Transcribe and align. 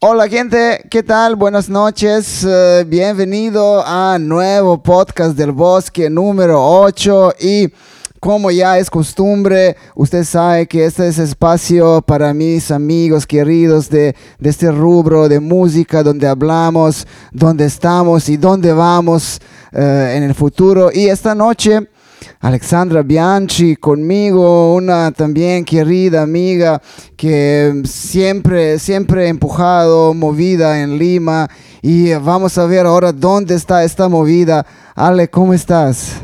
Hola 0.00 0.28
gente, 0.28 0.86
¿qué 0.90 1.02
tal? 1.02 1.36
Buenas 1.36 1.70
noches. 1.70 2.44
eh, 2.46 2.84
bienvenido 2.86 3.82
a 3.82 4.18
nuevo 4.18 4.82
podcast 4.82 5.34
del 5.38 5.52
Bosque 5.52 6.10
número 6.10 6.62
8 6.62 7.32
y 7.40 7.72
como 8.20 8.50
ya 8.50 8.78
es 8.78 8.90
costumbre, 8.90 9.74
usted 9.94 10.24
sabe 10.24 10.66
que 10.66 10.84
este 10.84 11.08
es 11.08 11.18
espacio 11.18 12.02
para 12.02 12.34
mis 12.34 12.70
amigos 12.70 13.26
queridos 13.26 13.88
de, 13.88 14.14
este 14.42 14.70
rubro 14.70 15.30
de 15.30 15.40
música 15.40 16.02
donde 16.02 16.28
hablamos, 16.28 17.06
dónde 17.32 17.64
estamos 17.64 18.28
y 18.28 18.36
dónde 18.36 18.74
vamos 18.74 19.40
eh, 19.72 20.12
en 20.14 20.24
el 20.24 20.34
futuro. 20.34 20.90
Y 20.92 21.06
esta 21.06 21.34
noche... 21.34 21.88
Alexandra 22.40 23.02
Bianchi 23.02 23.76
conmigo, 23.76 24.74
una 24.74 25.10
también 25.12 25.64
querida 25.64 26.22
amiga 26.22 26.80
que 27.16 27.82
siempre, 27.84 28.78
siempre 28.78 29.28
empujado, 29.28 30.14
movida 30.14 30.80
en 30.82 30.98
Lima. 30.98 31.48
Y 31.82 32.12
vamos 32.14 32.58
a 32.58 32.66
ver 32.66 32.86
ahora 32.86 33.12
dónde 33.12 33.54
está 33.54 33.84
esta 33.84 34.08
movida. 34.08 34.66
Ale, 34.94 35.28
¿cómo 35.28 35.54
estás? 35.54 36.20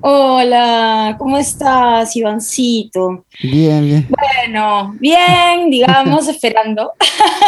Hola, 0.00 1.16
¿cómo 1.18 1.36
estás, 1.36 2.14
Ivancito? 2.14 3.24
Bien, 3.42 3.84
bien. 3.84 4.08
Bueno, 4.08 4.94
bien, 5.00 5.68
digamos, 5.68 6.28
esperando. 6.28 6.92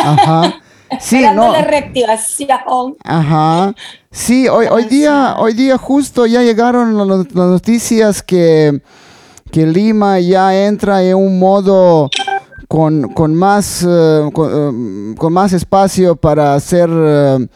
Ajá. 0.03 0.61
Sí, 1.01 1.17
esperando 1.17 1.49
no. 1.49 1.53
la 1.53 1.61
reactivación. 1.61 2.97
Ajá. 3.05 3.75
Sí, 4.11 4.49
hoy, 4.49 4.67
hoy 4.71 4.85
día, 4.85 5.37
hoy 5.39 5.53
día 5.53 5.77
justo 5.77 6.25
ya 6.25 6.43
llegaron 6.43 6.97
las 6.97 7.35
noticias 7.35 8.23
que, 8.23 8.81
que 9.51 9.67
Lima 9.67 10.19
ya 10.19 10.65
entra 10.67 11.03
en 11.03 11.17
un 11.17 11.39
modo 11.39 12.09
con, 12.69 13.13
con 13.13 13.35
más, 13.35 13.85
eh, 13.87 14.31
con, 14.33 15.15
con 15.15 15.33
más 15.35 15.53
espacio 15.53 16.17
para 16.17 16.55
hacer 16.55 16.89
eh, 16.91 17.49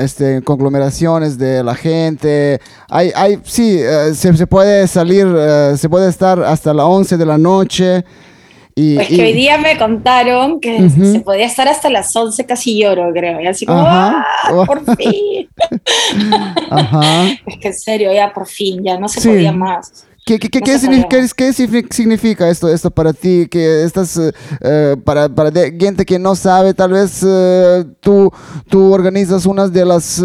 este, 0.00 0.42
conglomeraciones 0.42 1.38
de 1.38 1.62
la 1.62 1.76
gente. 1.76 2.60
Hay, 2.88 3.12
hay, 3.14 3.40
sí, 3.44 3.78
se, 4.14 4.36
se 4.36 4.46
puede 4.48 4.88
salir, 4.88 5.28
se 5.76 5.88
puede 5.88 6.08
estar 6.08 6.42
hasta 6.42 6.74
las 6.74 6.86
11 6.86 7.16
de 7.16 7.26
la 7.26 7.38
noche. 7.38 8.04
Y, 8.76 8.96
Pues 8.96 9.10
y- 9.10 9.16
que 9.16 9.22
hoy 9.22 9.32
día 9.32 9.56
me 9.58 9.78
contaron 9.78 10.60
que 10.60 10.88
se 10.90 11.20
podía 11.20 11.46
estar 11.46 11.68
hasta 11.68 11.88
las 11.90 12.14
11 12.16 12.44
casi 12.44 12.76
lloro, 12.80 13.12
creo. 13.12 13.40
Y 13.40 13.46
así 13.46 13.64
como, 13.66 13.80
Ajá. 13.80 14.26
¡ah, 14.44 14.64
por 14.66 14.84
fin! 14.96 15.48
Ajá. 16.70 17.24
Es 17.46 17.58
que 17.60 17.68
en 17.68 17.74
serio, 17.74 18.12
ya 18.12 18.32
por 18.32 18.46
fin, 18.46 18.82
ya 18.82 18.98
no 18.98 19.08
se 19.08 19.20
Sí. 19.20 19.28
podía 19.28 19.52
más. 19.52 20.06
¿Qué, 20.26 20.38
qué, 20.38 20.48
qué, 20.48 20.60
qué 20.62 20.78
significa, 20.78 21.52
significa 21.90 22.48
esto, 22.48 22.66
esto 22.70 22.90
para 22.90 23.12
ti? 23.12 23.46
Que 23.46 23.84
estás, 23.84 24.16
eh, 24.16 24.32
eh, 24.62 24.96
para, 25.04 25.28
para 25.28 25.52
gente 25.52 26.06
que 26.06 26.18
no 26.18 26.34
sabe, 26.34 26.72
tal 26.72 26.92
vez 26.92 27.22
eh, 27.22 27.84
tú, 28.00 28.32
tú 28.70 28.90
organizas 28.94 29.44
una 29.44 29.68
de 29.68 29.84
las, 29.84 30.18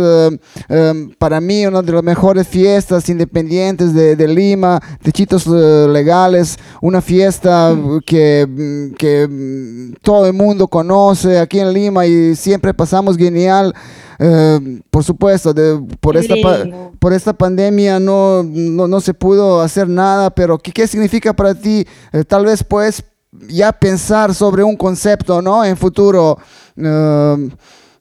em, 0.69 1.09
para 1.17 1.41
mí, 1.41 1.65
una 1.65 1.81
de 1.81 1.91
las 1.91 2.03
mejores 2.03 2.47
fiestas 2.47 3.09
independientes 3.09 3.93
de, 3.93 4.15
de 4.15 4.27
Lima, 4.29 4.81
de 5.03 5.11
chitos 5.11 5.45
eh, 5.47 5.87
legales, 5.89 6.57
una 6.81 7.01
fiesta 7.01 7.75
que, 8.05 8.93
que 8.97 9.91
todo 10.01 10.27
el 10.27 10.33
mundo 10.33 10.69
conoce 10.69 11.39
aquí 11.39 11.59
en 11.59 11.73
Lima 11.73 12.05
y 12.05 12.37
siempre 12.37 12.73
pasamos 12.73 13.17
genial. 13.17 13.75
Eh, 14.19 14.81
por 14.89 15.03
supuesto, 15.03 15.53
de- 15.53 15.79
por, 16.01 16.17
esta 16.17 16.35
pa- 16.41 16.91
por 16.99 17.13
esta 17.13 17.31
pandemia 17.33 17.99
no, 17.99 18.43
no, 18.43 18.87
no 18.87 18.99
se 18.99 19.13
pudo 19.13 19.61
hacer 19.61 19.87
nada, 19.87 20.29
pero 20.29 20.57
¿qué, 20.57 20.71
qué 20.71 20.87
significa 20.87 21.33
para 21.33 21.55
ti? 21.55 21.85
Eh, 22.11 22.23
tal 22.25 22.45
vez 22.45 22.63
puedes 22.63 23.03
ya 23.47 23.71
pensar 23.71 24.33
sobre 24.35 24.63
un 24.63 24.75
concepto, 24.75 25.41
¿no? 25.41 25.63
En 25.63 25.77
futuro, 25.77 26.37
eh, 26.75 27.49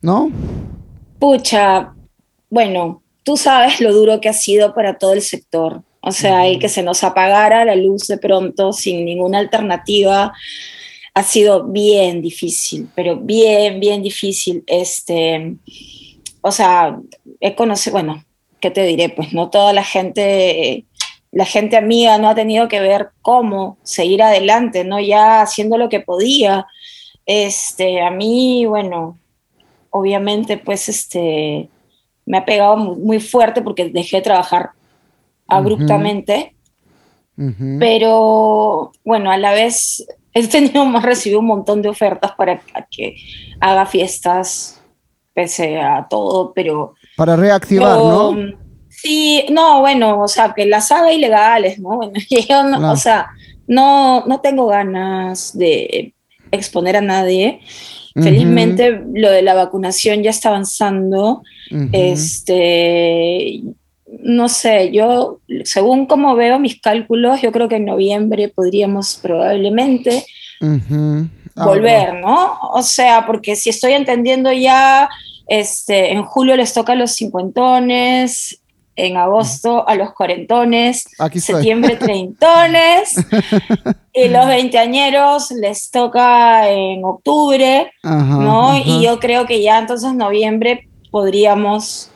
¿no? 0.02 0.30
Pucha, 1.18 1.92
bueno, 2.50 3.02
tú 3.22 3.36
sabes 3.36 3.80
lo 3.80 3.92
duro 3.92 4.20
que 4.20 4.28
ha 4.28 4.32
sido 4.32 4.74
para 4.74 4.98
todo 4.98 5.12
el 5.12 5.22
sector. 5.22 5.82
O 6.00 6.12
sea, 6.12 6.48
y 6.48 6.58
que 6.58 6.68
se 6.68 6.82
nos 6.82 7.02
apagara 7.04 7.64
la 7.64 7.74
luz 7.74 8.06
de 8.06 8.18
pronto 8.18 8.72
sin 8.72 9.04
ninguna 9.04 9.38
alternativa 9.38 10.32
ha 11.14 11.22
sido 11.24 11.64
bien 11.64 12.22
difícil, 12.22 12.88
pero 12.94 13.16
bien, 13.16 13.80
bien 13.80 14.00
difícil. 14.02 14.62
Este, 14.68 15.56
o 16.40 16.50
sea, 16.52 16.98
he 17.40 17.54
conocido, 17.54 17.92
bueno, 17.94 18.24
¿qué 18.60 18.70
te 18.70 18.84
diré? 18.84 19.08
Pues 19.08 19.32
no 19.32 19.50
toda 19.50 19.72
la 19.72 19.84
gente, 19.84 20.84
la 21.32 21.44
gente 21.44 21.76
amiga 21.76 22.18
no 22.18 22.28
ha 22.28 22.34
tenido 22.34 22.68
que 22.68 22.80
ver 22.80 23.10
cómo 23.22 23.76
seguir 23.82 24.22
adelante, 24.22 24.84
¿no? 24.84 25.00
Ya 25.00 25.40
haciendo 25.42 25.78
lo 25.78 25.88
que 25.88 26.00
podía. 26.00 26.66
Este, 27.26 28.00
a 28.00 28.10
mí, 28.10 28.64
bueno, 28.66 29.18
obviamente, 29.90 30.56
pues, 30.58 30.88
este, 30.88 31.68
me 32.26 32.38
ha 32.38 32.44
pegado 32.44 32.76
mu- 32.76 32.96
muy 32.96 33.20
fuerte 33.20 33.62
porque 33.62 33.88
dejé 33.90 34.16
de 34.18 34.22
trabajar 34.22 34.70
abruptamente, 35.46 36.54
pero 37.78 38.92
bueno, 39.04 39.30
a 39.30 39.36
la 39.36 39.52
vez 39.52 40.04
he 40.34 40.46
tenido 40.48 40.84
más 40.84 41.02
recibido 41.04 41.40
un 41.40 41.46
montón 41.46 41.82
de 41.82 41.88
ofertas 41.88 42.32
para 42.32 42.60
que 42.90 43.16
haga 43.60 43.86
fiestas, 43.86 44.77
pese 45.38 45.78
a 45.78 46.04
todo, 46.10 46.52
pero 46.52 46.94
Para 47.16 47.36
reactivar, 47.36 47.96
yo, 47.96 48.34
¿no? 48.34 48.58
Sí, 48.88 49.44
no, 49.52 49.78
bueno, 49.78 50.20
o 50.20 50.26
sea, 50.26 50.52
que 50.52 50.66
las 50.66 50.90
haga 50.90 51.12
ilegales, 51.12 51.78
¿no? 51.78 51.90
Bueno, 51.96 52.14
yo 52.28 52.64
no, 52.64 52.90
o 52.90 52.96
sea, 52.96 53.28
no, 53.68 54.26
no 54.26 54.40
tengo 54.40 54.66
ganas 54.66 55.56
de 55.56 56.12
exponer 56.50 56.96
a 56.96 57.02
nadie. 57.02 57.60
Felizmente 58.20 59.00
lo 59.14 59.30
de 59.30 59.42
la 59.42 59.54
vacunación 59.54 60.24
ya 60.24 60.30
está 60.30 60.48
avanzando. 60.48 61.42
Este, 61.92 63.62
no 64.24 64.48
sé, 64.48 64.90
yo, 64.90 65.38
según 65.62 66.06
como 66.06 66.34
veo 66.34 66.58
mis 66.58 66.80
cálculos, 66.80 67.40
yo 67.42 67.52
creo 67.52 67.68
que 67.68 67.76
en 67.76 67.84
noviembre 67.84 68.48
podríamos 68.48 69.20
probablemente. 69.22 70.24
Ah, 71.58 71.64
volver, 71.66 72.14
¿no? 72.14 72.58
O 72.72 72.82
sea, 72.82 73.26
porque 73.26 73.56
si 73.56 73.70
estoy 73.70 73.92
entendiendo 73.92 74.52
ya, 74.52 75.08
este, 75.48 76.12
en 76.12 76.22
julio 76.22 76.56
les 76.56 76.72
toca 76.72 76.92
a 76.92 76.96
los 76.96 77.12
cincuentones, 77.12 78.60
en 78.98 79.16
agosto 79.16 79.88
a 79.88 79.94
los 79.94 80.12
cuarentones, 80.12 81.06
Aquí 81.18 81.40
septiembre 81.40 81.96
treintones, 82.00 83.14
y 84.12 84.28
los 84.28 84.46
veinteañeros 84.48 85.52
les 85.52 85.90
toca 85.90 86.68
en 86.68 87.04
octubre, 87.04 87.92
Ajá, 88.02 88.36
¿no? 88.36 88.70
ajá. 88.70 88.82
Y 88.84 89.02
yo 89.04 89.18
creo 89.20 89.46
que 89.46 89.62
ya 89.62 89.78
entonces 89.78 90.12
noviembre 90.14 90.88
podríamos, 91.10 92.10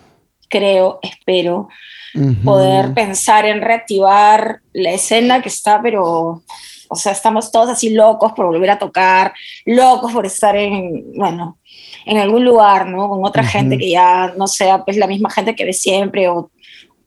creo, 0.51 0.99
espero, 1.03 1.69
poder 2.45 2.93
pensar 2.93 3.47
en 3.47 3.63
reactivar 3.63 4.61
la 4.75 4.91
escena 4.91 5.41
que 5.41 5.49
está, 5.49 5.81
pero, 5.81 6.43
o 6.89 6.97
sea, 6.97 7.13
estamos 7.13 7.51
todos 7.51 7.71
así 7.71 7.91
locos 7.91 8.33
por 8.33 8.47
volver 8.47 8.69
a 8.71 8.79
tocar, 8.79 9.33
locos 9.65 10.13
por 10.13 10.27
estar 10.27 10.55
en, 10.57 11.13
bueno, 11.17 11.59
en 12.07 12.19
algún 12.19 12.45
lugar, 12.45 12.87
¿no? 12.89 13.09
Con 13.09 13.25
otra 13.25 13.43
Ujú. 13.43 13.51
gente 13.53 13.79
que 13.79 13.91
ya 13.91 14.33
no 14.37 14.47
sea 14.47 14.85
pues 14.85 14.97
la 14.97 15.07
misma 15.07 15.31
gente 15.31 15.55
que 15.55 15.65
ves 15.65 15.81
siempre 15.81 16.29
o, 16.29 16.51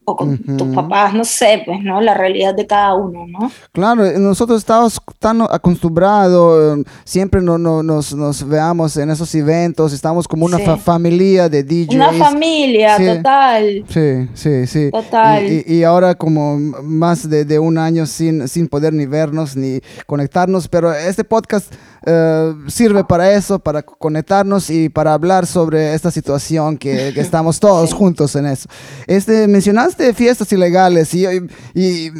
o 0.08 0.16
con 0.16 0.34
Ujú. 0.36 0.58
tus 0.58 0.68
papás, 0.76 1.16
no 1.16 1.24
sé, 1.26 1.64
pues, 1.66 1.82
¿no? 1.82 2.00
La 2.00 2.14
realidad 2.14 2.54
de 2.54 2.68
cada 2.68 2.94
uno, 2.94 3.26
¿no? 3.28 3.52
Claro, 3.72 4.06
eh, 4.06 4.20
nosotros 4.20 4.60
estamos 4.60 5.02
tan 5.18 5.42
acostumbrados, 5.42 6.80
eh, 6.80 6.84
siempre 7.04 7.42
no, 7.42 7.58
no- 7.58 7.82
nos, 7.84 8.14
nos 8.14 8.48
veamos 8.48 8.96
en 8.98 9.10
esos 9.10 9.34
eventos, 9.36 9.94
estamos 9.94 10.28
como 10.28 10.46
una 10.46 10.58
Sí. 10.58 10.64
fa- 10.66 10.78
familia 10.78 11.50
de 11.50 11.64
DJs. 11.64 11.96
Una 11.96 12.14
familia, 12.14 12.98
Sí. 12.98 13.06
total. 13.06 13.86
Sí, 13.90 14.30
sí, 14.36 14.68
sí. 14.68 14.92
Total. 14.92 15.44
Y, 15.52 15.64
y- 15.66 15.76
y 15.78 15.84
ahora 15.84 16.14
como 16.16 16.58
más 16.84 17.28
de, 17.30 17.44
de 17.46 17.58
un 17.60 17.78
año 17.78 18.06
sin, 18.06 18.48
sin 18.48 18.68
poder 18.68 18.94
ni 18.94 19.06
vernos 19.08 19.56
ni 19.56 19.80
conectarnos, 20.06 20.68
pero 20.68 20.94
este 20.94 21.24
podcast 21.24 21.74
eh, 22.06 22.54
sirve 22.68 23.04
para 23.04 23.34
eso, 23.34 23.60
para 23.60 23.82
co- 23.84 23.96
conectarnos 23.98 24.70
y 24.70 24.90
para 24.90 25.14
hablar 25.14 25.46
sobre 25.46 25.94
esta 25.94 26.12
situación 26.12 26.78
que, 26.78 27.12
que 27.14 27.22
estamos 27.28 27.60
todos 27.60 27.94
juntos 27.94 28.36
en 28.36 28.46
eso. 28.46 28.68
Este, 29.08 29.48
mencionaste 29.48 30.14
fiestas 30.14 30.52
ilegales 30.52 31.14
y... 31.14 31.26
y- 31.26 31.48
y 31.74 32.12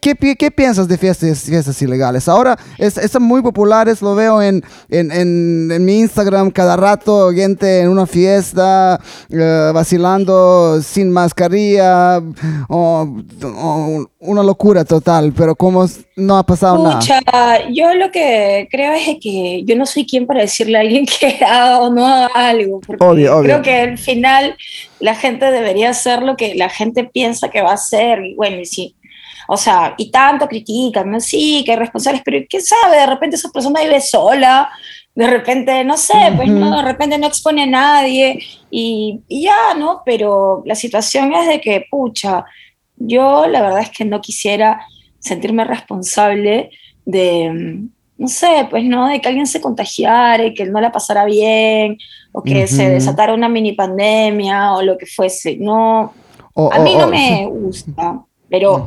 ¿Qué, 0.00 0.14
qué 0.36 0.50
piensas 0.50 0.88
de 0.88 0.96
fiestas, 0.96 1.42
fiestas 1.42 1.80
ilegales? 1.82 2.26
Ahora 2.28 2.58
es, 2.78 2.96
están 2.96 3.22
muy 3.22 3.42
populares, 3.42 4.00
lo 4.00 4.14
veo 4.14 4.40
en, 4.42 4.62
en, 4.88 5.12
en- 5.12 5.70
en 5.70 5.84
mi 5.84 5.98
Instagram 6.00 6.50
cada 6.50 6.76
rato, 6.76 7.30
gente 7.32 7.80
en 7.80 7.88
una 7.88 8.06
fiesta, 8.06 8.98
eh, 9.30 9.70
vacilando 9.74 10.80
sin 10.82 11.10
mascarilla, 11.10 12.18
o, 12.68 13.08
o 13.44 14.06
una 14.20 14.42
locura 14.42 14.84
total, 14.84 15.32
pero 15.36 15.54
como 15.54 15.86
no 16.16 16.36
ha 16.38 16.44
pasado 16.44 16.82
nada. 16.82 16.98
Pucha, 17.00 17.20
yo 17.70 17.94
lo 17.94 18.10
que 18.10 18.68
creo 18.70 18.92
es 18.92 19.16
que 19.20 19.62
yo 19.64 19.76
no 19.76 19.86
soy 19.86 20.06
quien 20.06 20.26
para 20.26 20.40
decirle 20.40 20.78
a 20.78 20.80
alguien 20.80 21.06
que 21.20 21.44
haga 21.44 21.80
o 21.80 21.92
no 21.92 22.06
haga 22.06 22.28
algo, 22.34 22.80
porque 22.80 23.04
Obvio, 23.04 23.36
obvio. 23.36 23.42
creo 23.44 23.62
que 23.62 23.80
al 23.92 23.98
final 23.98 24.56
la 24.98 25.14
gente 25.14 25.46
debería 25.50 25.90
hacer 25.90 26.22
lo 26.22 26.36
que 26.36 26.54
la 26.54 26.68
gente 26.68 27.04
piensa 27.04 27.48
que 27.50 27.62
va 27.62 27.70
a 27.70 27.74
hacer, 27.74 28.24
y 28.24 28.34
bueno, 28.34 28.60
y 28.60 28.66
si, 28.66 28.94
O 29.52 29.56
sea, 29.56 29.94
y 29.98 30.12
tanto 30.12 30.46
critican, 30.46 31.10
¿no? 31.10 31.18
Sí, 31.18 31.64
que 31.66 31.72
hay 31.72 31.78
responsables, 31.78 32.22
pero 32.24 32.38
¿quién 32.48 32.62
sabe? 32.62 32.98
De 32.98 33.06
repente 33.06 33.34
esa 33.34 33.50
persona 33.50 33.80
vive 33.80 34.00
sola, 34.00 34.70
de 35.12 35.26
repente, 35.26 35.82
no 35.82 35.96
sé, 35.96 36.32
pues 36.36 36.48
no, 36.48 36.76
de 36.76 36.82
repente 36.84 37.18
no 37.18 37.26
expone 37.26 37.64
a 37.64 37.66
nadie 37.66 38.38
y, 38.70 39.20
y, 39.26 39.42
ya, 39.42 39.74
¿no? 39.76 40.02
Pero 40.06 40.62
la 40.66 40.76
situación 40.76 41.34
es 41.34 41.48
de 41.48 41.60
que, 41.60 41.84
pucha, 41.90 42.44
yo 42.94 43.48
la 43.48 43.60
verdad 43.60 43.80
es 43.80 43.90
que 43.90 44.04
no 44.04 44.20
quisiera 44.20 44.86
sentirme 45.18 45.64
responsable 45.64 46.70
de, 47.04 47.88
no 48.18 48.28
sé, 48.28 48.68
pues 48.70 48.84
no, 48.84 49.08
de 49.08 49.20
que 49.20 49.30
alguien 49.30 49.48
se 49.48 49.60
contagiara 49.60 50.44
y 50.44 50.54
que 50.54 50.64
no 50.66 50.80
la 50.80 50.92
pasara 50.92 51.24
bien, 51.24 51.98
o 52.30 52.40
que 52.40 52.68
se 52.68 52.88
desatara 52.88 53.34
una 53.34 53.48
mini 53.48 53.72
pandemia 53.72 54.74
o 54.74 54.82
lo 54.82 54.96
que 54.96 55.06
fuese. 55.06 55.56
No, 55.56 56.12
a 56.70 56.78
mí 56.78 56.94
no 56.94 57.08
me 57.08 57.48
gusta, 57.50 58.20
pero 58.48 58.86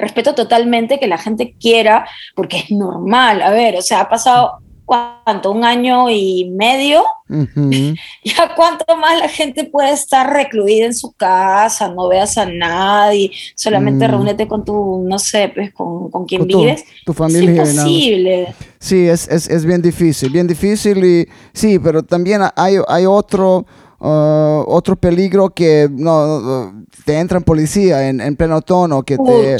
respeto 0.00 0.34
totalmente 0.34 0.98
que 0.98 1.06
la 1.06 1.18
gente 1.18 1.54
quiera, 1.60 2.06
porque 2.34 2.58
es 2.58 2.70
normal. 2.70 3.42
A 3.42 3.50
ver, 3.50 3.76
o 3.76 3.82
sea, 3.82 4.00
ha 4.00 4.08
pasado 4.08 4.60
¿cuánto? 4.90 5.52
Un 5.52 5.64
año 5.64 6.10
y 6.10 6.50
medio. 6.50 7.04
Ya 8.24 8.54
cuánto 8.56 8.96
más 8.96 9.18
la 9.20 9.28
gente 9.28 9.64
puede 9.64 9.92
estar 9.92 10.32
recluida 10.32 10.86
en 10.86 10.94
su 10.94 11.12
casa, 11.12 11.88
no 11.88 12.08
veas 12.08 12.36
a 12.36 12.46
nadie, 12.46 13.30
solamente 13.54 14.06
mm. 14.06 14.10
reúnete 14.10 14.48
con 14.48 14.64
tu, 14.64 15.04
no 15.08 15.18
sé, 15.18 15.50
pues 15.54 15.72
con, 15.72 16.10
con 16.10 16.26
quien 16.26 16.46
vives. 16.46 16.84
Tu 17.06 17.12
familia. 17.12 17.62
Es 17.62 17.74
imposible. 17.74 18.54
Sí, 18.80 19.08
es, 19.08 19.28
es, 19.28 19.48
es, 19.48 19.64
bien 19.64 19.80
difícil, 19.80 20.30
bien 20.30 20.48
difícil 20.48 21.04
y 21.04 21.28
sí, 21.52 21.78
pero 21.78 22.02
también 22.02 22.42
hay, 22.56 22.76
hay 22.88 23.06
otro... 23.06 23.64
Uh, 24.02 24.64
otro 24.66 24.96
peligro 24.96 25.50
que 25.50 25.86
no, 25.90 26.72
te 27.04 27.18
entra 27.18 27.36
en 27.36 27.44
policía 27.44 28.08
en, 28.08 28.22
en 28.22 28.34
pleno 28.34 28.62
tono, 28.62 29.02
que 29.02 29.18
te, 29.18 29.58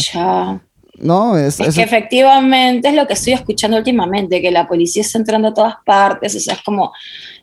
¿no? 1.00 1.36
Es, 1.36 1.56
que 1.56 1.82
efectivamente 1.82 2.88
es 2.88 2.94
lo 2.94 3.06
que 3.06 3.14
estoy 3.14 3.32
escuchando 3.32 3.76
últimamente, 3.76 4.40
que 4.40 4.50
la 4.50 4.66
policía 4.66 5.02
está 5.02 5.18
entrando 5.18 5.48
a 5.48 5.54
todas 5.54 5.74
partes, 5.84 6.36
o 6.36 6.40
sea, 6.40 6.54
es 6.54 6.62
como, 6.62 6.92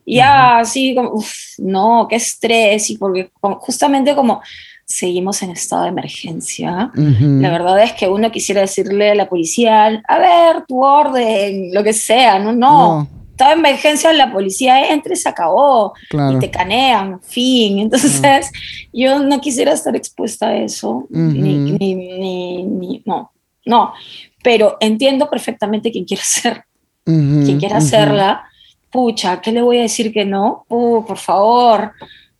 ya, 0.05 0.59
así, 0.59 0.95
como, 0.95 1.23
no, 1.59 2.07
qué 2.09 2.15
estrés, 2.15 2.89
y 2.89 2.97
porque 2.97 3.29
justamente 3.59 4.15
como 4.15 4.41
seguimos 4.85 5.43
en 5.43 5.51
estado 5.51 5.83
de 5.83 5.89
emergencia, 5.89 6.91
la 6.95 7.49
verdad 7.49 7.83
es 7.83 7.93
que 7.93 8.07
uno 8.07 8.31
quisiera 8.31 8.61
decirle 8.61 9.11
a 9.11 9.15
la 9.15 9.27
policía, 9.27 10.01
a 10.07 10.17
ver, 10.17 10.65
tu 10.67 10.83
orden, 10.83 11.73
lo 11.73 11.83
que 11.83 11.93
sea, 11.93 12.39
no, 12.39 12.53
no. 12.53 13.07
En 13.39 13.59
emergencia, 13.59 14.11
la 14.13 14.31
policía 14.31 14.89
entra 14.91 15.13
y 15.13 15.17
se 15.17 15.29
acabó. 15.29 15.93
Y 16.11 16.39
te 16.39 16.51
canean, 16.51 17.21
fin. 17.21 17.79
Entonces, 17.79 18.51
yo 18.93 19.19
no 19.19 19.39
quisiera 19.41 19.73
estar 19.73 19.95
expuesta 19.95 20.49
a 20.49 20.57
eso. 20.57 21.07
ni, 21.09 21.71
ni, 21.77 22.63
ni, 22.63 23.03
no 23.05 23.31
no, 23.67 23.93
pero 24.41 24.77
entiendo 24.79 25.29
perfectamente 25.29 25.91
quién 25.91 26.05
quiere 26.05 26.23
ser, 26.23 26.63
quien 27.03 27.59
quiera 27.59 27.77
hacerla, 27.77 28.45
pucha, 28.89 29.41
¿qué 29.41 29.51
le 29.51 29.61
voy 29.61 29.79
a 29.79 29.81
decir 29.83 30.11
que 30.11 30.25
no? 30.25 30.65
Uh, 30.69 31.05
por 31.05 31.17
favor, 31.17 31.91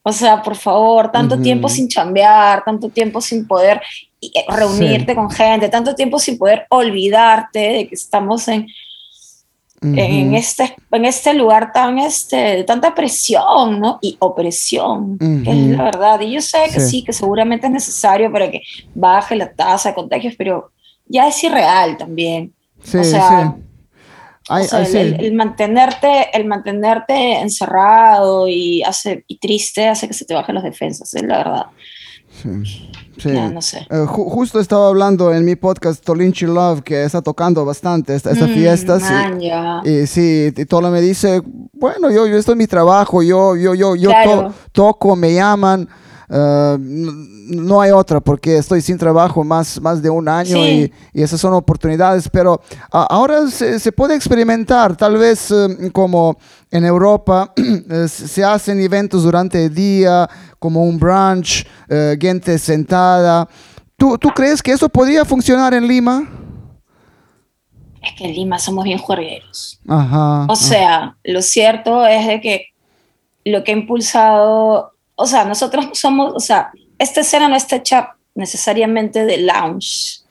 o 0.04 0.12
sea, 0.14 0.42
por 0.42 0.56
favor, 0.56 1.12
tanto 1.12 1.40
tiempo 1.40 1.68
sin 1.68 1.90
chambear, 1.90 2.64
tanto 2.64 2.90
tiempo 2.90 3.20
sin 3.20 3.46
poder 3.46 3.82
eh, 4.22 4.30
reunirte 4.48 5.14
con 5.16 5.30
gente, 5.30 5.68
tanto 5.68 5.96
tiempo 5.96 6.18
sin 6.18 6.38
poder 6.38 6.66
olvidarte 6.70 7.60
de 7.60 7.88
que 7.90 7.96
estamos 7.96 8.48
en, 8.48 8.68
en, 9.82 10.34
este, 10.34 10.76
en 10.92 11.06
este 11.06 11.34
lugar 11.34 11.72
tan, 11.72 12.00
este, 12.00 12.36
de 12.36 12.64
tanta 12.64 12.96
presión 12.96 13.80
¿no? 13.80 14.00
y 14.02 14.18
opresión, 14.20 15.18
que 15.20 15.52
es 15.52 15.78
la 15.78 15.84
verdad. 15.84 16.20
Y 16.22 16.32
yo 16.32 16.42
sé 16.42 16.58
que 16.74 16.80
sí. 16.80 17.04
que 17.04 17.14
seguramente 17.14 17.68
es 17.68 17.74
necesario 17.74 18.32
para 18.32 18.50
que 18.50 18.64
baje 18.96 19.36
la 19.36 19.52
tasa 19.52 19.90
de 19.90 19.96
contagios, 19.96 20.34
pero 20.38 20.72
ya 21.06 21.28
es 21.28 21.44
irreal 21.44 21.98
también. 21.98 22.54
Sí, 22.84 22.98
o 22.98 23.04
sea, 23.04 23.56
sí. 24.86 24.98
el, 24.98 25.34
mantenerte, 25.34 26.30
el 26.34 26.46
mantenerte 26.46 27.40
encerrado 27.40 28.48
y, 28.48 28.82
hace, 28.84 29.26
y 29.28 29.38
triste 29.38 29.88
hace 29.88 30.08
que 30.08 30.14
se 30.14 30.26
te 30.26 30.34
bajen 30.34 30.56
las 30.56 30.64
defensas, 30.64 31.14
es 31.14 31.24
la 31.24 31.38
verdad. 31.38 31.66
Sí. 32.42 33.32
no 33.32 33.62
sé. 33.62 33.88
Eh, 33.90 34.06
justo 34.08 34.60
estaba 34.60 34.88
hablando 34.88 35.34
en 35.34 35.44
mi 35.44 35.56
podcast 35.56 36.04
Tolinchi 36.04 36.46
Love 36.46 36.82
que 36.82 37.04
está 37.04 37.22
tocando 37.22 37.66
bastante 37.66 38.16
esta, 38.16 38.32
esta 38.32 38.46
mm, 38.46 38.54
fiesta. 38.54 39.00
y, 39.84 40.08
sí, 40.08 40.54
y 40.56 40.66
todo 40.66 40.92
me 40.92 41.02
dice, 41.02 41.42
bueno, 41.74 42.12
yo, 42.12 42.28
yo 42.28 42.38
estoy 42.38 42.54
en 42.54 42.60
mi 42.60 42.68
trabajo, 42.68 43.24
yo, 43.24 43.56
yo, 43.56 43.74
yo, 43.74 43.96
yo 43.96 44.12
toco, 44.72 45.16
me 45.16 45.34
llaman. 45.34 45.90
Uh, 46.30 46.78
no 46.78 47.80
hay 47.80 47.92
otra 47.92 48.20
porque 48.20 48.58
estoy 48.58 48.82
sin 48.82 48.98
trabajo 48.98 49.46
más, 49.46 49.80
más 49.80 50.02
de 50.02 50.10
un 50.10 50.28
año 50.28 50.58
y, 50.68 50.92
esas 51.14 51.40
son 51.40 51.54
oportunidades, 51.54 52.28
pero 52.30 52.62
ahora 52.92 53.48
se, 53.48 53.92
puede 53.94 54.16
experimentar, 54.16 54.98
tal 54.98 55.18
vez 55.18 55.50
eh, 55.52 55.90
como 55.94 56.38
en 56.70 56.84
Europa 56.84 57.54
se 58.08 58.44
hacen 58.44 58.82
eventos 58.82 59.24
durante 59.24 59.66
el 59.66 59.74
día, 59.74 60.30
como 60.60 60.84
un 60.84 61.00
brunch, 61.00 61.66
eh, 61.88 62.18
gente 62.20 62.60
sentada. 62.60 63.48
¿Tú, 63.96 64.18
¿Tú 64.18 64.30
crees 64.30 64.62
que 64.62 64.74
eso 64.74 64.90
podría 64.90 65.24
funcionar 65.24 65.74
en 65.74 65.88
Lima? 65.88 66.30
Es 68.02 68.14
que 68.18 68.26
en 68.26 68.34
Lima 68.34 68.60
somos 68.60 68.84
bien 68.84 69.00
juergueros. 69.00 69.80
o 69.88 70.56
sea, 70.58 71.18
lo 71.24 71.42
cierto 71.42 72.06
es 72.06 72.28
de 72.28 72.42
que 72.42 72.66
lo 73.46 73.64
que 73.64 73.72
ha 73.72 73.76
impulsado 73.76 74.97
o 75.18 75.26
sea, 75.26 75.44
nosotros 75.44 75.90
somos, 75.94 76.32
o 76.36 76.40
sea, 76.40 76.72
esta 77.00 77.22
escena 77.22 77.50
no 77.50 77.56
está 77.56 77.78
hecha 77.78 78.16
necesariamente 78.36 79.26
de 79.26 79.40
lounge. 79.40 80.22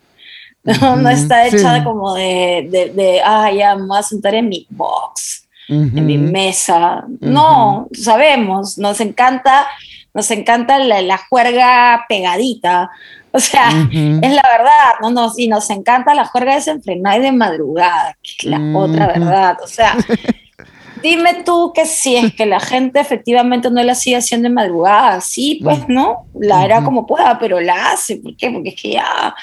No, 0.62 1.08
está 1.08 1.46
hecha 1.46 1.84
como 1.84 2.14
de, 2.14 2.68
de, 2.70 2.90
de, 2.90 3.20
ah, 3.24 3.52
ya 3.52 3.76
me 3.76 3.86
voy 3.86 3.98
a 3.98 4.02
sentar 4.02 4.34
en 4.34 4.48
mi 4.48 4.66
box, 4.70 5.46
en 5.68 6.06
mi 6.06 6.18
mesa. 6.18 7.04
No, 7.20 7.88
sabemos, 7.92 8.78
nos 8.78 9.00
encanta, 9.00 9.66
nos 10.12 10.30
encanta 10.30 10.78
la, 10.78 11.02
la 11.02 11.18
juerga 11.18 12.04
pegadita. 12.08 12.90
O 13.32 13.38
sea, 13.38 13.68
es 13.92 14.32
la 14.32 14.42
verdad, 14.50 14.94
no, 15.02 15.10
no, 15.10 15.30
sí, 15.30 15.46
nos 15.46 15.68
encanta 15.70 16.14
la 16.14 16.24
juerga 16.24 16.54
desenfrenada 16.54 17.18
y 17.18 17.20
de 17.20 17.32
madrugada, 17.32 18.16
que 18.22 18.32
es 18.38 18.44
la 18.44 18.60
otra 18.76 19.06
verdad. 19.08 19.56
O 19.62 19.66
sea, 19.66 19.96
Dime 21.02 21.42
tú 21.44 21.72
que 21.74 21.84
si 21.84 22.16
es 22.16 22.34
que 22.34 22.46
la 22.46 22.60
gente 22.60 23.00
efectivamente 23.00 23.70
no 23.70 23.82
la 23.82 23.94
sigue 23.94 24.16
haciendo 24.16 24.48
en 24.48 24.54
madrugada, 24.54 25.20
sí, 25.20 25.60
pues 25.62 25.88
no, 25.88 26.26
la 26.34 26.60
hará 26.60 26.82
como 26.82 27.06
pueda, 27.06 27.38
pero 27.38 27.60
la 27.60 27.92
hace, 27.92 28.16
¿por 28.16 28.36
qué? 28.36 28.50
Porque 28.50 28.70
es 28.70 28.80
que 28.80 28.92
ya, 28.92 29.34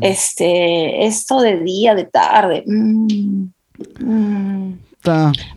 este, 0.00 1.06
esto 1.06 1.40
de 1.40 1.58
día, 1.60 1.94
de 1.94 2.04
tarde, 2.04 2.62
mm, 2.66 3.48
mm. 4.00 4.78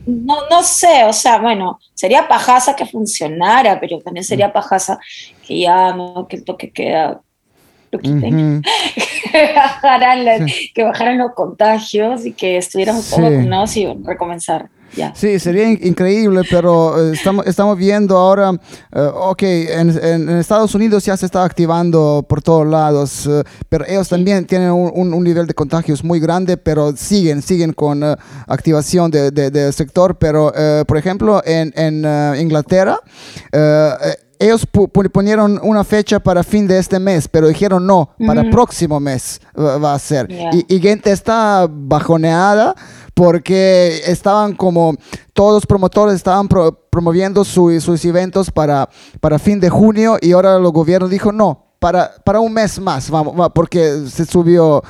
no, 0.05 0.37
no 0.49 0.63
sé, 0.63 1.03
o 1.05 1.13
sea, 1.13 1.39
bueno, 1.39 1.79
sería 1.93 2.27
pajasa 2.27 2.75
que 2.75 2.85
funcionara, 2.85 3.79
pero 3.79 3.99
también 3.99 4.23
sería 4.23 4.53
pajasa 4.53 4.99
que 5.45 5.59
ya 5.59 5.93
no, 5.93 6.27
que 6.27 6.41
lo 6.45 6.57
que 6.57 6.71
queda 6.71 7.21
lo 7.91 7.99
quiten, 7.99 8.61
que, 10.73 10.83
bajaran 10.83 11.17
los, 11.17 11.31
contagios 11.33 12.25
y 12.25 12.33
que 12.33 12.57
estuviéramos 12.57 13.09
todos 13.09 13.23
vacunados 13.23 13.75
y 13.77 13.87
recomenzar. 14.03 14.69
Sí, 15.13 15.39
sería 15.39 15.69
increíble, 15.69 16.41
pero 16.49 17.09
eh, 17.09 17.13
estamos, 17.13 17.45
estamos 17.45 17.77
viendo 17.77 18.17
ahora, 18.17 18.51
uh, 18.51 18.99
ok, 19.13 19.43
en, 19.43 19.89
en, 20.03 20.29
Estados 20.29 20.73
Unidos 20.75 21.05
ya 21.05 21.15
se 21.17 21.25
está 21.25 21.43
activando 21.43 22.25
por 22.27 22.41
todos 22.41 22.67
lados, 22.67 23.27
eh, 23.27 23.43
pero 23.67 23.85
ellos 23.87 24.09
también 24.09 24.45
tienen 24.45 24.71
un, 24.71 25.13
un, 25.13 25.23
nivel 25.23 25.47
de 25.47 25.53
contagios 25.53 26.03
muy 26.03 26.19
grande, 26.19 26.57
pero 26.57 26.95
siguen, 26.95 27.41
siguen 27.41 27.73
con 27.73 28.03
activación 28.47 29.11
del 29.11 29.33
de, 29.33 29.51
de 29.51 29.71
sector. 29.71 30.17
Pero, 30.17 30.51
por 30.87 30.97
ejemplo, 30.97 31.41
en, 31.45 31.73
en 31.75 32.05
Inglaterra, 32.39 32.99
ellos 34.39 34.65
ponieron 35.11 35.59
una 35.61 35.83
fecha 35.83 36.19
para 36.19 36.43
fin 36.43 36.65
de 36.65 36.79
este 36.79 36.97
mes, 36.97 37.27
pero 37.27 37.47
dijeron 37.47 37.85
no, 37.85 38.11
para 38.25 38.41
el 38.41 38.49
próximo 38.49 38.99
mes 38.99 39.41
va 39.55 39.93
a 39.93 39.99
ser. 39.99 40.31
Y, 40.31 40.65
y, 40.73 40.79
gente 40.79 41.11
está 41.11 41.67
bajoneada 41.69 42.73
porque 43.19 43.99
estaban 44.05 44.55
como 44.55 44.95
todos 45.33 45.55
los 45.55 45.65
promotores 45.65 46.15
estaban 46.15 46.47
promoviendo 46.47 47.43
sus 47.43 48.05
eventos 48.05 48.49
para, 48.49 48.87
para 49.19 49.37
fin 49.37 49.59
de 49.59 49.69
junio 49.69 50.17
y 50.21 50.31
ahora 50.31 50.55
el 50.55 50.63
gobierno 50.71 51.09
dijo 51.09 51.33
no, 51.33 51.65
para, 51.79 52.15
para 52.23 52.39
un 52.39 52.53
mes 52.53 52.79
más, 52.79 53.09
vamos, 53.09 53.51
porque 53.53 54.05
se 54.07 54.25
subió 54.25 54.81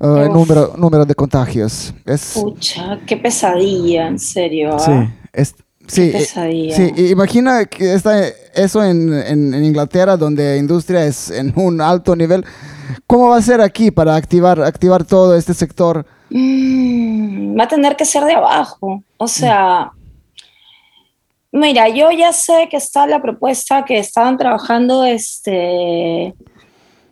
uh, 0.00 0.16
el 0.16 0.32
número, 0.32 0.72
número 0.78 1.04
de 1.04 1.14
contagios. 1.14 1.92
Es, 2.06 2.40
Pucha, 2.42 3.00
qué 3.06 3.18
pesadilla, 3.18 4.08
en 4.08 4.18
serio. 4.18 4.78
Sí, 4.78 4.90
¿ah? 4.90 5.14
es, 5.34 5.54
Sí, 5.86 6.10
qué 6.10 6.18
pesadilla. 6.20 6.74
sí, 6.74 7.10
imagina 7.10 7.66
que 7.66 7.92
está 7.92 8.28
eso 8.54 8.82
en, 8.82 9.12
en, 9.12 9.62
Inglaterra, 9.62 10.16
donde 10.16 10.54
la 10.54 10.56
industria 10.56 11.04
es 11.04 11.30
en 11.30 11.52
un 11.54 11.82
alto 11.82 12.16
nivel. 12.16 12.46
¿Cómo 13.06 13.28
va 13.28 13.36
a 13.36 13.42
ser 13.42 13.60
aquí 13.60 13.90
para 13.90 14.16
activar, 14.16 14.62
activar 14.62 15.04
todo 15.04 15.36
este 15.36 15.52
sector? 15.52 16.06
Mm, 16.36 17.56
va 17.56 17.62
a 17.62 17.68
tener 17.68 17.94
que 17.94 18.04
ser 18.04 18.24
de 18.24 18.32
abajo. 18.32 19.04
O 19.18 19.28
sea, 19.28 19.92
mira, 21.52 21.88
yo 21.88 22.10
ya 22.10 22.32
sé 22.32 22.66
que 22.68 22.76
está 22.76 23.06
la 23.06 23.22
propuesta 23.22 23.84
que 23.84 23.98
estaban 23.98 24.36
trabajando 24.36 25.04
este, 25.04 26.34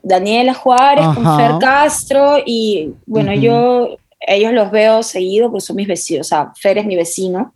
Daniela 0.03 0.55
Juárez, 0.55 1.07
con 1.15 1.37
Fer 1.37 1.53
Castro, 1.61 2.39
y 2.45 2.95
bueno, 3.07 3.33
yo 3.33 3.97
ellos 4.19 4.53
los 4.53 4.73
veo 4.73 5.05
seguido 5.05 5.53
porque 5.53 5.67
son 5.67 5.77
mis 5.77 5.87
vecinos, 5.87 6.27
o 6.27 6.29
sea, 6.29 6.53
Fer 6.61 6.79
es 6.79 6.87
mi 6.87 6.97
vecino. 6.97 7.55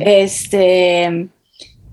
Este, 0.00 1.28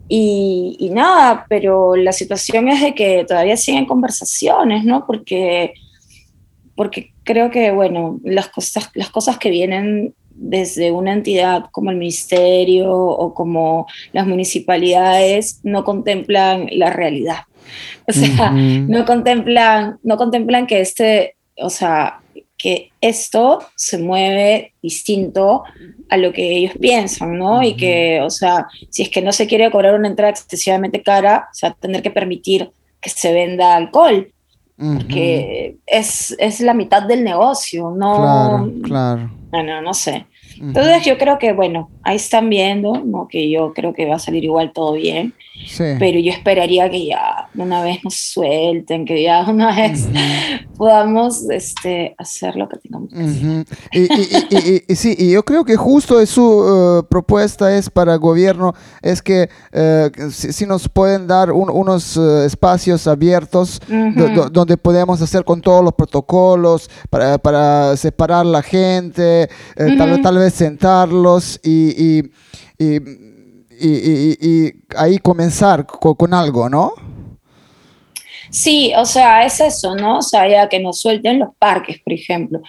y, 0.07 0.77
y, 0.79 0.89
nada, 0.89 1.45
pero 1.49 1.97
la 1.97 2.13
situación 2.13 2.69
es 2.69 2.81
de 2.81 2.95
que 2.95 3.25
todavía 3.27 3.57
siguen 3.57 3.85
conversaciones, 3.85 4.85
¿no? 4.85 5.05
Porque, 5.05 5.73
porque 6.75 7.13
creo 7.23 7.51
que, 7.51 7.71
bueno, 7.71 8.19
las 8.23 8.49
cosas, 8.49 8.89
las 8.93 9.09
cosas 9.09 9.37
que 9.37 9.49
vienen 9.49 10.13
desde 10.33 10.91
una 10.91 11.13
entidad 11.13 11.65
como 11.71 11.91
el 11.91 11.97
ministerio 11.97 12.93
o 12.93 13.33
como 13.33 13.87
las 14.13 14.25
municipalidades 14.25 15.59
no 15.63 15.83
contemplan 15.83 16.67
la 16.71 16.89
realidad. 16.89 17.41
O 18.07 18.13
sea, 18.13 18.51
no 18.51 19.05
contemplan, 19.05 19.99
no 20.03 20.17
contemplan 20.17 20.67
que 20.67 20.81
este, 20.81 21.35
o 21.57 21.69
sea, 21.69 22.21
que 22.57 22.91
esto 23.01 23.59
se 23.75 23.97
mueve 23.97 24.73
distinto 24.81 25.63
a 26.09 26.17
lo 26.17 26.31
que 26.31 26.57
ellos 26.57 26.73
piensan, 26.79 27.37
¿no? 27.37 27.63
Y 27.63 27.75
que, 27.75 28.21
o 28.21 28.29
sea, 28.29 28.67
si 28.89 29.03
es 29.03 29.09
que 29.09 29.21
no 29.21 29.31
se 29.31 29.47
quiere 29.47 29.71
cobrar 29.71 29.95
una 29.95 30.07
entrada 30.07 30.31
excesivamente 30.31 31.01
cara, 31.01 31.47
o 31.51 31.53
sea, 31.53 31.71
tener 31.73 32.01
que 32.03 32.11
permitir 32.11 32.69
que 32.99 33.09
se 33.09 33.33
venda 33.33 33.75
alcohol, 33.75 34.31
porque 34.81 35.77
es, 35.85 36.35
es, 36.39 36.59
la 36.59 36.73
mitad 36.73 37.03
del 37.03 37.23
negocio, 37.23 37.91
¿no? 37.91 38.15
Claro, 38.15 38.71
claro. 38.83 39.31
Bueno, 39.51 39.81
no 39.81 39.93
sé. 39.93 40.25
Entonces 40.59 41.05
yo 41.05 41.17
creo 41.17 41.38
que, 41.38 41.53
bueno, 41.53 41.89
ahí 42.03 42.15
están 42.15 42.50
viendo, 42.50 42.93
¿no? 42.93 43.27
Que 43.27 43.50
yo 43.50 43.74
creo 43.74 43.93
que 43.93 44.05
va 44.05 44.15
a 44.15 44.20
salir 44.20 44.43
igual 44.43 44.72
todo 44.74 44.93
bien. 44.93 45.34
Pero 45.77 46.20
yo 46.20 46.31
esperaría 46.31 46.89
que 46.89 47.05
ya 47.05 47.50
una 47.55 47.84
vez 47.84 48.03
nos 48.03 48.15
suelten, 48.15 49.05
que 49.05 49.22
ya 49.22 49.46
una 49.48 49.75
vez 49.75 50.08
podamos 50.77 51.50
este, 51.50 52.15
hacer 52.17 52.55
lo 52.55 52.67
que 52.67 52.77
tengamos 52.77 53.10
que 53.13 53.22
hacer. 53.22 54.86
Y, 54.88 54.96
sí, 54.96 55.15
y 55.17 55.31
yo 55.31 55.43
creo 55.43 55.63
que 55.63 55.75
justo 55.75 56.25
su 56.25 57.01
eh, 57.03 57.08
propuesta 57.10 57.75
es 57.75 57.89
para 57.89 58.13
el 58.13 58.20
gobierno, 58.20 58.74
es 59.01 59.22
que 59.22 59.50
uh, 59.74 60.31
si, 60.31 60.65
nos 60.65 60.88
pueden 60.88 61.27
dar 61.27 61.51
unos 61.51 62.17
eh, 62.17 62.46
espacios 62.46 63.08
abiertos 63.08 63.81
donde 64.51 64.77
podemos 64.77 65.22
hacer 65.22 65.43
con 65.43 65.62
todos 65.62 65.84
los 65.84 65.93
protocolos 65.93 66.89
para, 67.10 67.38
para 67.38 67.96
separar 67.98 68.46
la 68.46 68.62
gente, 68.62 69.50
tal, 69.75 70.22
tal, 70.22 70.38
vez 70.38 70.53
sentarlos 70.53 71.60
y 71.63 71.90
y, 71.98 72.31
ahí 74.95 75.17
comenzar 75.19 75.86
con, 75.86 76.33
algo, 76.33 76.69
¿no? 76.69 76.93
Sí, 78.50 78.91
o 78.98 79.05
sea, 79.05 79.45
es 79.45 79.60
eso, 79.60 79.95
¿no? 79.95 80.17
O 80.17 80.21
sea, 80.21 80.48
ya 80.48 80.67
que 80.67 80.79
nos 80.79 81.00
suelten 81.00 81.39
los 81.39 81.55
parques, 81.57 82.00
por 82.03 82.13
ejemplo. 82.13 82.62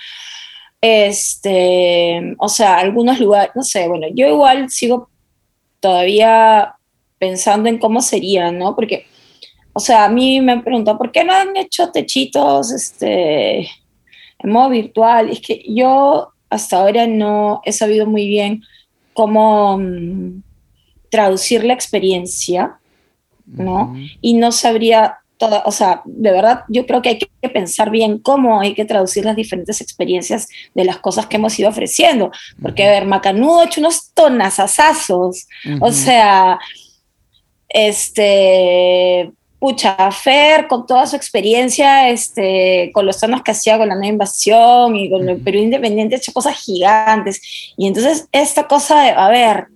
Este, 0.81 2.35
o 2.39 2.49
sea, 2.49 2.79
algunos 2.79 3.21
lugares, 3.21 3.53
no 3.55 3.63
sé, 3.63 3.89
bueno, 3.89 4.07
yo 4.15 4.27
igual 4.27 4.71
sigo 4.71 5.09
todavía 5.81 6.75
pensando 7.19 7.69
en 7.69 7.79
cómo 7.79 8.01
sería, 8.01 8.51
¿no? 8.51 8.75
Porque, 8.75 9.07
o 9.73 9.81
sea, 9.81 10.05
a 10.05 10.09
mí 10.09 10.41
me 10.41 10.53
han 10.53 10.65
preguntado, 10.65 10.99
¿por 10.99 11.13
qué 11.13 11.25
no 11.25 11.33
han 11.33 11.57
hecho 11.57 11.91
techitos 11.93 12.73
este, 12.73 13.61
en 13.61 14.51
modo 14.51 14.71
virtual? 14.71 15.31
Es 15.31 15.41
que 15.41 15.63
yo 15.69 16.33
hasta 16.51 16.79
ahora 16.79 17.07
no 17.07 17.61
he 17.65 17.73
sabido 17.73 18.07
muy 18.07 18.27
bien 18.27 18.63
cómo 19.13 19.79
mm, 19.79 20.43
traducir 21.11 21.65
la 21.65 21.75
experiencia, 21.75 22.79
¿no? 23.47 23.95
Y 24.21 24.35
no 24.35 24.53
sabría 24.53 25.19
toda, 25.37 25.63
o 25.67 25.73
sea, 25.73 26.03
de 26.05 26.31
verdad 26.31 26.61
yo 26.69 26.87
creo 26.87 27.03
que 27.03 27.09
hay 27.11 27.19
que 27.19 27.49
pensar 27.49 27.91
bien 27.91 28.19
cómo 28.19 28.61
hay 28.61 28.75
que 28.75 28.85
traducir 28.85 29.25
las 29.25 29.37
diferentes 29.37 29.81
experiencias 29.81 30.49
de 30.75 30.85
las 30.85 30.99
cosas 30.99 31.27
que 31.27 31.37
hemos 31.37 31.59
ido 31.59 31.69
ofreciendo, 31.69 32.31
porque, 32.61 32.85
a 32.85 32.91
ver, 32.91 33.07
Macanudo 33.07 33.61
ha 33.61 33.65
hecho 33.65 33.81
unos 33.81 34.13
tonazazazos, 34.15 35.49
o 35.81 35.93
sea, 35.93 36.59
este, 37.69 39.33
pucha, 39.63 40.11
Fer 40.11 40.67
con 40.67 40.87
toda 40.89 41.07
su 41.07 41.15
experiencia, 41.15 42.09
este, 42.11 42.91
con 42.93 43.07
los 43.07 43.21
tonos 43.21 43.43
que 43.43 43.53
hacía 43.53 43.79
con 43.79 43.87
la 43.89 43.95
nueva 43.95 44.09
invasión 44.09 44.97
y 44.97 45.09
con 45.09 45.29
el 45.29 45.41
Perú 45.41 45.61
Independiente, 45.61 46.17
ha 46.17 46.19
hecho 46.19 46.33
cosas 46.33 46.57
gigantes, 46.59 47.41
y 47.77 47.87
entonces 47.87 48.27
esta 48.33 48.67
cosa 48.67 49.01
de, 49.03 49.11
a 49.11 49.29
ver, 49.29 49.69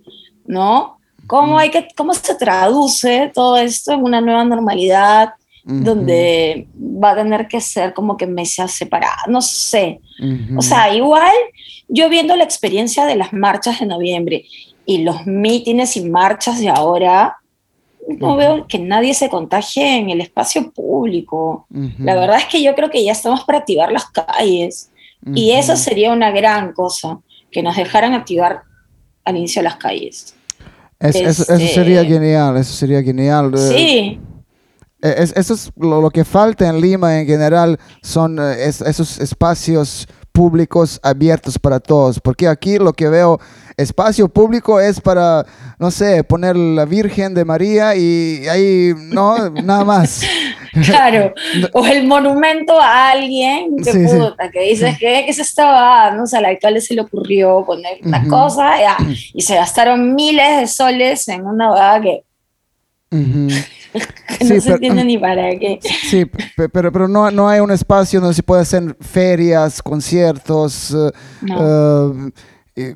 ¿no? 0.45 0.97
¿Cómo, 1.25 1.57
hay 1.57 1.69
que, 1.69 1.87
¿Cómo 1.95 2.13
se 2.13 2.35
traduce 2.35 3.31
todo 3.33 3.55
esto 3.55 3.93
en 3.93 4.03
una 4.03 4.19
nueva 4.19 4.43
normalidad 4.43 5.29
donde 5.63 6.67
va 6.77 7.11
a 7.11 7.15
tener 7.15 7.47
que 7.47 7.61
ser 7.61 7.93
como 7.93 8.17
que 8.17 8.27
mesas 8.27 8.73
separadas? 8.73 9.27
No 9.29 9.41
sé. 9.41 10.01
O 10.57 10.61
sea, 10.61 10.93
igual 10.93 11.35
yo 11.87 12.09
viendo 12.09 12.35
la 12.35 12.43
experiencia 12.43 13.05
de 13.05 13.15
las 13.15 13.31
marchas 13.31 13.79
de 13.79 13.85
noviembre 13.85 14.43
y 14.85 15.03
los 15.03 15.25
mítines 15.25 15.95
y 15.95 16.09
marchas 16.09 16.59
de 16.59 16.67
ahora, 16.69 17.37
no 18.07 18.35
veo 18.35 18.67
que 18.67 18.79
nadie 18.79 19.13
se 19.13 19.29
contagie 19.29 19.97
en 19.97 20.09
el 20.09 20.21
espacio 20.21 20.71
público. 20.71 21.67
La 21.99 22.15
verdad 22.15 22.37
es 22.37 22.45
que 22.45 22.63
yo 22.63 22.73
creo 22.75 22.89
que 22.89 23.03
ya 23.03 23.11
estamos 23.11 23.43
para 23.43 23.59
activar 23.59 23.91
las 23.91 24.05
calles. 24.05 24.91
Y 25.33 25.51
eso 25.51 25.75
sería 25.75 26.11
una 26.11 26.31
gran 26.31 26.73
cosa, 26.73 27.19
que 27.51 27.61
nos 27.61 27.75
dejaran 27.75 28.13
activar 28.13 28.61
al 29.25 29.35
inicio 29.35 29.61
las 29.61 29.75
calles 29.75 30.37
eso, 30.99 31.43
sería 31.43 32.01
este, 32.01 32.13
genial, 32.13 32.57
eso 32.57 32.73
sería 32.73 33.03
genial. 33.03 33.51
Eh, 33.55 33.57
sí. 33.57 34.21
Es, 35.01 35.31
eso 35.35 35.53
es 35.53 35.71
lo, 35.77 36.09
que 36.09 36.25
falta 36.25 36.67
en 36.67 36.81
Lima 36.81 37.19
en 37.19 37.27
general, 37.27 37.79
son 38.01 38.39
eh, 38.39 38.65
esos 38.65 39.19
espacios 39.19 40.07
públicos 40.31 40.99
abiertos 41.03 41.59
para 41.59 41.79
todos, 41.79 42.19
porque 42.19 42.47
aquí 42.47 42.79
lo 42.79 42.93
que 42.93 43.07
veo, 43.07 43.39
espacio 43.77 44.27
público 44.27 44.81
es 44.81 44.99
para, 44.99 45.45
no 45.77 45.91
sé, 45.91 46.23
poner 46.23 46.55
la 46.55 46.85
Virgen 46.85 47.35
de 47.35 47.45
María 47.45 47.95
y 47.95 48.47
ahí, 48.47 48.93
no, 48.97 49.49
nada 49.49 49.85
más. 49.85 50.21
Claro, 50.85 51.33
o 51.73 51.87
el 51.87 52.05
monumento 52.05 52.79
a 52.79 53.09
alguien 53.09 53.77
que 53.77 53.91
puta, 53.93 54.51
que 54.51 54.61
dices 54.61 54.95
que, 54.99 55.23
que 55.25 55.33
se 55.33 55.41
estaba, 55.41 56.11
no 56.11 56.27
sé, 56.27 56.37
al 56.37 56.45
alcalde 56.45 56.81
se 56.81 56.93
le 56.93 57.01
ocurrió 57.01 57.65
poner 57.65 57.97
una 58.03 58.27
cosa 58.27 58.75
y 59.33 59.41
se 59.41 59.55
gastaron 59.55 60.13
miles 60.13 60.59
de 60.59 60.67
soles 60.67 61.27
en 61.29 61.47
una 61.47 61.69
boda 61.69 61.99
que, 62.01 62.23
no 63.09 64.61
se 64.61 64.71
entiende 64.71 65.03
ni 65.03 65.17
para 65.17 65.49
qué. 65.57 65.79
Sí, 65.81 66.29
pero, 66.71 66.91
pero 66.91 67.07
no, 67.07 67.31
no 67.31 67.49
hay 67.49 67.59
un 67.59 67.71
espacio 67.71 68.19
donde 68.19 68.35
se 68.35 68.43
puede 68.43 68.61
hacer 68.61 68.95
ferias, 69.01 69.81
conciertos, 69.81 70.95
eh, 72.75 72.95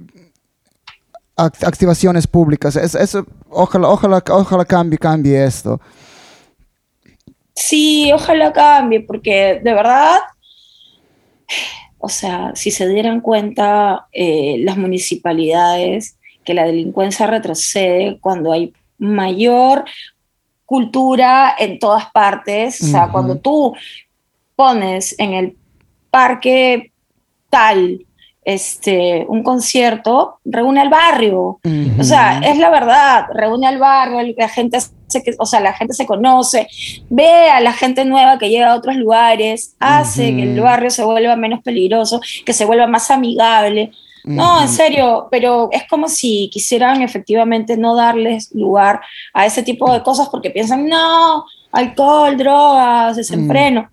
activaciones 1.35 2.27
públicas. 2.27 2.75
eso, 2.75 3.25
ojalá, 3.50 3.89
ojalá, 3.89 4.23
ojalá 4.29 4.65
cambie, 4.65 4.97
cambie 4.97 5.43
esto. 5.43 5.79
Sí, 7.55 8.11
ojalá 8.13 8.51
cambie, 8.53 9.01
porque 9.01 9.59
de 9.63 9.73
verdad, 9.73 10.19
o 11.97 12.09
sea, 12.09 12.51
si 12.55 12.71
se 12.71 12.88
dieran 12.88 13.21
cuenta 13.21 14.07
eh, 14.11 14.57
las 14.59 14.77
municipalidades 14.77 16.17
que 16.43 16.53
la 16.53 16.65
delincuencia 16.65 17.27
retrocede 17.27 18.17
cuando 18.19 18.51
hay 18.51 18.73
mayor 18.97 19.85
cultura 20.65 21.53
en 21.57 21.79
todas 21.79 22.09
partes, 22.11 22.81
o 22.81 22.88
sea, 22.88 23.09
cuando 23.09 23.38
tú 23.38 23.75
pones 24.55 25.15
en 25.19 25.33
el 25.33 25.57
parque 26.09 26.91
tal 27.50 28.05
este, 28.43 29.25
un 29.29 29.43
concierto, 29.43 30.39
reúne 30.43 30.81
al 30.81 30.89
barrio. 30.89 31.60
O 32.00 32.03
sea, 32.03 32.39
es 32.39 32.57
la 32.57 32.69
verdad, 32.69 33.25
reúne 33.33 33.67
al 33.67 33.77
barrio, 33.77 34.33
la 34.38 34.50
gente 34.50 34.79
se, 34.79 35.24
o 35.38 35.45
sea, 35.45 35.60
la 35.60 35.74
gente 35.74 35.93
se 35.93 36.05
conoce, 36.05 36.67
ve 37.10 37.50
a 37.50 37.60
la 37.60 37.74
gente 37.74 38.05
nueva 38.05 38.39
que 38.39 38.50
llega 38.50 38.71
a 38.71 38.75
otros 38.75 38.95
lugares, 38.95 39.75
hace 39.79 40.36
que 40.36 40.43
el 40.43 40.60
barrio 40.60 40.89
se 40.89 41.03
vuelva 41.03 41.36
menos 41.36 41.62
peligroso, 41.62 42.19
que 42.45 42.53
se 42.53 42.65
vuelva 42.65 42.88
más 42.88 43.12
amigable. 43.12 43.91
No, 44.24 44.62
en 44.62 44.69
serio, 44.69 45.27
pero 45.31 45.69
es 45.71 45.88
como 45.88 46.07
si 46.07 46.50
quisieran 46.53 47.01
efectivamente 47.01 47.75
no 47.75 47.95
darles 47.95 48.53
lugar 48.53 49.01
a 49.33 49.48
ese 49.48 49.63
tipo 49.63 49.91
de 49.91 50.03
cosas 50.03 50.29
porque 50.29 50.51
piensan, 50.51 50.88
no, 50.88 51.45
alcohol, 51.71 52.38
drogas, 52.38 53.17
desenfreno. 53.17 53.89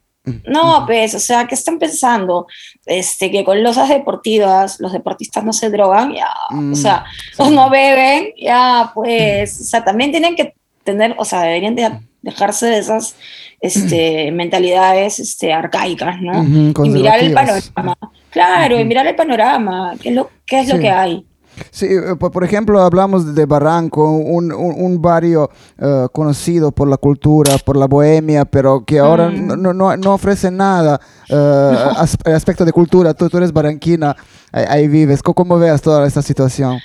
No, 0.46 0.84
pues, 0.86 1.14
o 1.14 1.18
sea, 1.18 1.46
¿qué 1.46 1.54
están 1.54 1.78
pensando? 1.78 2.46
Este, 2.86 3.30
que 3.30 3.44
con 3.44 3.62
losas 3.62 3.88
deportivas 3.88 4.80
los 4.80 4.92
deportistas 4.92 5.44
no 5.44 5.52
se 5.52 5.70
drogan, 5.70 6.14
ya, 6.14 6.30
o 6.50 6.74
sea, 6.74 7.04
o 7.36 7.50
no 7.50 7.70
beben, 7.70 8.32
ya, 8.40 8.90
pues, 8.94 9.60
o 9.60 9.64
sea, 9.64 9.84
también 9.84 10.10
tienen 10.10 10.36
que 10.36 10.54
tener, 10.84 11.14
o 11.18 11.24
sea, 11.24 11.42
deberían 11.42 11.76
dejarse 12.22 12.66
de 12.66 12.78
esas 12.78 13.14
este, 13.60 14.30
mentalidades 14.32 15.18
este, 15.18 15.52
arcaicas, 15.52 16.20
¿no? 16.20 16.42
y 16.84 16.88
mirar 16.90 17.20
el 17.20 17.32
panorama. 17.32 17.96
Claro, 18.30 18.78
y 18.78 18.84
mirar 18.84 19.06
el 19.06 19.16
panorama, 19.16 19.94
qué 20.00 20.10
es 20.10 20.14
lo, 20.14 20.30
qué 20.46 20.60
es 20.60 20.68
lo 20.68 20.78
que 20.78 20.90
hay. 20.90 21.24
Sí, 21.70 21.86
eh, 21.86 22.16
por 22.16 22.44
ejemplo, 22.44 22.80
hablamos 22.80 23.34
de 23.34 23.46
Barranco, 23.46 24.10
un, 24.10 24.52
un, 24.52 25.02
barrio 25.02 25.50
eh, 25.78 26.06
conocido 26.12 26.72
por 26.72 26.88
la 26.88 26.96
cultura, 26.96 27.56
por 27.64 27.76
la 27.76 27.86
bohemia, 27.86 28.44
pero 28.44 28.84
que 28.84 28.98
ahora 28.98 29.28
mm. 29.28 29.60
no, 29.60 29.72
no, 29.72 29.96
no, 29.96 30.14
ofrece 30.14 30.50
nada 30.50 31.00
uh, 31.30 32.30
aspecto 32.30 32.64
de 32.64 32.72
cultura. 32.72 33.14
Tú, 33.14 33.28
tú 33.28 33.38
eres 33.38 33.52
barranquina, 33.52 34.16
ahí, 34.52 34.88
vives. 34.88 35.22
¿Cómo, 35.22 35.58
veas 35.58 35.82
toda 35.82 36.06
esta 36.06 36.22
situación? 36.22 36.78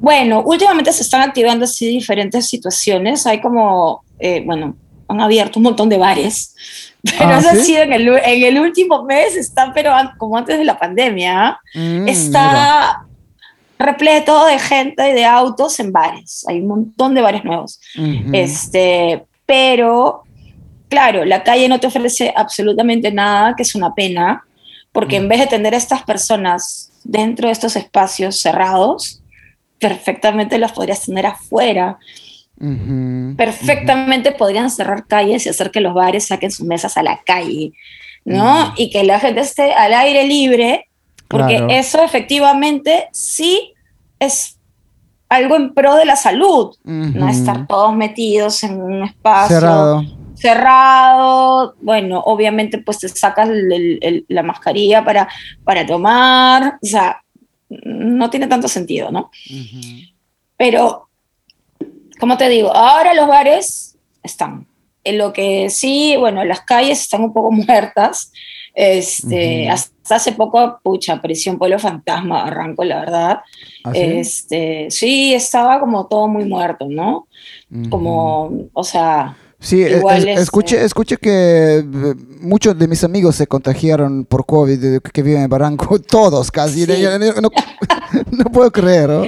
Bueno, 0.00 0.42
últimamente 0.42 0.92
se 0.92 1.02
están 1.02 1.22
activando 1.22 1.64
así 1.64 1.86
diferentes 1.86 2.46
situaciones. 2.46 3.26
Hay 3.26 3.40
como, 3.40 4.04
bueno, 4.44 4.76
han 5.08 5.20
abierto 5.20 5.58
un 5.58 5.64
montón 5.64 5.88
de 5.88 5.98
bares, 5.98 6.54
pero 7.18 7.30
ah, 7.30 7.38
ha 7.38 7.56
sido 7.56 7.82
en 7.82 7.92
el, 7.92 8.08
en 8.08 8.42
el, 8.44 8.58
último 8.58 9.04
mes, 9.04 9.36
está, 9.36 9.72
pero 9.74 9.92
como 10.18 10.36
antes 10.36 10.58
de 10.58 10.64
la 10.64 10.78
pandemia, 10.78 11.58
mm, 11.74 12.08
está 12.08 13.03
repleto 13.84 14.46
de 14.46 14.58
gente 14.58 15.10
y 15.10 15.12
de 15.12 15.24
autos 15.24 15.78
en 15.80 15.92
bares. 15.92 16.44
Hay 16.48 16.60
un 16.60 16.68
montón 16.68 17.14
de 17.14 17.20
bares 17.20 17.44
nuevos. 17.44 17.80
este, 18.32 19.24
pero, 19.46 20.22
claro, 20.88 21.24
la 21.24 21.42
calle 21.42 21.68
no 21.68 21.80
te 21.80 21.86
ofrece 21.86 22.32
absolutamente 22.36 23.12
nada, 23.12 23.54
que 23.56 23.62
es 23.62 23.74
una 23.74 23.94
pena, 23.94 24.44
porque 24.92 25.16
en 25.16 25.28
vez 25.28 25.40
de 25.40 25.46
tener 25.46 25.74
a 25.74 25.78
estas 25.78 26.02
personas 26.02 26.92
dentro 27.04 27.48
de 27.48 27.52
estos 27.52 27.76
espacios 27.76 28.40
cerrados, 28.40 29.22
perfectamente 29.78 30.58
las 30.58 30.72
podrías 30.72 31.04
tener 31.04 31.26
afuera. 31.26 31.98
Perfectamente 33.36 34.32
podrían 34.32 34.70
cerrar 34.70 35.06
calles 35.06 35.44
y 35.44 35.48
hacer 35.48 35.70
que 35.70 35.80
los 35.80 35.92
bares 35.92 36.26
saquen 36.26 36.50
sus 36.50 36.64
mesas 36.66 36.96
a 36.96 37.02
la 37.02 37.20
calle, 37.26 37.72
¿no? 38.24 38.72
Y 38.76 38.90
que 38.90 39.02
la 39.02 39.18
gente 39.20 39.40
esté 39.40 39.72
al 39.74 39.92
aire 39.92 40.24
libre 40.24 40.88
porque 41.28 41.66
eso 41.70 42.02
efectivamente 42.02 43.08
sí 43.12 43.73
es 44.24 44.58
algo 45.28 45.56
en 45.56 45.74
pro 45.74 45.96
de 45.96 46.04
la 46.04 46.16
salud, 46.16 46.76
no 46.84 47.28
estar 47.28 47.66
todos 47.66 47.94
metidos 47.94 48.62
en 48.62 48.80
un 48.80 49.04
espacio 49.04 49.60
cerrado. 49.60 50.04
cerrado. 50.34 51.74
Bueno, 51.80 52.20
obviamente 52.20 52.78
pues 52.78 52.98
te 52.98 53.08
sacas 53.08 53.48
la 53.50 54.42
mascarilla 54.42 55.04
para, 55.04 55.28
para 55.64 55.84
tomar, 55.86 56.78
o 56.80 56.86
sea, 56.86 57.20
no 57.68 58.30
tiene 58.30 58.46
tanto 58.46 58.68
sentido, 58.68 59.10
¿no? 59.10 59.30
Pero, 60.56 61.08
como 62.20 62.36
te 62.36 62.48
digo, 62.48 62.74
ahora 62.74 63.14
los 63.14 63.26
bares 63.26 63.96
están. 64.22 64.66
En 65.02 65.18
lo 65.18 65.32
que 65.32 65.68
sí, 65.68 66.16
bueno, 66.18 66.44
las 66.44 66.62
calles 66.62 67.00
están 67.00 67.22
un 67.22 67.32
poco 67.32 67.50
muertas, 67.52 68.32
este, 68.74 69.68
hasta 69.68 70.16
hace 70.16 70.32
poco, 70.32 70.80
pucha, 70.82 71.14
apareció 71.14 71.52
un 71.52 71.58
pueblo 71.58 71.78
fantasma, 71.78 72.44
arranco, 72.44 72.84
la 72.84 73.00
verdad. 73.00 73.40
¿Ah, 73.84 73.92
sí? 73.92 74.00
Este, 74.00 74.86
sí, 74.90 75.32
estaba 75.32 75.78
como 75.80 76.06
todo 76.06 76.28
muy 76.28 76.44
muerto, 76.44 76.86
¿no? 76.88 77.28
Como, 77.88 78.50
o 78.72 78.84
sea, 78.84 79.36
Sí, 79.64 79.82
escuché, 79.82 80.84
escuché 80.84 81.16
que 81.16 81.78
eh, 81.78 82.14
muchos 82.40 82.78
de 82.78 82.86
mis 82.86 83.02
amigos 83.02 83.34
se 83.36 83.46
contagiaron 83.46 84.26
por 84.26 84.44
COVID 84.44 85.00
que 85.00 85.22
viven 85.22 85.42
en 85.42 85.48
Barranco, 85.48 85.98
todos 86.06 86.50
casi. 86.50 86.84
No, 88.30 88.44
puedo 88.52 88.70
creer, 88.70 89.08
¿no? 89.08 89.24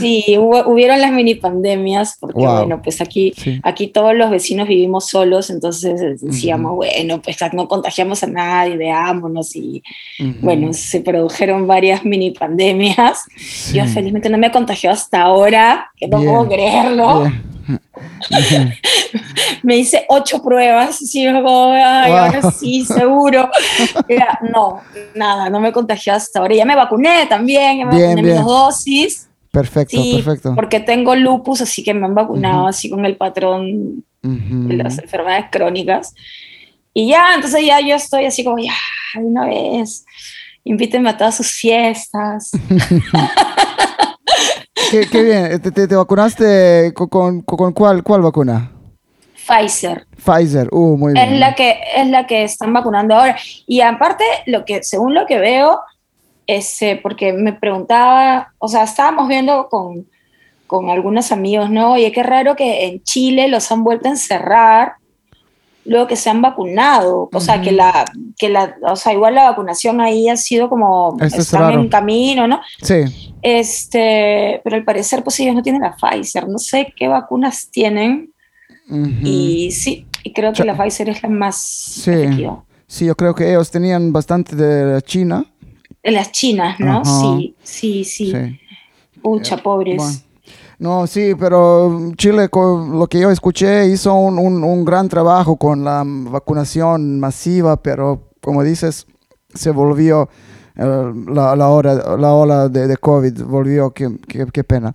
Sí, 0.00 0.36
hubieron 0.38 1.00
las 1.00 1.10
mini 1.10 1.36
pandemias, 1.36 2.16
porque 2.20 2.40
bueno, 2.40 2.82
pues 2.82 3.00
aquí, 3.00 3.32
aquí 3.62 3.86
todos 3.86 4.14
los 4.14 4.30
vecinos 4.30 4.68
vivimos 4.68 5.08
solos, 5.08 5.48
entonces 5.48 6.20
decíamos, 6.20 6.74
bueno, 6.74 7.22
pues 7.22 7.36
no 7.54 7.66
contagiamos 7.66 8.22
a 8.22 8.26
nadie, 8.26 8.76
veámonos 8.76 9.56
y 9.56 9.82
bueno, 10.40 10.72
se 10.72 11.00
produjeron 11.00 11.66
varias 11.66 12.04
mini 12.04 12.32
pandemias. 12.32 13.24
Yo 13.72 13.86
felizmente 13.86 14.28
no 14.28 14.36
me 14.36 14.48
he 14.48 14.52
contagiado 14.52 14.94
hasta 14.94 15.22
ahora, 15.22 15.90
que 15.96 16.08
no 16.08 16.18
puedo 16.18 16.48
creerlo. 16.48 17.30
Me 19.62 19.76
hice 19.76 20.04
ocho 20.08 20.42
pruebas, 20.42 21.14
y 21.14 21.28
luego, 21.28 21.72
ahora 21.72 22.50
sí, 22.50 22.84
seguro. 22.84 23.50
no, 24.52 24.80
nada, 25.14 25.50
no 25.50 25.60
me 25.60 25.72
contagié 25.72 26.12
hasta 26.12 26.40
ahora. 26.40 26.54
Ya 26.54 26.64
me 26.64 26.76
vacuné 26.76 27.26
también, 27.26 27.78
ya 27.78 27.86
me 27.86 28.02
vacuné 28.02 28.22
bien. 28.22 28.44
dosis. 28.44 29.28
Perfecto, 29.50 29.96
perfecto. 30.14 30.54
Porque 30.54 30.80
tengo 30.80 31.14
lupus, 31.14 31.62
así 31.62 31.82
que 31.82 31.94
me 31.94 32.06
han 32.06 32.14
vacunado 32.14 32.66
así 32.66 32.90
con 32.90 33.06
el 33.06 33.16
patrón 33.16 34.04
de 34.22 34.76
las 34.76 34.98
enfermedades 34.98 35.46
crónicas. 35.50 36.14
Y 36.92 37.08
ya, 37.08 37.34
entonces 37.34 37.64
ya 37.64 37.80
yo 37.80 37.94
estoy 37.94 38.26
así 38.26 38.44
como, 38.44 38.58
ya, 38.58 38.74
una 39.18 39.46
vez, 39.46 40.04
invítenme 40.64 41.10
a 41.10 41.16
todas 41.16 41.36
sus 41.36 41.52
fiestas. 41.52 42.50
qué, 44.90 45.22
bien. 45.22 45.60
¿Te, 45.60 45.96
vacunaste 45.96 46.92
con, 46.94 47.42
con, 47.42 47.72
cuál, 47.72 48.02
cuál 48.02 48.22
vacuna? 48.22 48.72
Pfizer. 49.46 50.06
Pfizer, 50.16 50.68
uh, 50.72 50.96
muy 50.96 51.12
bien. 51.12 51.34
Es 51.34 51.38
la 51.38 51.54
que, 51.54 51.78
es 51.96 52.06
la 52.08 52.26
que 52.26 52.44
están 52.44 52.72
vacunando 52.72 53.14
ahora. 53.14 53.36
Y 53.66 53.80
aparte, 53.80 54.24
lo 54.46 54.64
que, 54.64 54.82
según 54.82 55.14
lo 55.14 55.26
que 55.26 55.38
veo, 55.38 55.80
es, 56.46 56.82
eh, 56.82 56.98
porque 57.02 57.32
me 57.32 57.52
preguntaba, 57.52 58.52
o 58.58 58.68
sea, 58.68 58.84
estábamos 58.84 59.28
viendo 59.28 59.68
con, 59.68 60.06
con 60.66 60.90
algunos 60.90 61.32
amigos, 61.32 61.70
¿no? 61.70 61.92
Oye, 61.92 62.12
qué 62.12 62.22
raro 62.22 62.56
que 62.56 62.86
en 62.86 63.02
Chile 63.02 63.48
los 63.48 63.70
han 63.70 63.84
vuelto 63.84 64.08
a 64.08 64.12
encerrar 64.12 64.94
luego 65.86 66.06
que 66.06 66.16
se 66.16 66.30
han 66.30 66.42
vacunado, 66.42 67.28
o 67.32 67.40
sea, 67.40 67.60
que 67.60 67.72
la, 67.72 68.04
que 68.38 68.48
la, 68.48 68.76
o 68.82 68.96
sea, 68.96 69.12
igual 69.12 69.34
la 69.34 69.50
vacunación 69.50 70.00
ahí 70.00 70.28
ha 70.28 70.36
sido 70.36 70.68
como, 70.68 71.16
están 71.20 71.72
en 71.72 71.88
camino, 71.88 72.46
¿no? 72.46 72.60
Sí. 72.82 73.34
Este, 73.42 74.60
pero 74.64 74.76
al 74.76 74.84
parecer, 74.84 75.22
pues 75.22 75.38
ellos 75.40 75.54
no 75.54 75.62
tienen 75.62 75.82
la 75.82 75.96
Pfizer, 75.96 76.48
no 76.48 76.58
sé 76.58 76.92
qué 76.96 77.08
vacunas 77.08 77.68
tienen, 77.70 78.32
y 79.22 79.70
sí, 79.72 80.06
y 80.22 80.32
creo 80.32 80.52
que 80.52 80.64
la 80.64 80.76
Pfizer 80.76 81.08
es 81.08 81.22
la 81.22 81.28
más 81.28 81.56
sí. 81.56 82.12
Sí, 82.88 83.06
yo 83.06 83.16
creo 83.16 83.34
que 83.34 83.48
ellos 83.48 83.70
tenían 83.70 84.12
bastante 84.12 84.54
de 84.54 85.02
China. 85.02 85.44
De 86.02 86.12
las 86.12 86.30
chinas, 86.30 86.78
¿no? 86.78 87.04
Sí, 87.04 87.56
sí, 87.62 88.04
sí. 88.04 88.32
Pucha, 89.22 89.56
pobres. 89.56 90.24
No, 90.78 91.06
sí, 91.06 91.34
pero 91.38 92.12
Chile, 92.16 92.48
con 92.48 92.98
lo 92.98 93.06
que 93.06 93.20
yo 93.20 93.30
escuché, 93.30 93.86
hizo 93.86 94.14
un, 94.14 94.38
un, 94.38 94.84
gran 94.84 95.08
trabajo 95.08 95.56
con 95.56 95.84
la 95.84 96.02
vacunación 96.06 97.18
masiva, 97.18 97.76
pero 97.82 98.30
como 98.42 98.62
dices, 98.62 99.06
se 99.54 99.70
volvió 99.70 100.28
eh, 100.76 101.12
la, 101.28 101.56
la, 101.56 101.68
hora, 101.68 102.16
la 102.18 102.32
ola 102.34 102.68
de, 102.68 102.86
de 102.86 102.96
COVID, 102.98 103.42
volvió, 103.44 103.90
qué, 103.90 104.16
qué, 104.52 104.64
pena. 104.64 104.94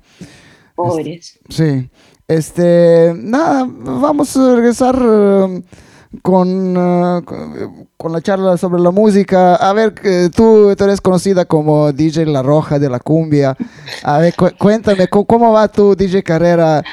Pobres. 0.76 1.39
sí. 1.50 1.89
Este, 2.28 3.13
nada, 3.17 3.67
vamos 3.67 4.38
a 4.38 4.56
regresar. 4.56 4.98
Eh, 5.04 5.62
con, 6.21 6.78
uh, 6.78 7.24
con 7.97 8.12
la 8.12 8.21
charla 8.21 8.58
sobre 8.58 8.82
la 8.82 8.91
música. 8.91 9.56
A 9.56 9.74
ver, 9.74 9.95
tú, 10.36 10.76
tú, 10.76 10.84
eres 10.84 11.02
conocida 11.02 11.45
como 11.45 11.91
DJ 11.91 12.26
La 12.26 12.43
Roja 12.43 12.80
de 12.80 12.89
la 12.89 13.00
Cumbia. 13.00 13.56
A 14.04 14.17
ver, 14.19 14.34
cuéntame, 14.58 15.08
¿cómo, 15.08 15.52
va 15.52 15.67
tu 15.67 15.95
DJ 15.95 16.24
carrera 16.24 16.84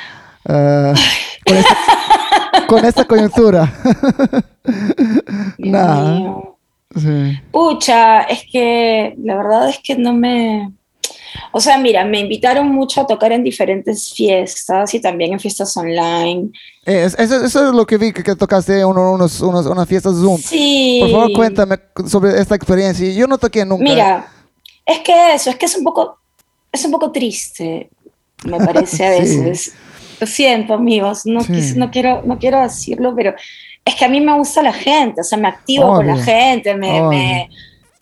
uh, 0.44 0.94
con, 2.66 2.85
esta, 2.85 3.04
coyuntura? 3.04 3.72
Nada. 5.59 6.37
Pucha, 7.50 8.22
es 8.22 8.44
que 8.50 9.14
la 9.22 9.37
verdad 9.37 9.68
es 9.68 9.78
que 9.83 9.96
no 9.96 10.12
me 10.14 10.72
o 11.53 11.61
sea, 11.61 11.79
mira, 11.79 12.05
me 12.05 12.21
invitaron 12.21 12.69
mucho 12.69 13.01
a 13.01 13.07
tocar 13.07 13.33
en 13.33 13.43
diferentes 13.43 14.12
fiestas 14.12 14.93
y 14.95 15.01
también 15.01 15.33
en 15.33 15.41
fiestas 15.41 15.77
online. 15.77 16.51
Eh, 16.87 17.09
eso, 17.19 17.45
es 17.45 17.55
lo 17.55 17.87
que 17.87 17.99
vi 17.99 18.12
que, 18.12 18.37
tocaste 18.37 18.81
en 18.81 18.87
unos, 18.87 19.41
unos, 19.41 19.67
unas 19.67 19.88
fiestas 19.88 20.14
Zoom. 20.17 20.38
Sí. 20.38 20.99
Por 21.03 21.11
favor, 21.11 21.33
cuéntame 21.33 21.79
sobre 22.07 22.41
esta 22.41 22.55
experiencia. 22.55 23.11
Yo 23.12 23.27
no 23.27 23.38
toqué 23.38 23.64
nunca. 23.64 23.85
Mira, 23.85 24.29
es 24.85 25.01
que 25.01 25.35
eso, 25.35 25.51
es 25.51 25.57
que 25.57 25.67
es 25.67 25.77
un 25.77 25.85
poco, 25.85 26.19
es 26.73 26.85
un 26.85 26.91
poco 26.91 27.12
triste, 27.12 27.91
me 28.45 28.59
parece 28.59 29.07
a 29.07 29.11
veces. 29.19 29.73
Lo 30.21 30.27
siento, 30.27 30.75
amigos, 30.75 31.27
no, 31.27 31.41
no, 31.77 31.91
quiero, 31.91 32.23
no 32.25 32.38
quiero 32.38 32.61
decirlo, 32.61 33.14
pero 33.14 33.35
es 33.85 33.95
que 33.95 34.05
a 34.05 34.09
mí 34.09 34.21
me 34.21 34.37
gusta 34.37 34.62
la 34.62 34.73
gente, 34.73 35.21
o 35.21 35.25
sea, 35.25 35.38
me 35.38 35.47
activo 35.47 35.95
con 35.95 36.07
la 36.09 36.17
gente, 36.17 36.75
me 36.75 37.03
me 37.03 37.49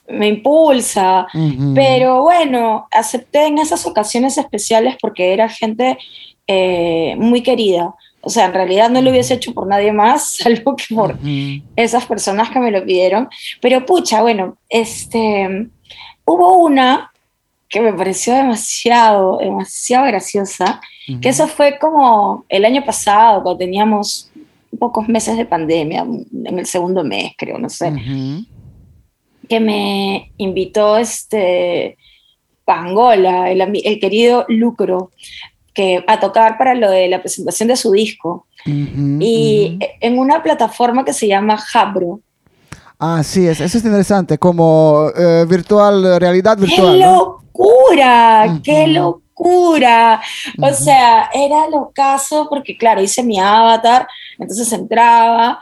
impulsa, 0.08 1.26
pero 1.74 2.22
bueno, 2.22 2.86
acepté 2.90 3.46
en 3.46 3.58
esas 3.58 3.86
ocasiones 3.86 4.38
especiales 4.38 4.96
porque 5.00 5.32
era 5.32 5.48
gente 5.48 5.98
eh, 6.46 7.16
muy 7.18 7.42
querida. 7.42 7.94
O 8.20 8.30
sea, 8.30 8.46
en 8.46 8.54
realidad 8.54 8.90
no 8.90 9.02
lo 9.02 9.10
hubiese 9.10 9.34
hecho 9.34 9.52
por 9.52 9.66
nadie 9.66 9.92
más, 9.92 10.36
salvo 10.42 10.76
que 10.76 10.94
por 10.94 11.16
esas 11.76 12.06
personas 12.06 12.50
que 12.50 12.60
me 12.60 12.70
lo 12.70 12.84
pidieron. 12.84 13.28
Pero 13.60 13.84
pucha, 13.84 14.22
bueno, 14.22 14.56
este, 14.68 15.68
hubo 16.24 16.58
una 16.58 17.12
que 17.68 17.80
me 17.80 17.92
pareció 17.92 18.34
demasiado, 18.34 19.38
demasiado 19.38 20.06
graciosa, 20.06 20.80
que 21.20 21.28
eso 21.28 21.46
fue 21.48 21.78
como 21.78 22.44
el 22.48 22.64
año 22.64 22.84
pasado, 22.84 23.42
cuando 23.42 23.58
teníamos 23.58 24.30
pocos 24.78 25.08
meses 25.08 25.36
de 25.36 25.46
pandemia, 25.46 26.02
en 26.02 26.58
el 26.58 26.66
segundo 26.66 27.02
mes, 27.02 27.32
creo, 27.36 27.58
no 27.58 27.68
sé 27.68 27.92
que 29.48 29.60
me 29.60 30.32
invitó 30.36 30.96
este, 30.96 31.96
Pangola, 32.64 33.50
el, 33.50 33.60
el 33.60 34.00
querido 34.00 34.44
Lucro, 34.48 35.10
que 35.76 36.02
a 36.06 36.18
tocar 36.18 36.56
para 36.56 36.74
lo 36.74 36.90
de 36.90 37.06
la 37.08 37.20
presentación 37.20 37.68
de 37.68 37.76
su 37.76 37.92
disco. 37.92 38.46
y 38.64 39.78
en 40.00 40.18
una 40.18 40.42
plataforma 40.42 41.04
que 41.04 41.12
se 41.12 41.28
llama 41.28 41.62
Habro. 41.72 42.20
Ah, 42.98 43.22
sí, 43.22 43.46
eso 43.46 43.62
es 43.62 43.74
interesante, 43.76 44.38
como 44.38 45.10
eh, 45.14 45.44
virtual, 45.46 46.18
realidad 46.18 46.56
virtual. 46.56 46.94
¡Qué 46.94 47.04
locura! 47.04 48.60
¡Qué 48.64 48.86
locura! 48.86 50.22
O 50.62 50.72
sea, 50.72 51.28
era 51.32 51.68
lo 51.68 51.90
caso 51.94 52.46
porque, 52.48 52.76
claro, 52.76 53.02
hice 53.02 53.22
mi 53.22 53.38
avatar, 53.38 54.08
entonces 54.38 54.72
entraba, 54.72 55.60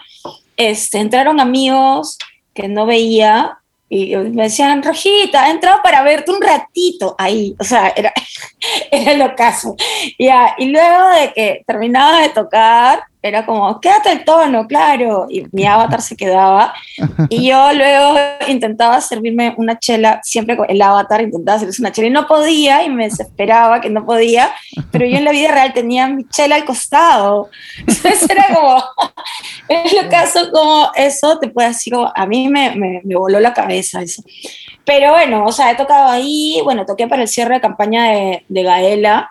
este, 0.57 1.01
entraron 1.01 1.41
amigos 1.41 2.17
que 2.55 2.69
no 2.69 2.87
veía 2.87 3.59
y 3.89 4.17
me 4.17 4.45
decían, 4.45 4.83
Rojita, 4.83 5.47
he 5.47 5.51
entrado 5.53 5.81
para 5.83 6.03
verte 6.03 6.33
un 6.33 6.41
ratito 6.41 7.15
ahí. 7.19 7.55
O 7.59 7.65
sea, 7.65 7.93
era, 7.95 8.13
era 8.91 9.13
el 9.13 9.23
ocaso. 9.23 9.77
Ya, 10.19 10.55
y 10.59 10.67
luego 10.67 11.09
de 11.11 11.33
que 11.33 11.63
terminaba 11.67 12.21
de 12.21 12.31
tocar, 12.31 13.05
era 13.25 13.47
como, 13.47 13.81
quédate 13.81 14.13
el 14.13 14.23
tono, 14.23 14.67
claro. 14.67 15.27
Y 15.31 15.47
mi 15.51 15.65
avatar 15.65 16.03
se 16.03 16.15
quedaba. 16.15 16.75
Y 17.31 17.49
yo 17.49 17.73
luego 17.73 18.19
intentaba 18.49 19.01
servirme 19.01 19.55
una 19.57 19.79
chela, 19.79 20.21
siempre 20.23 20.59
con 20.59 20.69
el 20.69 20.83
avatar 20.83 21.23
intentaba 21.23 21.59
servirse 21.59 21.81
una 21.81 21.91
chela 21.91 22.09
y 22.09 22.11
no 22.11 22.27
podía 22.27 22.85
y 22.85 22.91
me 22.91 23.05
desesperaba 23.05 23.81
que 23.81 23.89
no 23.89 24.05
podía. 24.05 24.53
Pero 24.91 25.07
yo 25.07 25.17
en 25.17 25.25
la 25.25 25.33
vida 25.33 25.53
real 25.53 25.73
tenía 25.73 26.07
mi 26.07 26.29
chela 26.29 26.57
al 26.57 26.67
costado. 26.67 27.49
Entonces 27.79 28.29
era 28.29 28.55
como, 28.55 28.85
es 29.71 29.93
lo 29.95 30.11
caso 30.11 30.51
como 30.53 30.91
eso 30.95 31.39
te 31.39 31.49
puede 31.49 31.69
decir, 31.69 31.95
a 32.15 32.27
mí 32.27 32.49
me, 32.49 32.77
me, 32.77 33.01
me 33.05 33.17
voló 33.17 33.41
la 33.41 33.55
cabeza 33.55 34.03
eso. 34.03 34.23
Pero 34.85 35.13
bueno, 35.13 35.47
o 35.47 35.53
sea, 35.53 35.71
he 35.71 35.77
tocado 35.77 36.11
ahí, 36.11 36.61
bueno, 36.63 36.85
toqué 36.85 37.09
para 37.09 37.23
el 37.23 37.29
cierre 37.29 37.55
de 37.55 37.61
campaña 37.63 38.05
de, 38.11 38.45
de 38.51 38.63
Gaela 38.63 39.31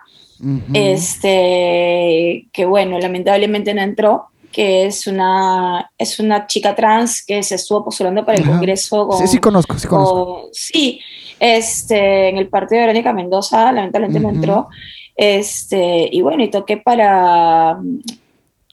este, 0.72 2.46
que 2.52 2.66
bueno, 2.66 2.98
lamentablemente 2.98 3.74
no 3.74 3.82
entró, 3.82 4.26
que 4.52 4.86
es 4.86 5.06
una, 5.06 5.90
es 5.98 6.20
una 6.20 6.46
chica 6.46 6.74
trans 6.74 7.24
que 7.24 7.42
se 7.42 7.56
estuvo 7.56 7.84
postulando 7.84 8.24
para 8.24 8.38
el 8.38 8.46
Congreso. 8.46 9.08
sí, 9.18 9.26
sí 9.26 9.38
conozco, 9.38 9.78
sí 9.78 9.88
conozco. 9.88 10.48
sí, 10.52 11.00
este, 11.40 12.28
en 12.28 12.38
el 12.38 12.48
partido 12.48 12.80
de 12.80 12.86
Verónica 12.86 13.12
Mendoza, 13.12 13.72
lamentablemente 13.72 14.20
no 14.20 14.30
entró. 14.30 14.68
Este, 15.16 16.08
y 16.10 16.22
bueno, 16.22 16.42
y 16.42 16.50
toqué 16.50 16.76
para... 16.76 17.78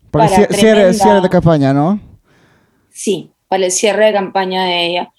Para, 0.10 0.26
el 0.26 0.56
cierre, 0.56 0.94
cierre 0.94 1.22
de 1.22 1.30
campaña, 1.30 1.74
¿no? 1.74 2.00
Sí, 2.92 3.32
para 3.48 3.66
el 3.66 3.72
cierre 3.72 4.06
de 4.06 4.14
campaña 4.14 4.66
de 4.66 4.86
ella. 4.86 5.12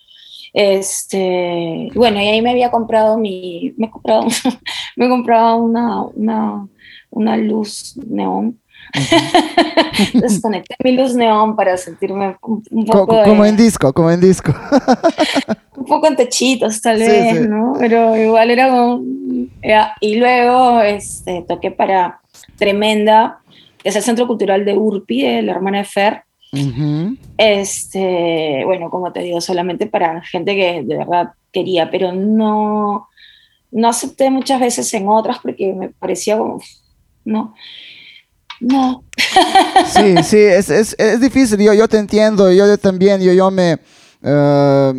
Este, 0.52 1.90
bueno, 1.94 2.20
y 2.20 2.26
ahí 2.26 2.42
me 2.42 2.50
había 2.50 2.70
comprado 2.70 3.16
mi, 3.16 3.74
me 3.76 3.86
he 3.86 3.90
comprado, 3.90 4.26
me 4.96 5.08
comprado 5.08 5.56
una, 5.56 6.02
una, 6.02 6.68
una 7.10 7.36
luz 7.36 7.96
neón. 8.06 8.58
Desconecté 10.14 10.74
mi 10.84 10.92
luz 10.92 11.14
neón 11.14 11.56
para 11.56 11.76
sentirme 11.76 12.36
un, 12.42 12.84
poco. 12.84 13.22
como 13.22 13.46
en 13.46 13.56
disco, 13.56 13.92
como 13.94 14.10
en 14.10 14.20
disco. 14.20 14.52
un 15.76 15.84
poco 15.86 16.08
en 16.08 16.16
techitos, 16.16 16.82
tal 16.82 16.98
vez, 16.98 17.48
¿no? 17.48 17.74
Pero 17.78 18.16
igual 18.16 18.50
era 18.50 18.68
como. 18.68 19.02
y 20.00 20.16
luego 20.16 20.82
este, 20.82 21.44
toqué 21.48 21.70
para 21.70 22.20
Tremenda, 22.56 23.38
que 23.78 23.88
es 23.88 23.96
el 23.96 24.02
Centro 24.02 24.26
Cultural 24.26 24.64
de 24.64 24.76
Urpi, 24.76 25.22
de 25.22 25.42
la 25.42 25.52
hermana 25.52 25.78
de 25.78 25.84
Fer 25.84 26.24
este, 27.38 28.62
bueno, 28.64 28.90
como 28.90 29.12
te 29.12 29.20
digo, 29.20 29.40
solamente 29.40 29.86
para 29.86 30.20
gente 30.22 30.54
que 30.54 30.82
de 30.82 30.96
verdad 30.96 31.32
quería, 31.50 31.90
pero 31.90 32.12
no, 32.12 33.08
no 33.70 33.88
acepté 33.88 34.30
muchas 34.30 34.60
veces 34.60 34.92
en 34.94 35.08
otras 35.08 35.38
porque 35.38 35.72
me 35.72 35.88
parecía 35.88 36.36
como, 36.36 36.60
no, 37.24 37.54
no. 38.60 39.04
Sí, 39.86 40.14
sí, 40.22 40.38
es, 40.38 40.68
es, 40.70 40.94
es 40.98 41.20
difícil, 41.20 41.58
yo, 41.58 41.72
yo 41.72 41.88
te 41.88 41.98
entiendo, 41.98 42.52
yo, 42.52 42.66
yo 42.66 42.78
también, 42.78 43.20
yo, 43.20 43.32
yo 43.32 43.50
me... 43.50 43.78
Uh, 44.22 44.94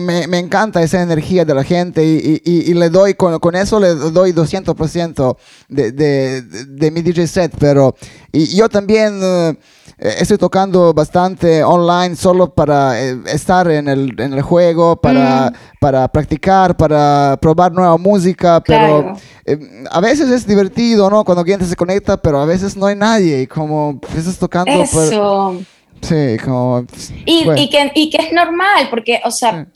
me, 0.00 0.26
me, 0.26 0.38
encanta 0.38 0.82
esa 0.82 1.02
energía 1.02 1.44
de 1.44 1.54
la 1.54 1.64
gente 1.64 2.04
y, 2.04 2.40
y, 2.44 2.70
y 2.70 2.74
le 2.74 2.90
doy, 2.90 3.14
con, 3.14 3.38
con, 3.38 3.54
eso 3.54 3.78
le 3.80 3.94
doy 3.94 4.32
200% 4.32 5.36
de, 5.68 5.92
de, 5.92 6.42
de, 6.42 6.90
mi 6.90 7.02
DJ 7.02 7.26
set, 7.26 7.54
pero 7.58 7.94
y 8.32 8.56
yo 8.56 8.68
también 8.68 9.22
uh, 9.22 9.54
estoy 9.98 10.38
tocando 10.38 10.94
bastante 10.94 11.62
online 11.64 12.14
solo 12.16 12.54
para 12.54 13.00
eh, 13.02 13.18
estar 13.26 13.70
en 13.70 13.88
el, 13.88 14.18
en 14.20 14.32
el 14.32 14.42
juego, 14.42 14.96
para, 14.96 15.50
mm. 15.50 15.78
para 15.80 16.08
practicar, 16.08 16.76
para 16.76 17.36
probar 17.40 17.72
nueva 17.72 17.96
música, 17.98 18.62
pero 18.64 19.14
eh, 19.44 19.84
a 19.90 20.00
veces 20.00 20.30
es 20.30 20.46
divertido, 20.46 21.10
¿no? 21.10 21.24
Cuando 21.24 21.40
alguien 21.40 21.64
se 21.64 21.76
conecta, 21.76 22.16
pero 22.16 22.40
a 22.40 22.44
veces 22.44 22.76
no 22.76 22.86
hay 22.86 22.96
nadie 22.96 23.42
y 23.42 23.46
como 23.46 24.00
estás 24.16 24.38
tocando... 24.38 24.72
Eso. 24.72 25.58
Sí, 26.00 26.36
como... 26.44 26.84
Y, 27.26 27.48
y, 27.56 27.68
que, 27.68 27.92
y, 27.94 28.10
que, 28.10 28.18
es 28.18 28.32
normal, 28.32 28.88
porque, 28.88 29.20
o 29.24 29.30
sea, 29.30 29.66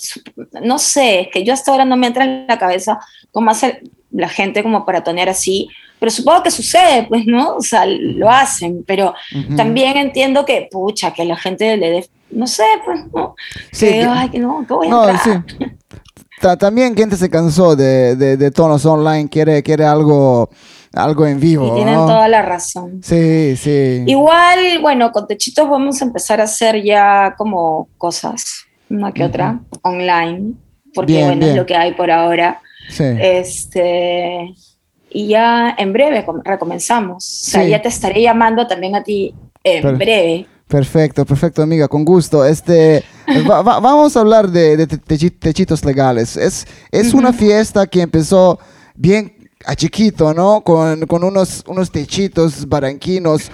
no 0.62 0.78
sé, 0.78 1.20
es 1.22 1.28
que 1.28 1.44
yo 1.44 1.52
hasta 1.52 1.70
ahora 1.70 1.84
no 1.84 1.96
me 1.96 2.06
entra 2.06 2.24
en 2.24 2.46
la 2.46 2.58
cabeza 2.58 3.00
cómo 3.32 3.50
hace 3.50 3.82
la 4.10 4.28
gente 4.28 4.62
como 4.62 4.84
para 4.84 5.02
tonear 5.02 5.28
así, 5.28 5.68
pero 5.98 6.10
supongo 6.10 6.42
que 6.42 6.50
sucede, 6.50 7.06
pues, 7.08 7.26
¿no? 7.26 7.56
O 7.56 7.60
sea, 7.60 7.86
lo 7.86 8.30
hacen, 8.30 8.84
pero 8.86 9.14
también 9.56 9.96
entiendo 9.96 10.44
que, 10.44 10.68
pucha, 10.70 11.12
que 11.12 11.24
la 11.24 11.36
gente 11.36 11.76
le 11.76 11.90
dé, 11.90 12.08
no 12.30 12.46
sé, 12.46 12.64
pues, 12.84 13.00
¿no? 13.12 13.34
Sí, 13.70 13.86
que, 13.86 14.02
ay, 14.02 14.28
que 14.28 14.38
no, 14.38 14.64
que 14.66 14.74
voy 14.74 14.88
a 14.88 14.90
no, 14.90 15.18
sí. 15.18 15.30
También 16.58 16.96
gente 16.96 17.16
se 17.16 17.30
cansó 17.30 17.76
de, 17.76 18.16
de, 18.16 18.36
de 18.36 18.50
tonos 18.50 18.84
online, 18.84 19.28
quiere, 19.28 19.62
quiere 19.62 19.84
algo 19.84 20.50
algo 20.94 21.26
en 21.26 21.40
vivo. 21.40 21.68
Y 21.68 21.74
tienen 21.76 21.94
toda 21.94 22.28
la 22.28 22.42
razón. 22.42 23.00
Sí, 23.02 23.56
sí. 23.56 24.04
Igual, 24.06 24.80
bueno, 24.80 25.12
con 25.12 25.26
Techitos 25.26 25.68
vamos 25.68 26.00
a 26.02 26.04
empezar 26.04 26.40
a 26.40 26.44
hacer 26.44 26.82
ya 26.82 27.34
como 27.36 27.88
cosas, 27.98 28.64
una 28.90 29.12
que 29.12 29.24
otra, 29.24 29.60
online, 29.82 30.54
porque 30.94 31.24
bueno, 31.24 31.46
es 31.46 31.56
lo 31.56 31.66
que 31.66 31.76
hay 31.76 31.92
por 31.92 32.10
ahora. 32.10 32.60
Sí. 32.90 33.04
Este, 33.04 34.54
y 35.10 35.28
ya 35.28 35.74
en 35.78 35.92
breve 35.92 36.24
recomenzamos. 36.44 37.24
O 37.24 37.50
sea, 37.50 37.64
ya 37.64 37.80
te 37.80 37.88
estaré 37.88 38.22
llamando 38.22 38.66
también 38.66 38.94
a 38.94 39.02
ti 39.02 39.34
en 39.64 39.98
breve. 39.98 40.46
Perfecto, 40.68 41.26
perfecto, 41.26 41.62
amiga, 41.62 41.86
con 41.86 42.04
gusto. 42.04 42.44
Este, 42.44 43.04
vamos 43.46 44.16
a 44.16 44.20
hablar 44.20 44.48
de, 44.48 44.86
techitos 44.86 45.84
legales. 45.84 46.36
Es, 46.36 46.66
es 46.90 47.12
una 47.14 47.32
fiesta 47.32 47.86
que 47.86 48.00
empezó 48.00 48.58
bien 48.94 49.41
a 49.64 49.74
chiquito, 49.74 50.34
¿no? 50.34 50.62
Con, 50.62 51.06
con 51.06 51.24
unos, 51.24 51.64
unos 51.66 51.90
techitos 51.90 52.68
baranquinos. 52.68 53.50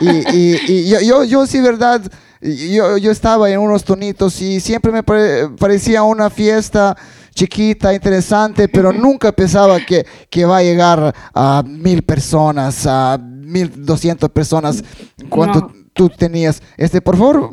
y, 0.00 0.72
y, 0.72 0.88
yo, 0.88 1.00
yo, 1.00 1.24
yo, 1.24 1.46
sí, 1.46 1.60
verdad, 1.60 2.02
yo, 2.40 2.98
yo 2.98 3.10
estaba 3.10 3.50
en 3.50 3.58
unos 3.60 3.84
tonitos 3.84 4.40
y 4.40 4.60
siempre 4.60 4.92
me 4.92 5.02
parecía 5.02 6.02
una 6.02 6.30
fiesta 6.30 6.96
chiquita, 7.36 7.92
interesante, 7.92 8.66
pero 8.66 8.92
nunca 8.92 9.30
pensaba 9.30 9.78
que, 9.84 10.06
que 10.30 10.46
va 10.46 10.58
a 10.58 10.62
llegar 10.62 11.14
a 11.34 11.62
mil 11.66 12.02
personas, 12.02 12.86
a 12.86 13.18
mil 13.20 13.84
doscientas 13.84 14.30
personas. 14.30 14.82
¿Cuánto 15.28 15.70
tú 15.92 16.08
tenías? 16.08 16.62
Este, 16.78 17.00
por 17.02 17.16
favor, 17.16 17.50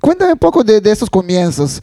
cuéntame 0.00 0.32
un 0.32 0.38
poco 0.38 0.64
de, 0.64 0.80
de 0.80 0.90
esos 0.90 1.08
comienzos. 1.08 1.80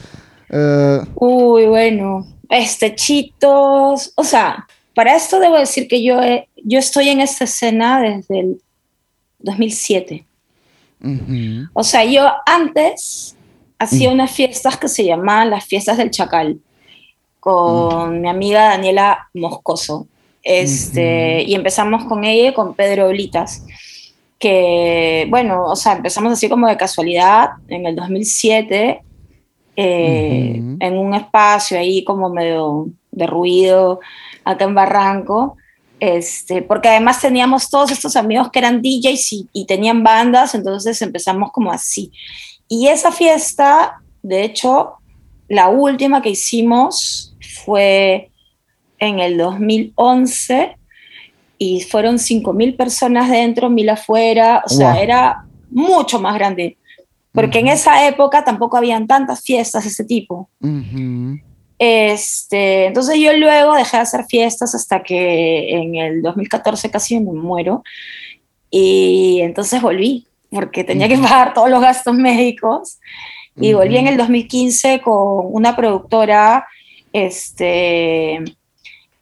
Uh, 0.49 1.06
Uy, 1.15 1.65
bueno, 1.67 2.27
este, 2.49 2.93
chitos, 2.93 4.12
o 4.15 4.23
sea, 4.23 4.67
para 4.95 5.15
esto 5.15 5.39
debo 5.39 5.58
decir 5.58 5.88
que 5.88 6.03
yo, 6.03 6.19
yo 6.63 6.79
estoy 6.79 7.10
en 7.10 7.21
esta 7.21 7.45
escena 7.45 8.01
desde 8.01 8.39
el 8.39 8.62
2007. 9.39 10.25
O 11.73 11.84
sea, 11.84 12.06
yo 12.06 12.29
antes 12.45 13.36
hacía 13.77 14.10
unas 14.10 14.32
fiestas 14.32 14.77
que 14.77 14.88
se 14.88 15.03
llamaban 15.03 15.49
las 15.49 15.65
fiestas 15.65 15.97
del 15.97 16.12
Chacal 16.12 16.60
con 17.39 18.21
mi 18.21 18.29
amiga 18.29 18.69
Daniela 18.69 19.29
Moscoso. 19.34 20.08
Este, 20.41 21.43
Y 21.43 21.56
empezamos 21.56 22.06
con 22.06 22.23
ella 22.23 22.49
y 22.49 22.53
con 22.53 22.73
Pedro 22.73 23.10
Blitas, 23.10 23.65
que, 24.39 25.25
bueno, 25.29 25.65
o 25.65 25.75
sea, 25.75 25.93
empezamos 25.93 26.34
así 26.34 26.49
como 26.49 26.67
de 26.67 26.77
casualidad 26.77 27.51
en 27.67 27.86
el 27.86 27.95
2007, 27.95 29.01
eh, 29.75 30.62
en 30.79 30.97
un 30.97 31.13
espacio 31.13 31.79
ahí 31.79 32.03
como 32.03 32.29
medio 32.29 32.88
de 33.12 33.27
ruido, 33.27 33.99
acá 34.43 34.65
en 34.65 34.75
Barranco, 34.75 35.58
este, 35.99 36.62
porque 36.62 36.89
además 36.89 37.21
teníamos 37.21 37.69
todos 37.69 37.91
estos 37.91 38.15
amigos 38.15 38.51
que 38.51 38.60
eran 38.60 38.82
DJs 38.82 39.47
y, 39.53 39.65
tenían 39.65 40.03
bandas, 40.03 40.53
entonces 40.53 41.01
empezamos 41.01 41.51
como 41.51 41.71
así. 41.71 42.12
Y 42.67 42.88
esa 42.88 43.12
fiesta, 43.12 44.01
de 44.21 44.43
hecho, 44.43 44.95
la 45.47 45.69
última 45.69 46.21
que 46.21 46.32
hicimos 46.32 47.36
fue 47.63 48.32
en 48.99 49.19
el 49.19 49.38
2011 49.38 50.75
y 51.58 51.82
fueron 51.82 52.17
5.000 52.17 52.75
personas 52.75 53.29
dentro, 53.29 53.69
1.000 53.69 53.91
afuera, 53.91 54.63
o 54.65 54.69
sea, 54.69 55.01
era 55.01 55.45
mucho 55.69 56.19
más 56.19 56.36
grande, 56.36 56.77
porque 57.32 57.60
en 57.60 57.69
esa 57.69 58.08
época 58.08 58.43
tampoco 58.43 58.75
habían 58.75 59.08
tantas 59.08 59.41
fiestas 59.41 59.84
de 59.84 59.89
ese 59.89 60.03
tipo. 60.03 60.49
Este, 61.80 62.86
entonces 62.86 63.18
yo 63.20 63.34
luego 63.34 63.76
dejé 63.76 63.98
de 63.98 64.04
hacer 64.04 64.26
fiestas 64.26 64.76
hasta 64.76 65.04
que 65.04 65.72
en 65.72 65.96
el 65.96 66.22
2014 66.22 66.92
casi 66.92 67.20
me 67.20 67.32
muero. 67.32 67.84
Y 68.70 69.40
entonces 69.42 69.82
volví 69.82 70.26
porque 70.50 70.84
tenía 70.84 71.08
que 71.08 71.18
pagar 71.18 71.54
todos 71.54 71.70
los 71.70 71.82
gastos 71.82 72.16
médicos. 72.16 73.00
Y 73.56 73.74
volví 73.74 73.98
en 73.98 74.08
el 74.08 74.18
2015 74.18 75.02
con 75.02 75.46
una 75.52 75.76
productora 75.76 76.66
este, 77.12 78.44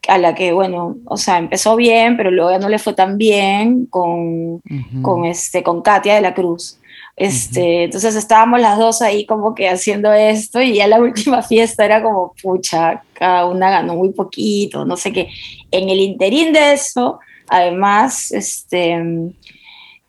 a 0.07 0.17
la 0.17 0.33
que, 0.33 0.53
bueno, 0.53 0.97
o 1.05 1.17
sea, 1.17 1.37
empezó 1.37 1.75
bien, 1.75 2.15
pero 2.15 2.31
luego 2.31 2.51
ya 2.51 2.59
no 2.59 2.69
le 2.69 2.79
fue 2.79 2.93
tan 2.93 3.17
bien 3.17 3.85
con, 3.87 4.61
con, 5.01 5.25
este, 5.25 5.63
con 5.63 5.81
Katia 5.81 6.15
de 6.15 6.21
la 6.21 6.33
Cruz. 6.33 6.79
Este, 7.15 7.83
Entonces 7.83 8.15
estábamos 8.15 8.59
las 8.61 8.77
dos 8.79 9.01
ahí 9.01 9.25
como 9.25 9.53
que 9.53 9.69
haciendo 9.69 10.11
esto 10.13 10.61
y 10.61 10.75
ya 10.75 10.87
la 10.87 10.99
última 11.01 11.41
fiesta 11.43 11.85
era 11.85 12.01
como, 12.01 12.33
pucha, 12.41 13.03
cada 13.13 13.45
una 13.45 13.69
ganó 13.69 13.95
muy 13.95 14.09
poquito, 14.09 14.85
no 14.85 14.97
sé 14.97 15.11
qué. 15.11 15.29
En 15.71 15.89
el 15.89 15.99
interín 15.99 16.53
de 16.53 16.73
eso, 16.73 17.19
además, 17.47 18.31
este, 18.31 18.99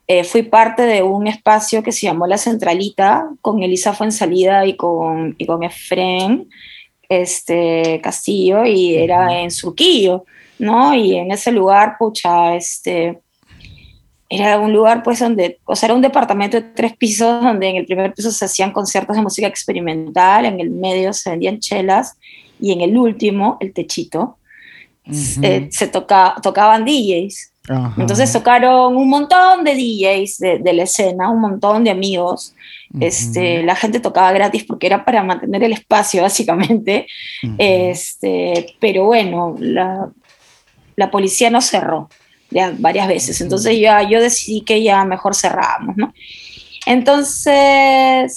eh, 0.06 0.24
fui 0.24 0.42
parte 0.42 0.82
de 0.82 1.02
un 1.02 1.26
espacio 1.26 1.82
que 1.82 1.92
se 1.92 2.06
llamó 2.06 2.26
La 2.26 2.38
Centralita 2.38 3.28
con 3.40 3.62
Elisa 3.62 3.92
Fuensalida 3.92 4.64
y 4.66 4.76
con, 4.76 5.34
y 5.38 5.46
con 5.46 5.62
Efren 5.62 6.48
este, 7.08 8.00
Castillo 8.02 8.64
y 8.64 8.94
era 8.94 9.38
en 9.40 9.50
Surquillo, 9.50 10.24
¿no? 10.58 10.94
Y 10.94 11.16
en 11.16 11.30
ese 11.30 11.52
lugar, 11.52 11.96
pucha, 11.98 12.56
este 12.56 13.20
era 14.40 14.58
un 14.58 14.72
lugar 14.72 15.02
pues 15.02 15.18
donde, 15.18 15.58
o 15.64 15.76
sea, 15.76 15.88
era 15.88 15.94
un 15.94 16.00
departamento 16.00 16.56
de 16.56 16.62
tres 16.62 16.96
pisos 16.96 17.42
donde 17.42 17.68
en 17.68 17.76
el 17.76 17.86
primer 17.86 18.14
piso 18.14 18.30
se 18.30 18.46
hacían 18.46 18.72
conciertos 18.72 19.14
de 19.16 19.22
música 19.22 19.46
experimental, 19.46 20.46
en 20.46 20.58
el 20.58 20.70
medio 20.70 21.12
se 21.12 21.30
vendían 21.30 21.58
chelas 21.58 22.16
y 22.58 22.72
en 22.72 22.80
el 22.80 22.96
último, 22.96 23.58
el 23.60 23.72
techito, 23.74 24.38
se, 25.10 25.88
toca, 25.88 26.36
tocaban 26.42 26.84
DJs. 26.84 27.50
Entonces 27.98 28.32
tocaron 28.32 28.96
un 28.96 29.08
montón 29.08 29.64
de 29.64 29.74
DJs 29.74 30.38
de, 30.38 30.72
la 30.72 30.84
escena, 30.84 31.28
un 31.28 31.40
montón 31.40 31.84
de 31.84 31.90
amigos. 31.90 32.54
este, 33.00 33.62
la 33.62 33.76
gente 33.76 34.00
tocaba 34.00 34.32
gratis 34.32 34.64
porque 34.64 34.86
era 34.86 35.04
para 35.04 35.22
mantener 35.22 35.64
el 35.64 35.72
espacio, 35.72 36.22
básicamente. 36.22 37.06
este, 37.58 38.76
pero 38.80 39.04
bueno, 39.06 39.56
la, 39.58 40.08
la 40.96 41.10
policía 41.10 41.50
no 41.50 41.60
cerró 41.60 42.08
varias 42.78 43.08
veces. 43.08 43.40
Entonces 43.40 43.78
ya 43.78 44.02
yo 44.08 44.20
decidí 44.20 44.62
que 44.62 44.82
ya 44.82 45.04
mejor 45.04 45.34
cerramos, 45.34 45.96
¿no? 45.96 46.12
Entonces, 46.86 48.32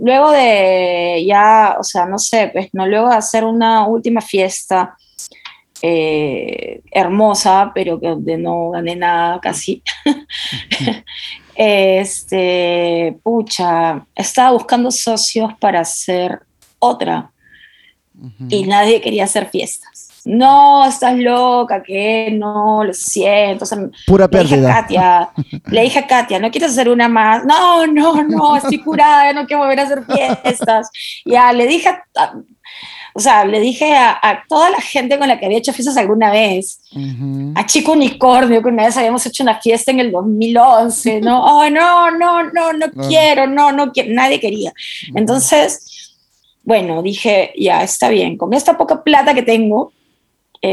luego 0.00 0.30
de 0.30 1.24
ya, 1.26 1.76
o 1.78 1.84
sea, 1.84 2.06
no 2.06 2.18
sé, 2.18 2.50
pues, 2.52 2.68
no, 2.72 2.86
luego 2.86 3.08
de 3.10 3.16
hacer 3.16 3.44
una 3.44 3.86
última 3.86 4.20
fiesta 4.20 4.96
eh, 5.82 6.80
hermosa, 6.90 7.72
pero 7.74 8.00
que 8.00 8.08
donde 8.08 8.38
no 8.38 8.70
gané 8.70 8.96
nada 8.96 9.40
casi. 9.40 9.82
este, 11.54 13.18
pucha, 13.22 14.06
estaba 14.14 14.52
buscando 14.52 14.90
socios 14.90 15.52
para 15.58 15.80
hacer 15.80 16.40
otra 16.78 17.32
y 18.48 18.64
nadie 18.64 19.00
quería 19.02 19.24
hacer 19.24 19.50
fiestas 19.50 20.06
no, 20.26 20.84
estás 20.84 21.16
loca, 21.16 21.82
que 21.82 22.30
no, 22.32 22.82
lo 22.82 22.92
siento. 22.92 23.64
Pura 24.06 24.24
le 24.24 24.28
pérdida. 24.28 24.56
Dije 24.56 24.66
a 24.66 24.74
Katia, 24.74 25.30
le 25.70 25.82
dije 25.82 25.98
a 26.00 26.06
Katia, 26.06 26.38
¿no 26.40 26.50
quieres 26.50 26.72
hacer 26.72 26.88
una 26.88 27.08
más? 27.08 27.44
No, 27.44 27.86
no, 27.86 28.24
no, 28.24 28.56
estoy 28.56 28.82
curada, 28.82 29.32
no 29.32 29.46
quiero 29.46 29.62
volver 29.62 29.80
a 29.80 29.82
hacer 29.84 30.02
fiestas. 30.04 30.90
Ya, 31.24 31.52
le 31.52 31.66
dije, 31.66 31.96
o 33.14 33.20
sea, 33.20 33.44
le 33.44 33.60
dije 33.60 33.94
a, 33.94 34.44
toda 34.48 34.68
la 34.68 34.80
gente 34.80 35.16
con 35.16 35.28
la 35.28 35.38
que 35.38 35.46
había 35.46 35.58
hecho 35.58 35.72
fiestas 35.72 35.96
alguna 35.96 36.32
vez, 36.32 36.80
a 37.54 37.64
Chico 37.64 37.92
Unicornio, 37.92 38.60
que 38.60 38.68
una 38.68 38.84
vez 38.84 38.96
habíamos 38.96 39.24
hecho 39.26 39.44
una 39.44 39.60
fiesta 39.60 39.92
en 39.92 40.00
el 40.00 40.10
2011, 40.10 41.20
¿no? 41.20 41.44
Oh, 41.44 41.70
no, 41.70 42.10
no, 42.10 42.42
no, 42.50 42.72
no 42.72 42.90
quiero, 43.08 43.46
no, 43.46 43.70
no 43.70 43.92
quiero, 43.92 44.12
nadie 44.12 44.40
quería. 44.40 44.72
Entonces, 45.14 46.16
bueno, 46.64 47.00
dije, 47.00 47.52
ya, 47.56 47.84
está 47.84 48.08
bien, 48.08 48.36
con 48.36 48.52
esta 48.52 48.76
poca 48.76 49.04
plata 49.04 49.32
que 49.32 49.42
tengo, 49.42 49.92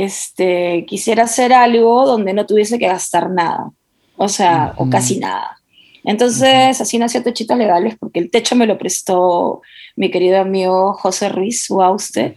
este, 0.02 0.86
quisiera 0.88 1.24
hacer 1.24 1.54
algo 1.54 2.06
donde 2.08 2.34
no 2.34 2.46
tuviese 2.48 2.80
que 2.80 2.88
gastar 2.88 3.30
nada, 3.30 3.72
o 4.18 4.28
sea, 4.28 4.74
o 4.78 4.90
casi 4.90 5.20
nada. 5.20 5.58
Entonces, 6.04 6.82
así 6.82 6.98
nació 6.98 7.22
Techitos 7.22 7.58
Legales, 7.58 7.96
porque 8.00 8.20
el 8.20 8.32
techo 8.32 8.56
me 8.56 8.66
lo 8.66 8.78
prestó 8.78 9.62
mi 9.96 10.10
querido 10.10 10.42
amigo 10.42 10.94
José 10.94 11.30
Ruiz 11.30 11.70
Uauste, 11.70 12.36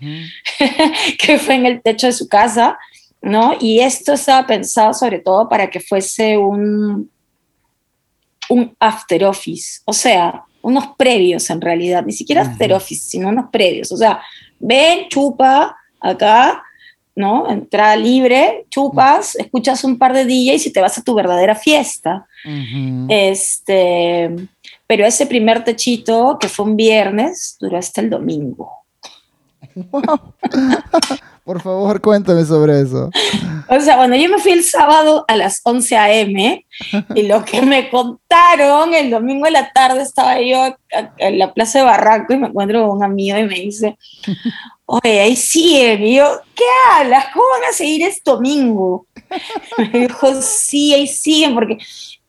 que 1.19 1.39
fue 1.39 1.55
en 1.55 1.67
el 1.67 1.83
techo 1.83 2.07
de 2.07 2.13
su 2.13 2.29
casa, 2.29 2.79
¿no? 3.23 3.57
Y 3.59 3.81
esto 3.81 4.13
estaba 4.13 4.47
pensado 4.47 4.93
sobre 4.93 5.21
todo 5.21 5.49
para 5.49 5.71
que 5.71 5.81
fuese 5.81 6.37
un, 6.37 7.11
un 8.51 8.77
after 8.79 9.25
office, 9.25 9.81
o 9.87 9.95
sea, 9.95 10.45
unos 10.61 10.89
previos 10.99 11.49
en 11.49 11.61
realidad, 11.63 12.05
ni 12.05 12.13
siquiera 12.13 12.43
after 12.43 12.75
office, 12.75 13.09
sino 13.09 13.31
unos 13.31 13.47
previos, 13.51 13.91
o 13.93 13.97
sea, 13.97 14.21
ven, 14.59 15.09
chupa 15.09 15.77
acá, 16.01 16.63
¿no? 17.17 17.51
Entrada 17.51 17.97
libre, 17.97 18.67
chupas, 18.71 19.35
escuchas 19.37 19.83
un 19.83 19.99
par 19.99 20.13
de 20.13 20.27
DJs 20.27 20.67
y 20.67 20.73
te 20.73 20.81
vas 20.81 20.99
a 20.99 21.03
tu 21.03 21.15
verdadera 21.15 21.55
fiesta. 21.55 22.27
Este, 23.09 24.31
pero 24.87 25.07
ese 25.07 25.27
primer 25.27 25.65
techito, 25.65 26.37
que 26.39 26.49
fue 26.49 26.67
un 26.67 26.77
viernes, 26.77 27.57
duró 27.59 27.79
hasta 27.79 28.03
el 28.03 28.11
domingo. 28.11 28.71
Por 31.47 31.63
favor, 31.63 32.01
cuéntame 32.01 32.45
sobre 32.45 32.81
eso. 32.81 33.09
O 33.69 33.81
sea, 33.81 33.99
bueno, 33.99 34.17
yo 34.17 34.29
me 34.29 34.39
fui 34.39 34.51
el 34.51 34.65
sábado 34.65 35.25
a 35.29 35.37
las 35.37 35.61
11 35.63 35.97
a.m. 35.97 36.67
y 37.15 37.23
lo 37.23 37.45
que 37.45 37.63
me 37.63 37.89
contaron, 37.89 38.93
el 38.93 39.11
domingo 39.11 39.47
en 39.47 39.53
la 39.53 39.71
tarde 39.73 40.03
estaba 40.03 40.41
yo 40.41 40.77
en 41.19 41.39
la 41.39 41.55
plaza 41.55 41.79
de 41.79 41.85
Barranco 41.85 42.35
y 42.35 42.39
me 42.39 42.49
encuentro 42.49 42.85
con 42.85 42.97
un 42.97 43.05
amigo 43.05 43.39
y 43.39 43.45
me 43.45 43.61
dice, 43.61 43.97
oye, 44.87 45.21
ahí 45.21 45.37
siguen. 45.37 46.03
Y 46.03 46.17
yo, 46.17 46.41
¿qué 46.53 46.65
hablas? 46.97 47.27
¿Cómo 47.33 47.45
van 47.61 47.71
a 47.71 47.73
seguir 47.73 48.03
este 48.03 48.29
domingo? 48.29 49.07
Me 49.79 50.01
dijo, 50.01 50.43
sí, 50.43 50.95
ahí 50.95 51.07
siguen, 51.07 51.55
porque 51.55 51.79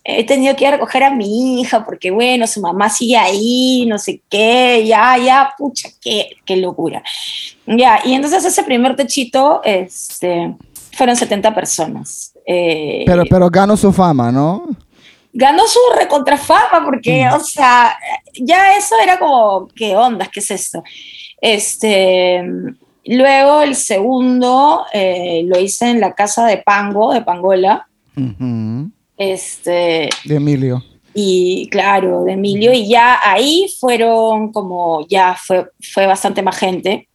he 0.10 0.24
tenido 0.24 0.56
que 0.56 0.64
ir 0.64 0.70
a 0.70 0.72
recoger 0.72 1.04
a 1.04 1.12
mi 1.12 1.60
hija, 1.60 1.84
porque 1.84 2.12
bueno, 2.12 2.48
su 2.48 2.62
mamá 2.62 2.90
sigue 2.90 3.18
ahí, 3.18 3.86
no 3.88 3.98
sé 3.98 4.22
qué, 4.30 4.86
ya, 4.88 5.18
ya, 5.18 5.54
pucha, 5.58 5.90
qué, 6.02 6.38
qué 6.46 6.56
locura. 6.56 7.04
Ya, 7.66 8.00
y 8.06 8.14
entonces 8.14 8.46
ese 8.46 8.64
primer 8.64 8.96
techito, 8.96 9.60
este, 9.66 10.56
fueron 10.94 11.18
70 11.18 11.54
personas. 11.54 12.34
Eh, 12.46 13.04
pero, 13.06 13.24
pero 13.30 13.50
ganó 13.50 13.76
su 13.76 13.92
fama, 13.92 14.32
¿no? 14.32 14.70
Ganó 15.34 15.68
su 15.68 15.80
recontrafama, 16.00 16.86
porque, 16.86 17.26
mm. 17.26 17.34
o 17.34 17.40
sea, 17.42 17.98
ya 18.34 18.78
eso 18.78 18.96
era 19.04 19.20
como, 19.20 19.68
¿qué 19.76 19.98
onda? 19.98 20.30
¿Qué 20.32 20.40
es 20.40 20.52
esto? 20.52 20.84
Este, 21.42 22.42
luego 23.04 23.62
el 23.62 23.76
segundo 23.76 24.86
eh, 24.94 25.44
lo 25.46 25.60
hice 25.60 25.90
en 25.90 26.00
la 26.00 26.14
casa 26.14 26.46
de 26.46 26.60
Pango, 26.60 27.12
de 27.12 27.24
Pangola. 27.24 27.90
Este, 29.18 30.10
de 30.26 30.36
Emilio. 30.36 30.84
Y 31.14 31.68
claro, 31.70 32.24
de 32.24 32.34
Emilio. 32.34 32.72
Y 32.74 32.88
ya 32.88 33.20
ahí 33.24 33.68
fueron 33.80 34.52
como, 34.52 35.06
ya 35.08 35.36
fue, 35.36 35.68
fue 35.94 36.06
bastante 36.06 36.42
más 36.42 36.58
gente. 36.58 37.10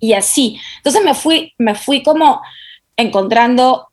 Y 0.00 0.12
así. 0.12 0.58
Entonces 0.78 1.04
me 1.04 1.14
fui, 1.14 1.52
me 1.58 1.74
fui 1.74 2.02
como 2.02 2.40
encontrando 2.96 3.88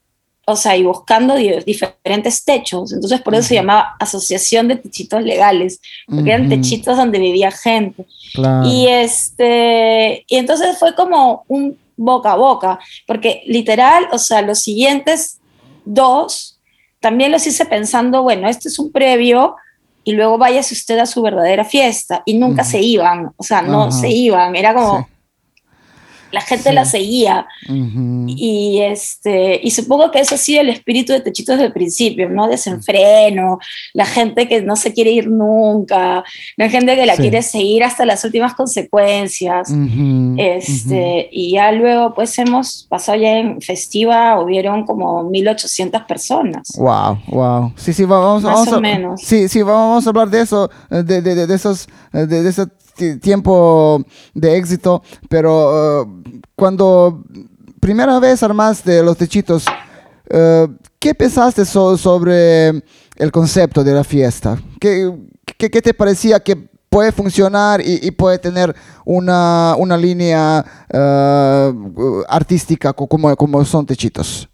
o 0.52 0.56
sea, 0.56 0.76
y 0.76 0.84
buscando 0.84 1.36
diferentes 1.36 2.44
techos. 2.44 2.92
Entonces, 2.92 3.22
por 3.22 3.34
eso 3.34 3.48
se 3.48 3.56
llamaba 3.56 3.96
Asociación 4.00 4.68
de 4.68 4.76
Techitos 4.76 5.24
Legales, 5.24 5.80
porque 6.08 6.32
eran 6.32 6.50
techitos 6.50 6.98
donde 6.98 7.20
vivía 7.20 7.52
gente. 7.52 8.06
Y, 8.66 8.88
este, 8.88 10.26
y 10.28 10.38
entonces 10.38 10.78
fue 10.78 10.96
como 10.96 11.46
un 11.48 11.78
boca 11.96 12.34
a 12.34 12.36
boca, 12.36 12.80
porque 13.06 13.44
literal, 13.46 14.08
o 14.12 14.18
sea, 14.18 14.42
los 14.42 14.60
siguientes 14.60 15.40
dos 15.86 16.51
también 17.02 17.32
los 17.32 17.46
hice 17.46 17.66
pensando, 17.66 18.24
bueno, 18.24 18.48
este 18.48 18.70
es 18.70 18.80
un 18.80 18.92
previo 18.92 19.56
y 20.04 20.14
luego 20.14 20.38
váyase 20.38 20.74
usted 20.74 20.98
a 21.00 21.06
su 21.06 21.22
verdadera 21.22 21.66
fiesta. 21.66 22.24
Y 22.26 22.36
nunca 22.36 22.64
se 22.64 22.80
iban, 22.80 23.34
o 23.36 23.44
sea, 23.44 23.62
no 23.62 23.92
se 23.92 24.10
iban, 24.10 24.56
era 24.56 24.74
como 24.74 25.10
la 26.32 26.42
gente 26.42 26.72
la 26.74 26.86
seguía. 26.86 27.48
y, 28.28 28.80
este, 28.82 29.60
y 29.62 29.72
supongo 29.72 30.12
que 30.12 30.20
eso 30.20 30.36
ha 30.36 30.38
sido 30.38 30.62
el 30.62 30.70
espíritu 30.70 31.14
de 31.14 31.22
Techitos 31.22 31.56
desde 31.56 31.68
el 31.68 31.74
principio, 31.74 32.30
¿no? 32.30 32.48
Desenfreno, 32.48 33.60
la 33.94 34.06
gente 34.06 34.48
que 34.48 34.62
no 34.62 34.76
se 34.76 34.94
quiere 34.94 35.12
ir 35.12 35.28
nunca, 35.30 36.24
la 36.58 36.70
gente 36.70 36.96
que 36.96 37.06
la 37.06 37.16
quiere 37.16 37.42
seguir 37.42 37.84
hasta 37.84 38.06
las 38.06 38.24
últimas 38.24 38.54
consecuencias. 38.54 39.70
este, 40.38 41.30
Y 41.32 41.54
ya 41.54 41.72
luego, 41.72 42.14
pues 42.14 42.38
hemos 42.40 42.86
pasado 42.90 43.18
ya 43.18 43.38
en 43.38 43.62
Festiva, 43.62 44.42
hubieron 44.42 44.86
como 44.86 45.24
1800 45.24 46.04
personas. 46.04 46.68
Wow, 46.78 47.20
wow. 47.28 47.74
Sí, 47.76 47.94
sí, 47.94 48.06
vamos, 48.06 48.44
Más 48.44 48.68
o 48.72 48.82
menos. 48.82 49.22
Sí, 49.22 49.48
sí, 49.48 49.62
vamos 49.62 50.06
a 50.06 50.10
hablar 50.10 50.30
de 50.30 50.42
eso, 50.42 50.70
de, 50.90 51.22
de, 51.22 51.48
de 51.48 51.56
esos, 51.56 51.88
de, 52.12 52.28
de 52.28 52.52
tiempo 53.22 54.04
de 54.34 54.58
éxito, 54.58 55.02
pero 55.30 56.04
uh, 56.04 56.21
cuando 56.56 57.24
primera 57.80 58.20
vez 58.20 58.44
armaste 58.44 59.02
los 59.04 59.18
techitos, 59.18 59.66
uh, 59.68 60.68
¿qué 61.00 61.16
pensaste 61.16 61.66
sobre 61.66 62.70
el 63.16 63.32
concepto 63.32 63.84
de 63.84 63.94
la 63.94 64.04
fiesta? 64.04 64.58
¿Qué, 64.80 65.12
qué, 65.58 65.70
qué 65.70 65.82
te 65.82 65.94
parecía 65.94 66.40
que 66.40 66.72
puede 66.92 67.14
funcionar 67.14 67.82
y, 67.84 68.12
puede 68.12 68.38
tener 68.38 68.76
una, 69.06 69.76
una 69.78 69.96
línea 69.96 70.66
uh, 70.94 72.24
artística 72.28 72.92
como, 72.92 73.34
como 73.38 73.64
son 73.64 73.86
techitos? 73.86 74.50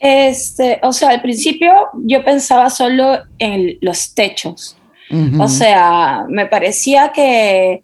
Este, 0.00 0.80
o 0.82 0.92
sea, 0.92 1.10
al 1.10 1.22
principio 1.22 1.72
yo 1.94 2.24
pensaba 2.24 2.70
solo 2.70 3.18
en 3.38 3.78
los 3.80 4.14
techos. 4.14 4.76
O 5.40 5.48
sea, 5.48 6.24
me 6.28 6.46
parecía 6.46 7.10
que, 7.12 7.82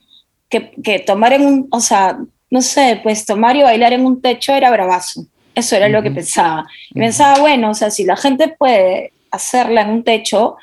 que, 0.48 1.00
tomar 1.00 1.32
en 1.32 1.44
un, 1.44 1.68
o 1.72 1.80
sea, 1.80 2.18
no 2.50 2.62
sé, 2.62 3.00
pues 3.02 3.24
tomar 3.24 3.56
y 3.56 3.62
bailar 3.62 3.92
en 3.92 4.04
un 4.04 4.20
techo 4.20 4.54
era 4.54 4.70
bravazo. 4.70 5.26
Eso 5.54 5.74
era 5.74 5.88
lo 5.88 6.02
que 6.02 6.10
pensaba. 6.10 6.66
Y 6.90 7.00
pensaba, 7.00 7.40
bueno, 7.40 7.70
o 7.70 7.74
sea, 7.74 7.90
si 7.90 8.04
la 8.04 8.16
gente 8.16 8.48
puede 8.48 9.12
hacerla 9.30 9.82
en 9.82 9.90
un 9.90 10.04
techo, 10.04 10.56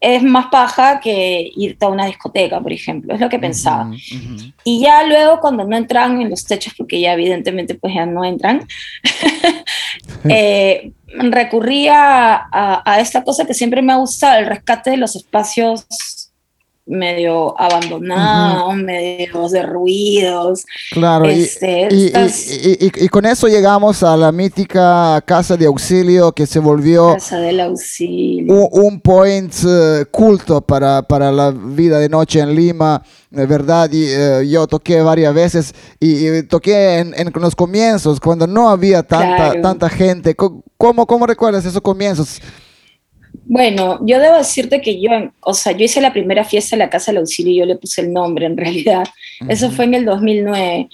es 0.00 0.22
más 0.22 0.46
paja 0.46 1.00
que 1.00 1.50
irte 1.56 1.84
a 1.84 1.88
una 1.88 2.06
discoteca, 2.06 2.60
por 2.60 2.72
ejemplo, 2.72 3.14
es 3.14 3.20
lo 3.20 3.28
que 3.28 3.38
pensaba. 3.38 3.90
Y 4.62 4.80
ya 4.80 5.02
luego 5.02 5.40
cuando 5.40 5.64
no 5.64 5.76
entran 5.76 6.22
en 6.22 6.30
los 6.30 6.44
techos, 6.44 6.74
porque 6.76 7.00
ya 7.00 7.14
evidentemente 7.14 7.74
pues 7.74 7.94
ya 7.94 8.06
no 8.06 8.24
entran, 8.24 8.66
eh, 10.28 10.92
recurría 11.06 12.48
a, 12.52 13.00
esta 13.00 13.24
cosa 13.24 13.44
que 13.44 13.54
siempre 13.54 13.82
me 13.82 13.92
ha 13.92 13.96
gustado, 13.96 14.38
el 14.38 14.46
rescate 14.46 14.90
de 14.90 14.98
los 14.98 15.16
espacios 15.16 15.86
medio 16.88 17.58
abandonados, 17.60 18.74
medio 18.76 19.48
derruidos. 19.48 20.64
Claro, 20.90 21.26
este, 21.26 21.88
y, 21.90 23.08
con 23.08 23.26
eso 23.26 23.46
llegamos 23.46 24.02
a 24.02 24.16
la 24.16 24.32
mítica 24.32 25.22
Casa 25.26 25.56
de 25.56 25.66
Auxilio 25.66 26.32
que 26.32 26.46
se 26.46 26.58
volvió 26.58 27.14
casa 27.14 27.38
del 27.38 27.60
auxilio. 27.60 28.68
Un, 28.68 29.00
point 29.00 29.52
eh, 29.66 30.04
culto 30.10 30.60
para, 30.60 31.02
para, 31.02 31.30
la 31.30 31.50
vida 31.50 31.98
de 31.98 32.08
noche 32.08 32.40
en 32.40 32.54
Lima, 32.54 33.02
de 33.30 33.46
verdad. 33.46 33.90
Y, 33.92 34.04
eh, 34.06 34.48
yo 34.48 34.66
toqué 34.66 35.00
varias 35.02 35.34
veces 35.34 35.74
y, 36.00 36.42
toqué 36.44 36.98
en, 36.98 37.14
en, 37.16 37.30
los 37.34 37.54
comienzos, 37.54 38.20
cuando 38.20 38.46
no 38.46 38.68
había 38.68 39.02
tanta, 39.02 39.60
tanta 39.60 39.88
gente. 39.88 40.34
¿Cómo, 40.34 41.06
¿Cómo 41.06 41.26
recuerdas 41.26 41.64
esos 41.64 41.82
comienzos? 41.82 42.40
Bueno, 43.50 43.98
yo 44.04 44.20
debo 44.20 44.36
decirte 44.36 44.82
que 44.82 45.00
yo, 45.00 45.10
o 45.40 45.54
sea, 45.54 45.72
yo 45.72 45.86
hice 45.86 46.02
la 46.02 46.12
primera 46.12 46.44
fiesta 46.44 46.76
en 46.76 46.80
la 46.80 46.90
Casa 46.90 47.10
del 47.10 47.20
Auxilio 47.20 47.52
y 47.54 47.56
yo 47.56 47.64
le 47.64 47.76
puse 47.76 48.02
el 48.02 48.12
nombre 48.12 48.44
en 48.44 48.58
realidad. 48.58 49.04
Eso 49.48 49.70
fue 49.70 49.86
en 49.86 49.94
el 49.94 50.04
2009. 50.04 50.90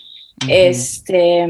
Este, 0.48 1.46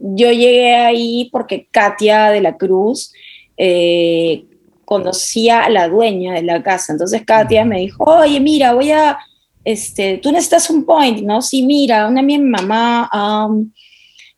yo 0.00 0.32
llegué 0.32 0.74
ahí 0.76 1.28
porque 1.30 1.68
Katia 1.70 2.30
de 2.30 2.40
la 2.40 2.56
Cruz 2.56 3.12
eh, 3.58 4.44
conocía 4.86 5.64
a 5.64 5.68
la 5.68 5.88
dueña 5.88 6.32
de 6.32 6.42
la 6.42 6.62
casa. 6.62 6.94
Entonces 6.94 7.22
Katia 7.26 7.66
me 7.66 7.80
dijo, 7.80 8.04
oye, 8.04 8.40
mira, 8.40 8.72
voy 8.72 8.92
a, 8.92 9.18
este, 9.62 10.16
tú 10.22 10.32
necesitas 10.32 10.70
un 10.70 10.86
point, 10.86 11.20
¿no? 11.20 11.42
Sí, 11.42 11.66
mira, 11.66 12.08
una 12.08 12.22
mi 12.22 12.38
mamá 12.38 13.10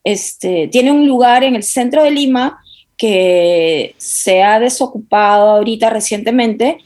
este, 0.02 0.66
tiene 0.66 0.90
un 0.90 1.06
lugar 1.06 1.44
en 1.44 1.54
el 1.54 1.62
centro 1.62 2.02
de 2.02 2.10
Lima 2.10 2.60
que 3.00 3.94
se 3.96 4.42
ha 4.42 4.60
desocupado 4.60 5.52
ahorita 5.52 5.88
recientemente 5.88 6.76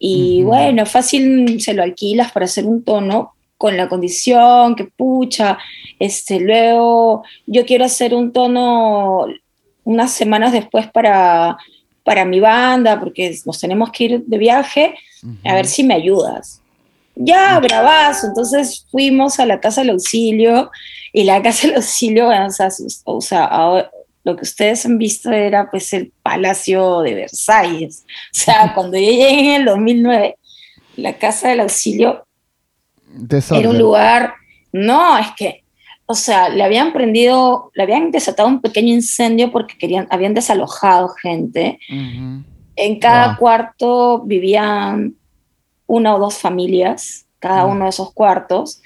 y 0.00 0.42
bueno, 0.42 0.84
fácil 0.84 1.60
se 1.60 1.74
lo 1.74 1.84
alquilas 1.84 2.32
para 2.32 2.46
hacer 2.46 2.66
un 2.66 2.82
tono 2.82 3.34
con 3.56 3.76
la 3.76 3.88
condición 3.88 4.74
que 4.74 4.86
pucha, 4.86 5.58
este, 6.00 6.40
luego 6.40 7.22
yo 7.46 7.64
quiero 7.64 7.84
hacer 7.84 8.16
un 8.16 8.32
tono 8.32 9.26
unas 9.84 10.10
semanas 10.10 10.50
después 10.52 10.90
para, 10.90 11.56
para 12.02 12.24
mi 12.24 12.40
banda 12.40 12.98
porque 12.98 13.32
nos 13.46 13.60
tenemos 13.60 13.92
que 13.92 14.04
ir 14.04 14.24
de 14.26 14.38
viaje, 14.38 14.96
a 15.44 15.54
ver 15.54 15.66
si 15.66 15.84
me 15.84 15.94
ayudas. 15.94 16.60
Ya, 17.14 17.60
bravazo, 17.60 18.26
entonces 18.26 18.86
fuimos 18.90 19.38
a 19.38 19.46
la 19.46 19.60
casa 19.60 19.82
del 19.82 19.90
auxilio 19.90 20.72
y 21.12 21.22
la 21.22 21.40
casa 21.40 21.68
del 21.68 21.76
auxilio, 21.76 22.28
o 22.28 22.50
sea, 22.50 22.70
o 23.04 23.20
sea 23.20 23.90
lo 24.24 24.36
que 24.36 24.42
ustedes 24.42 24.84
han 24.86 24.98
visto 24.98 25.30
era 25.30 25.70
pues 25.70 25.92
el 25.92 26.12
Palacio 26.22 27.00
de 27.00 27.14
Versalles. 27.14 28.04
O 28.06 28.34
sea, 28.34 28.72
cuando 28.74 28.96
yo 28.96 29.04
llegué 29.04 29.54
en 29.54 29.60
el 29.60 29.64
2009, 29.64 30.36
la 30.96 31.14
Casa 31.14 31.48
del 31.48 31.60
Auxilio 31.60 32.26
era 33.50 33.68
un 33.68 33.78
lugar, 33.78 34.34
no, 34.72 35.18
es 35.18 35.28
que, 35.36 35.64
o 36.06 36.14
sea, 36.14 36.48
le 36.48 36.62
habían 36.62 36.92
prendido, 36.92 37.70
le 37.74 37.82
habían 37.82 38.10
desatado 38.10 38.48
un 38.48 38.60
pequeño 38.60 38.92
incendio 38.92 39.50
porque 39.50 39.76
querían, 39.78 40.06
habían 40.10 40.34
desalojado 40.34 41.08
gente. 41.08 41.78
En 42.76 42.98
cada 42.98 43.36
cuarto 43.36 44.22
vivían 44.24 45.14
una 45.86 46.14
o 46.14 46.18
dos 46.18 46.38
familias, 46.38 47.26
cada 47.40 47.64
uno 47.64 47.84
de 47.84 47.90
esos 47.90 48.12
cuartos. 48.12 48.80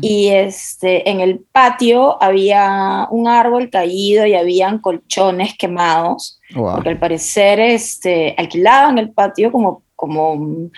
Y 0.00 0.28
este, 0.28 1.08
en 1.08 1.20
el 1.20 1.38
patio 1.52 2.20
había 2.20 3.06
un 3.10 3.28
árbol 3.28 3.70
caído 3.70 4.26
y 4.26 4.34
habían 4.34 4.78
colchones 4.78 5.54
quemados, 5.56 6.40
porque 6.52 6.88
al 6.88 6.98
parecer 6.98 7.60
este, 7.60 8.34
alquilaban 8.36 8.98
el 8.98 9.12
patio 9.12 9.52
como, 9.52 9.82
como, 9.94 10.70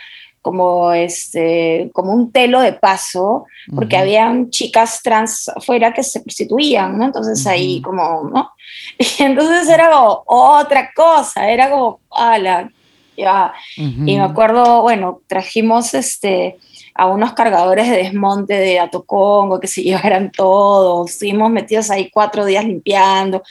como, 0.43 0.93
este, 0.93 1.91
como 1.95 2.13
un 2.13 2.33
telo 2.33 2.61
de 2.61 2.75
paso, 2.75 3.47
porque 3.75 3.97
habían 3.97 4.51
chicas 4.51 5.01
trans 5.03 5.49
afuera 5.49 5.95
que 5.95 6.03
se 6.03 6.21
prostituían, 6.21 6.99
¿no? 6.99 7.07
Entonces 7.07 7.47
ahí 7.47 7.81
como, 7.81 8.29
¿no? 8.29 8.51
Y 8.99 9.23
entonces 9.23 9.69
era 9.69 9.91
como 9.91 10.23
otra 10.27 10.91
cosa, 10.95 11.49
era 11.49 11.71
como, 11.71 12.01
ala, 12.11 12.71
ya. 13.17 13.55
Y 13.77 14.17
me 14.17 14.21
acuerdo, 14.21 14.83
bueno, 14.83 15.21
trajimos 15.27 15.95
este 15.95 16.59
a 16.97 17.07
unos 17.07 17.33
cargadores 17.33 17.89
de 17.89 17.97
desmonte 17.97 18.55
de 18.55 18.79
Atocongo 18.79 19.61
que 19.61 19.67
se 19.67 19.83
llevaran 19.83 20.31
todos. 20.31 21.11
Estuvimos 21.11 21.51
metidos 21.51 21.91
ahí 21.91 22.11
cuatro 22.11 22.45
días 22.45 22.65
limpiando 22.65 23.43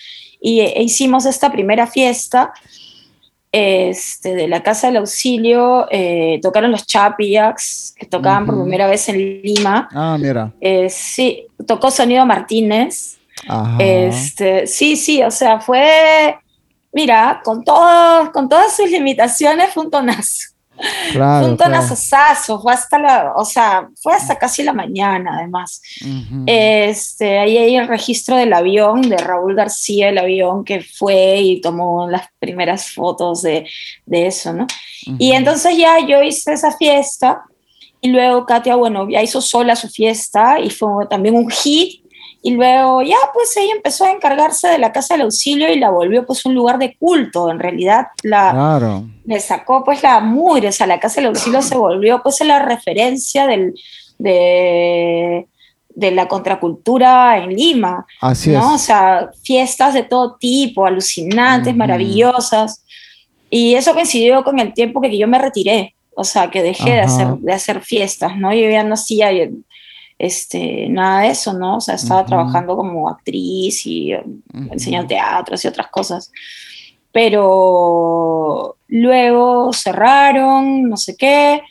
y 0.42 0.62
e 0.62 0.84
hicimos 0.84 1.26
esta 1.26 1.52
primera 1.52 1.88
fiesta 1.88 2.54
este, 3.52 4.36
de 4.36 4.48
la 4.48 4.62
Casa 4.62 4.88
del 4.88 4.98
Auxilio. 4.98 5.88
Eh, 5.90 6.40
tocaron 6.42 6.72
los 6.72 6.86
Chapillaks, 6.86 7.96
que 7.98 8.06
tocaban 8.06 8.46
por 8.46 8.62
primera 8.62 8.86
vez 8.86 9.08
en 9.08 9.42
Lima. 9.42 9.88
Ah, 9.94 10.18
mira. 10.20 10.52
Eh, 10.60 10.90
sí, 10.90 11.48
tocó 11.66 11.90
Sonido 11.90 12.26
Martínez. 12.26 13.18
Este, 13.80 14.68
sí, 14.68 14.98
sí, 14.98 15.24
o 15.24 15.32
sea, 15.32 15.60
fue, 15.60 16.38
mira, 16.92 17.42
con, 17.44 17.64
todo, 17.64 18.32
con 18.32 18.50
todas 18.50 18.76
sus 18.76 18.90
limitaciones, 18.92 19.74
fue 19.74 19.86
un 19.86 19.92
tonazo. 19.92 20.55
Claro, 21.12 21.48
un 21.48 21.58
tonazazo, 21.58 22.62
fue 22.62 22.74
hasta 22.74 23.00
la, 23.00 23.34
o 23.36 23.46
sea, 23.46 23.88
fue 24.02 24.14
hasta 24.14 24.38
casi 24.38 24.64
la 24.64 24.74
mañana 24.74 25.38
además. 25.38 25.82
este, 26.46 27.40
ahí 27.40 27.58
hay 27.58 27.76
el 27.76 27.88
registro 27.88 28.36
del 28.36 28.54
avión, 28.54 29.02
de 29.02 29.18
Raúl 29.18 29.56
García, 29.56 30.10
el 30.10 30.18
avión 30.18 30.66
que 30.66 30.82
fue 30.82 31.38
y 31.38 31.62
tomó 31.62 32.10
las 32.10 32.28
primeras 32.40 32.92
fotos 32.92 33.42
de, 33.42 33.68
de 34.06 34.28
eso, 34.28 34.54
¿no? 34.54 34.68
Y 35.20 35.32
entonces 35.32 35.78
ya 35.78 36.00
yo 36.00 36.22
hice 36.24 36.54
esa 36.54 36.72
fiesta 36.72 37.44
y 38.02 38.10
luego 38.10 38.46
Katia, 38.46 38.76
bueno, 38.76 39.10
ya 39.10 39.24
hizo 39.24 39.42
sola 39.42 39.76
su 39.76 39.90
fiesta 39.90 40.60
y 40.60 40.70
fue 40.70 41.08
también 41.08 41.36
un 41.36 41.50
hit 41.50 42.05
y 42.46 42.52
luego 42.52 43.02
ya 43.02 43.18
pues 43.34 43.58
ella 43.58 43.74
empezó 43.76 44.06
a 44.06 44.12
encargarse 44.12 44.68
de 44.68 44.78
la 44.78 44.92
casa 44.92 45.16
del 45.16 45.24
auxilio 45.24 45.74
y 45.74 45.80
la 45.80 45.90
volvió 45.90 46.28
pues 46.28 46.46
un 46.46 46.54
lugar 46.54 46.78
de 46.78 46.96
culto. 46.96 47.50
En 47.50 47.58
realidad 47.58 48.10
la, 48.22 48.54
le 49.26 49.40
sacó 49.40 49.84
pues 49.84 50.04
la 50.04 50.20
mugre, 50.20 50.68
o 50.68 50.72
sea, 50.72 50.86
la 50.86 51.00
casa 51.00 51.22
del 51.22 51.30
auxilio 51.30 51.64
se 51.64 51.76
volvió 51.76 52.22
pues 52.22 52.40
la 52.42 52.60
referencia 52.60 53.48
del, 53.48 53.74
de, 54.20 55.48
de 55.90 56.12
la 56.12 56.28
contracultura 56.28 57.40
en 57.40 57.50
Lima. 57.50 58.06
Así 58.22 58.52
¿no? 58.52 58.76
O 58.76 58.78
sea, 58.78 59.32
fiestas 59.42 59.96
de 59.96 60.04
todo 60.04 60.36
tipo, 60.36 60.86
alucinantes, 60.86 61.76
maravillosas. 61.76 62.86
Y 63.50 63.74
eso 63.74 63.96
coincidió 63.96 64.44
con 64.44 64.60
el 64.60 64.72
tiempo 64.76 65.02
que 65.02 65.18
yo 65.18 65.28
me 65.28 65.40
retiré. 65.40 65.96
O 66.16 66.24
sea, 66.24 66.52
que 66.52 66.62
dejé 66.62 66.92
de 66.92 67.00
hacer, 67.00 67.28
de 67.40 67.54
hacer 67.54 67.82
fiestas, 67.82 68.38
¿no? 68.38 68.54
Yo 68.54 68.70
ya 68.70 68.84
no 68.84 68.94
hacía 68.94 69.32
este, 70.18 70.88
nada 70.90 71.22
de 71.22 71.30
eso, 71.30 71.54
¿no? 71.54 71.78
O 71.78 71.82
sea, 71.82 71.96
estaba 71.96 72.26
trabajando 72.26 72.76
como 72.76 73.10
actriz 73.10 73.86
y 73.86 74.14
um, 74.14 74.42
enseñando 74.72 75.08
teatro 75.08 75.56
y 75.62 75.68
otras 75.68 75.88
cosas. 75.88 76.32
Pero 77.12 78.78
luego 78.88 79.74
cerraron, 79.74 80.90
no 80.90 80.98
sé 80.98 81.16
qué, 81.18 81.62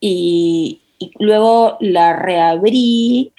y, 0.00 0.80
luego 1.18 1.76
la 1.80 2.12
reabrimos, 2.14 3.32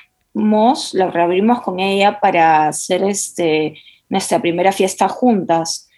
la 0.94 1.10
reabrimos 1.10 1.62
con 1.62 1.80
ella 1.80 2.20
para 2.20 2.68
hacer 2.68 3.04
este, 3.04 3.78
nuestra 4.10 4.42
primera 4.42 4.72
fiesta 4.72 5.08
juntas. 5.08 5.90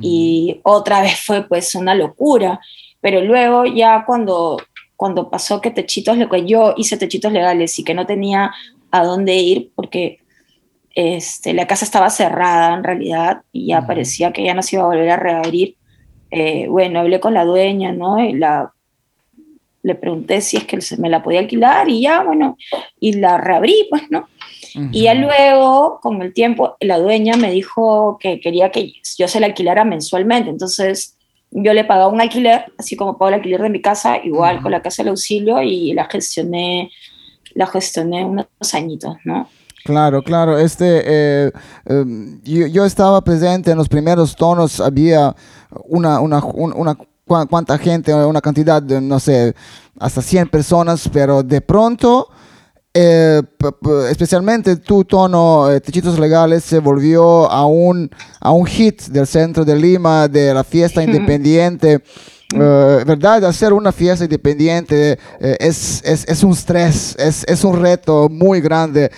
Y 0.00 0.60
otra 0.64 1.00
vez 1.00 1.20
fue 1.24 1.46
pues 1.46 1.76
una 1.76 1.94
locura. 1.94 2.58
Pero 3.00 3.20
luego 3.22 3.64
ya 3.66 4.04
cuando 4.04 4.58
cuando 5.00 5.30
pasó 5.30 5.62
que 5.62 5.70
Techitos, 5.70 6.18
que 6.30 6.44
yo 6.44 6.74
hice 6.76 6.98
Techitos 6.98 7.32
Legales 7.32 7.78
y 7.78 7.84
que 7.84 7.94
no 7.94 8.04
tenía 8.04 8.52
a 8.90 9.02
dónde 9.02 9.34
ir 9.34 9.70
porque 9.74 10.18
este, 10.94 11.54
la 11.54 11.66
casa 11.66 11.86
estaba 11.86 12.10
cerrada 12.10 12.74
en 12.74 12.84
realidad 12.84 13.40
y 13.50 13.68
ya 13.68 13.86
parecía 13.86 14.30
que 14.30 14.44
ya 14.44 14.52
no 14.52 14.62
se 14.62 14.76
iba 14.76 14.84
a 14.84 14.88
volver 14.88 15.08
a 15.08 15.16
reabrir. 15.16 15.76
Eh, 16.30 16.66
bueno, 16.68 17.00
hablé 17.00 17.18
con 17.18 17.32
la 17.32 17.46
dueña, 17.46 17.92
¿no? 17.92 18.22
Y 18.22 18.34
la, 18.34 18.74
le 19.82 19.94
pregunté 19.94 20.42
si 20.42 20.58
es 20.58 20.64
que 20.64 20.78
me 20.98 21.08
la 21.08 21.22
podía 21.22 21.40
alquilar 21.40 21.88
y 21.88 22.02
ya, 22.02 22.22
bueno, 22.22 22.58
y 23.00 23.14
la 23.14 23.38
reabrí, 23.38 23.86
pues, 23.88 24.02
¿no? 24.10 24.28
Y 24.92 25.04
ya 25.04 25.14
luego, 25.14 25.98
con 26.02 26.20
el 26.20 26.34
tiempo, 26.34 26.76
la 26.78 26.98
dueña 26.98 27.36
me 27.36 27.50
dijo 27.50 28.18
que 28.20 28.38
quería 28.38 28.70
que 28.70 28.92
yo 29.16 29.28
se 29.28 29.40
la 29.40 29.46
alquilara 29.46 29.86
mensualmente. 29.86 30.50
Entonces, 30.50 31.16
yo 31.50 31.72
le 31.72 31.84
pagaba 31.84 32.08
un 32.08 32.20
alquiler, 32.20 32.72
así 32.78 32.96
como 32.96 33.18
pago 33.18 33.30
el 33.30 33.34
alquiler 33.34 33.62
de 33.62 33.70
mi 33.70 33.80
casa, 33.80 34.18
igual 34.22 34.62
con 34.62 34.70
la 34.70 34.82
casa 34.82 35.02
del 35.02 35.10
auxilio 35.10 35.62
y 35.62 35.92
la 35.94 36.04
gestioné, 36.04 36.90
la 37.54 37.66
gestioné 37.66 38.24
unos 38.24 38.46
añitos, 38.72 39.16
¿no? 39.24 39.48
Claro, 39.84 40.22
claro. 40.22 40.58
Este, 40.58 41.02
eh, 41.04 41.52
em, 41.86 42.40
yo, 42.42 42.84
estaba 42.84 43.22
presente 43.22 43.70
en 43.70 43.78
los 43.78 43.88
primeros 43.88 44.36
tonos, 44.36 44.80
había 44.80 45.34
una, 45.84 46.20
una, 46.20 46.44
una, 46.44 46.96
cuánta 47.26 47.78
gente, 47.78 48.14
una 48.14 48.40
cantidad 48.40 48.82
de, 48.82 49.00
no 49.00 49.18
sé, 49.18 49.54
hasta 49.98 50.22
100 50.22 50.48
personas, 50.48 51.08
pero 51.12 51.42
de 51.42 51.60
pronto 51.60 52.28
eh, 52.92 53.40
especialmente 54.10 54.74
tu 54.74 55.04
tono 55.04 55.70
eh, 55.70 55.80
Techitos 55.80 56.18
Legales 56.18 56.64
se 56.64 56.80
volvió 56.80 57.48
a 57.48 57.64
un, 57.64 58.10
a 58.40 58.50
un 58.50 58.66
hit 58.66 59.02
del 59.02 59.28
centro 59.28 59.64
de 59.64 59.76
Lima, 59.76 60.26
de 60.26 60.52
la 60.52 60.64
fiesta 60.64 61.02
independiente. 61.04 62.02
Eh, 62.52 63.04
¿Verdad? 63.06 63.44
Hacer 63.44 63.72
una 63.72 63.92
fiesta 63.92 64.24
independiente 64.24 65.16
es, 65.38 66.02
es, 66.04 66.26
es, 66.26 66.42
un 66.42 66.50
estrés, 66.50 67.14
es, 67.16 67.44
es, 67.46 67.62
un 67.62 67.80
reto 67.80 68.28
muy 68.28 68.60
grande, 68.60 69.08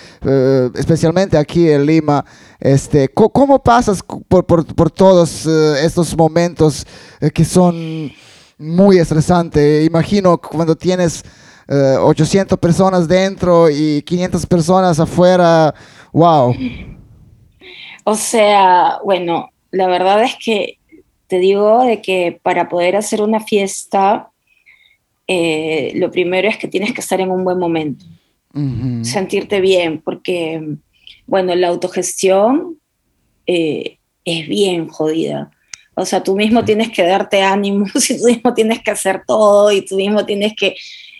especialmente 0.75 1.35
aquí 1.35 1.67
en 1.67 1.83
Lima. 1.83 2.23
Este, 2.59 3.09
¿Cómo 3.09 3.63
pasas 3.63 4.03
por, 4.03 4.45
por, 4.45 4.63
por 4.75 4.91
todos 4.91 5.47
estos 5.47 6.15
momentos 6.15 6.85
que 7.33 7.43
son 7.43 8.11
muy 8.59 8.99
estresantes? 8.99 9.83
Imagino 9.83 10.37
cuando 10.37 10.75
tienes 10.75 11.23
800 11.67 12.55
eh, 12.55 12.59
personas 12.59 13.07
dentro 13.07 13.69
y 13.69 14.01
500 14.03 14.45
personas 14.45 14.99
afuera. 14.99 15.73
¡Wow! 16.11 16.55
O 18.03 18.15
sea, 18.15 18.99
bueno, 19.03 19.49
la 19.71 19.87
verdad 19.87 20.23
es 20.23 20.35
que 20.43 20.77
te 21.27 21.39
digo 21.39 21.83
de 21.83 22.01
que 22.01 22.39
para 22.43 22.69
poder 22.69 22.95
hacer 22.95 23.21
una 23.21 23.39
fiesta, 23.39 24.29
eh, 25.27 25.93
lo 25.95 26.11
primero 26.11 26.47
es 26.47 26.57
que 26.57 26.67
tienes 26.67 26.93
que 26.93 27.01
estar 27.01 27.21
en 27.21 27.31
un 27.31 27.43
buen 27.43 27.57
momento, 27.57 28.05
sentirte 29.01 29.61
bien, 29.61 29.99
porque, 29.99 30.61
bueno, 31.25 31.55
la 31.55 31.69
autogestión 31.69 32.77
eh, 33.47 33.97
es 34.25 34.47
bien 34.47 34.89
jodida. 34.89 35.49
O 35.95 36.05
sea, 36.05 36.23
tú 36.23 36.35
mismo 36.35 36.63
tienes 36.65 36.91
que 36.91 37.03
darte 37.03 37.41
ánimo, 37.41 37.85
y 38.09 38.17
tú 38.17 38.25
mismo 38.25 38.53
tienes 38.53 38.81
que 38.83 38.91
hacer 38.91 39.23
todo 39.25 39.71
y 39.71 39.83
tú 39.83 39.95
mismo 39.95 40.25
tienes 40.25 40.53
que 40.55 40.75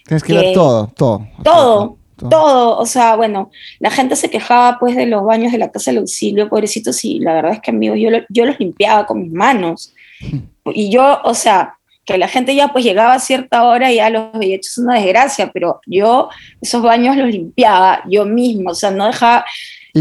Tienes 0.05 0.23
que, 0.23 0.33
ver 0.33 0.53
todo, 0.53 0.87
todo. 0.95 1.27
Todo, 1.43 1.97
todo. 2.29 2.77
O 2.77 2.85
sea, 2.85 3.15
bueno, 3.15 3.51
la 3.79 3.89
gente 3.89 4.15
se 4.15 4.29
quejaba 4.29 4.77
pues 4.79 4.95
de 4.95 5.05
los 5.05 5.23
baños 5.23 5.51
de 5.51 5.57
la 5.57 5.71
casa 5.71 5.91
del 5.91 5.99
auxilio, 5.99 6.49
pobrecitos, 6.49 7.03
y 7.05 7.19
la 7.19 7.33
verdad 7.33 7.53
es 7.53 7.61
que 7.61 7.71
amigos, 7.71 7.97
yo, 7.99 8.09
yo 8.29 8.45
los 8.45 8.59
limpiaba 8.59 9.05
con 9.05 9.21
mis 9.21 9.31
manos. 9.31 9.93
Y 10.65 10.89
yo, 10.89 11.19
o 11.25 11.33
sea, 11.33 11.77
que 12.05 12.17
la 12.17 12.27
gente 12.27 12.55
ya 12.55 12.69
pues 12.69 12.83
llegaba 12.83 13.13
a 13.13 13.19
cierta 13.19 13.63
hora 13.63 13.91
y 13.91 13.95
ya 13.95 14.09
los 14.09 14.33
había 14.33 14.55
hecho 14.55 14.69
es 14.69 14.77
una 14.77 14.95
desgracia, 14.95 15.51
pero 15.53 15.79
yo 15.85 16.29
esos 16.61 16.81
baños 16.81 17.15
los 17.15 17.29
limpiaba 17.29 18.03
yo 18.09 18.25
mismo, 18.25 18.71
o 18.71 18.75
sea, 18.75 18.91
no 18.91 19.05
dejaba, 19.07 19.45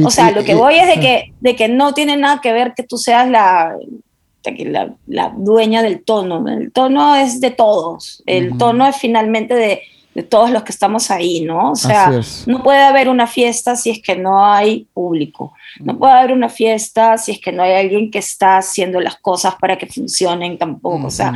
o 0.04 0.10
sea, 0.10 0.30
lo 0.32 0.42
que 0.42 0.54
voy 0.54 0.76
es 0.76 0.86
de 0.88 1.00
que, 1.00 1.32
de 1.40 1.54
que 1.54 1.68
no 1.68 1.94
tiene 1.94 2.16
nada 2.16 2.40
que 2.40 2.52
ver 2.52 2.74
que 2.74 2.82
tú 2.82 2.96
seas 2.96 3.28
la, 3.28 3.76
la, 4.44 4.94
la 5.06 5.32
dueña 5.36 5.82
del 5.82 6.02
tono, 6.02 6.44
el 6.48 6.72
tono 6.72 7.14
es 7.14 7.40
de 7.40 7.50
todos, 7.50 8.22
el 8.26 8.58
tono 8.58 8.86
es 8.86 8.96
finalmente 8.96 9.54
de, 9.54 9.82
de 10.14 10.22
todos 10.22 10.50
los 10.50 10.62
que 10.62 10.72
estamos 10.72 11.10
ahí, 11.10 11.40
¿no? 11.40 11.72
O 11.72 11.76
sea, 11.76 12.10
no 12.46 12.62
puede 12.62 12.82
haber 12.82 13.08
una 13.08 13.26
fiesta 13.26 13.76
si 13.76 13.90
es 13.90 14.02
que 14.02 14.14
no 14.14 14.44
hay 14.44 14.86
público, 14.92 15.54
no 15.80 15.98
puede 15.98 16.12
haber 16.12 16.32
una 16.32 16.50
fiesta 16.50 17.16
si 17.16 17.32
es 17.32 17.40
que 17.40 17.50
no 17.50 17.62
hay 17.62 17.72
alguien 17.72 18.10
que 18.10 18.18
está 18.18 18.58
haciendo 18.58 19.00
las 19.00 19.16
cosas 19.16 19.54
para 19.56 19.78
que 19.78 19.86
funcionen 19.86 20.58
tampoco, 20.58 21.06
o 21.06 21.10
sea, 21.10 21.32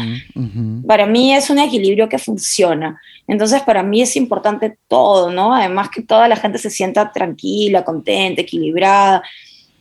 para 0.87 1.07
mí 1.07 1.35
es 1.35 1.49
un 1.49 1.59
equilibrio 1.59 2.09
que 2.09 2.19
funciona, 2.19 3.01
entonces 3.27 3.63
para 3.63 3.83
mí 3.83 4.03
es 4.03 4.15
importante 4.15 4.77
todo, 4.89 5.33
¿no? 5.33 5.55
Además 5.55 5.89
que 5.89 6.03
toda 6.03 6.29
la 6.29 6.37
gente 6.37 6.59
se 6.59 6.71
sienta 6.71 7.13
tranquila, 7.13 7.83
contenta, 7.83 8.43
equilibrada, 8.43 9.23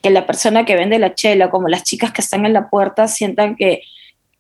que 0.02 0.10
la 0.10 0.26
persona 0.26 0.66
que 0.66 0.76
vende 0.76 1.00
la 1.00 1.16
chela, 1.16 1.50
como 1.50 1.68
las 1.68 1.84
chicas 1.84 2.14
que 2.14 2.22
están 2.22 2.46
en 2.46 2.54
la 2.54 2.70
puerta, 2.70 3.08
sientan 3.08 3.56
que, 3.56 3.82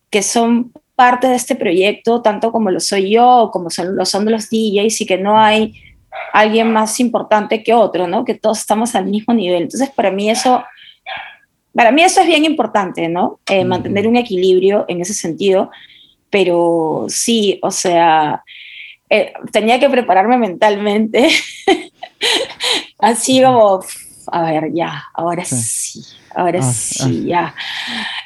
que 0.09 0.23
son 0.23 0.71
parte 0.95 1.27
de 1.27 1.35
este 1.35 1.55
proyecto, 1.55 2.21
tanto 2.21 2.51
como 2.51 2.71
lo 2.71 2.79
soy 2.79 3.11
yo, 3.11 3.49
como 3.51 3.69
son, 3.69 3.95
lo 3.95 4.05
son 4.05 4.29
los 4.31 4.49
DJs, 4.49 5.01
y 5.01 5.05
que 5.05 5.17
no 5.17 5.39
hay 5.39 5.75
alguien 6.33 6.71
más 6.71 6.99
importante 6.99 7.63
que 7.63 7.73
otro, 7.73 8.07
¿no? 8.07 8.25
Que 8.25 8.35
todos 8.35 8.59
estamos 8.59 8.95
al 8.95 9.05
mismo 9.05 9.33
nivel. 9.33 9.63
Entonces, 9.63 9.89
para 9.89 10.11
mí 10.11 10.29
eso, 10.29 10.63
para 11.73 11.91
mí 11.91 12.03
eso 12.03 12.21
es 12.21 12.27
bien 12.27 12.45
importante, 12.45 13.09
¿no? 13.09 13.39
Eh, 13.49 13.65
mantener 13.65 14.07
un 14.07 14.15
equilibrio 14.15 14.85
en 14.87 15.01
ese 15.01 15.13
sentido, 15.13 15.69
pero 16.29 17.05
sí, 17.09 17.59
o 17.61 17.71
sea, 17.71 18.43
eh, 19.09 19.33
tenía 19.51 19.79
que 19.79 19.89
prepararme 19.89 20.37
mentalmente, 20.37 21.29
así 22.99 23.41
como, 23.41 23.81
a 24.31 24.41
ver, 24.43 24.73
ya, 24.73 25.03
ahora 25.13 25.45
sí, 25.45 26.01
ahora 26.33 26.59
ah, 26.61 26.73
sí, 26.73 27.23
ah. 27.25 27.27
ya. 27.27 27.55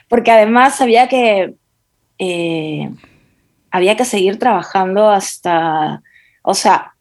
Porque 0.08 0.32
además 0.32 0.78
sabía 0.78 1.08
que 1.08 1.56
eh, 2.20 2.90
había 3.72 3.96
que 3.96 4.06
seguir 4.06 4.38
trabajando 4.38 5.10
hasta, 5.10 6.02
o 6.44 6.54
sea, 6.54 6.94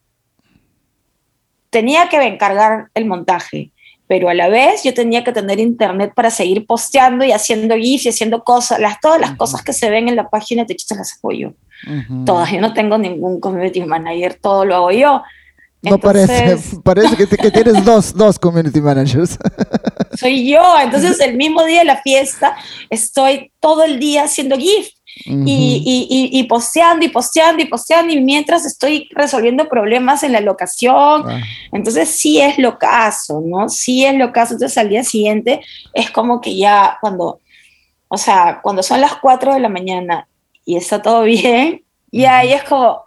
tenía 1.71 2.09
que 2.09 2.17
encargar 2.23 2.89
el 2.95 3.07
montaje, 3.07 3.73
pero 4.07 4.29
a 4.31 4.35
la 4.35 4.49
vez 4.49 4.85
yo 4.85 4.95
tenía 4.95 5.23
que 5.23 5.33
tener 5.33 5.61
internet 5.61 6.13
para 6.15 6.31
seguir 6.31 6.67
posteando 6.67 7.25
y 7.25 7.33
haciendo 7.33 7.77
GIFs 7.77 8.07
y 8.07 8.09
haciendo 8.09 8.43
cosas, 8.43 8.81
las, 8.81 9.01
todas 9.01 9.21
las 9.21 9.37
cosas 9.37 9.63
que 9.63 9.73
se 9.73 9.91
ven 9.91 10.09
en 10.09 10.17
la 10.17 10.31
página 10.31 10.65
de 10.65 10.77
Chistes 10.77 10.97
las 10.97 11.19
hago 11.19 11.33
yo. 11.33 11.53
Todas, 12.25 12.51
yo 12.51 12.61
no 12.61 12.73
tengo 12.73 12.97
ningún 12.97 13.39
community 13.39 13.85
manager, 13.85 14.35
todo 14.35 14.65
lo 14.65 14.75
hago 14.75 14.91
yo. 14.91 15.23
No 15.83 15.99
parece, 15.99 16.57
parece 16.85 17.17
que, 17.17 17.37
que 17.37 17.51
tienes 17.51 17.85
dos, 17.85 18.15
dos 18.15 18.39
community 18.39 18.81
managers. 18.81 19.39
Soy 20.19 20.51
yo, 20.51 20.63
entonces 20.81 21.21
el 21.21 21.37
mismo 21.37 21.65
día 21.65 21.81
de 21.81 21.85
la 21.85 22.03
fiesta 22.03 22.57
estoy 22.91 23.53
todo 23.61 23.85
el 23.85 24.01
día 24.01 24.25
haciendo 24.25 24.57
GIF 24.57 24.89
y, 25.25 26.31
y, 26.33 26.43
posteando 26.45 27.05
y 27.05 27.09
posteando 27.09 27.63
y 27.63 27.67
posteando 27.67 28.13
y 28.13 28.21
mientras 28.21 28.65
estoy 28.65 29.09
resolviendo 29.13 29.69
problemas 29.69 30.23
en 30.23 30.33
la 30.33 30.41
locación. 30.41 31.29
Ah. 31.29 31.41
Entonces 31.73 32.09
sí 32.09 32.41
es 32.41 32.59
lo 32.59 32.79
caso, 32.79 33.43
¿no? 33.45 33.69
Sí 33.69 34.05
es 34.05 34.15
lo 34.15 34.33
caso. 34.33 34.55
Entonces 34.55 34.79
al 34.79 34.89
día 34.89 35.03
siguiente 35.03 35.61
es 35.93 36.11
como 36.11 36.41
que 36.41 36.57
ya 36.57 36.99
cuando, 37.01 37.41
o 38.09 38.17
sea, 38.17 38.61
cuando 38.63 38.83
son 38.83 39.01
las 39.01 39.17
4 39.17 39.55
de 39.55 39.61
la 39.61 39.69
mañana 39.69 40.29
y 40.65 40.77
está 40.77 41.03
todo 41.03 41.23
bien, 41.25 41.83
y 42.11 42.25
ahí 42.25 42.53
es 42.53 42.63
como... 42.65 43.05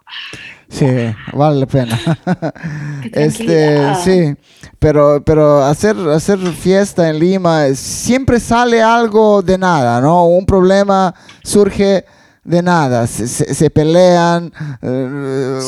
Sí, 0.72 0.86
vale 1.34 1.60
la 1.60 1.66
pena. 1.66 2.00
este, 3.12 3.94
sí, 3.96 4.34
pero, 4.78 5.22
pero 5.22 5.62
hacer, 5.62 5.96
hacer 6.08 6.38
fiesta 6.38 7.10
en 7.10 7.18
Lima 7.18 7.66
siempre 7.74 8.40
sale 8.40 8.82
algo 8.82 9.42
de 9.42 9.58
nada, 9.58 10.00
¿no? 10.00 10.26
Un 10.26 10.46
problema 10.46 11.14
surge 11.44 12.06
de 12.42 12.62
nada, 12.62 13.06
se, 13.06 13.70
pelean, 13.70 14.52
eh, 14.80 15.60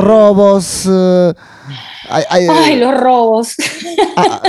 robos. 0.00 0.88
Eh, 0.90 1.34
Ay, 2.08 2.76
los 2.76 2.98
robos. 2.98 3.54
Ah, 4.16 4.40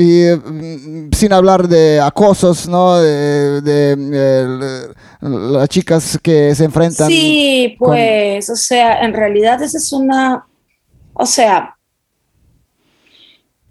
y 0.00 0.24
mm, 0.34 1.10
sin 1.12 1.32
hablar 1.32 1.68
de 1.68 2.00
acosos, 2.00 2.68
¿no? 2.68 2.98
De, 2.98 4.88
las 5.20 5.68
chicas 5.68 6.18
que 6.22 6.54
se 6.54 6.64
enfrentan. 6.64 7.08
Sí, 7.08 7.76
pues, 7.78 8.48
o 8.48 8.56
sea, 8.56 9.02
en 9.02 9.12
realidad 9.12 9.62
esa 9.62 9.76
es 9.78 9.92
una, 9.92 10.46
o 11.12 11.26
sea, 11.26 11.76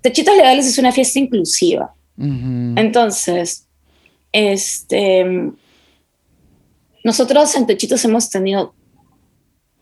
Techitos 0.01 0.35
Legales 0.35 0.67
es 0.67 0.77
una 0.77 0.91
fiesta 0.91 1.19
inclusiva. 1.19 1.93
Entonces, 2.17 3.65
este, 4.31 5.51
nosotros 7.03 7.55
en 7.55 7.65
Techitos 7.65 8.03
hemos 8.03 8.29
tenido 8.29 8.73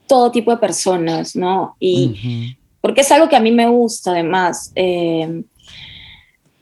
todo 0.08 0.32
tipo 0.32 0.52
de 0.52 0.58
personas, 0.58 1.36
¿no? 1.36 1.76
Y 1.80 2.56
porque 2.82 3.02
es 3.02 3.12
algo 3.12 3.28
que 3.28 3.36
a 3.36 3.42
mí 3.42 3.52
me 3.52 3.68
gusta, 3.68 4.12
además. 4.12 4.72
Eh, 4.76 5.44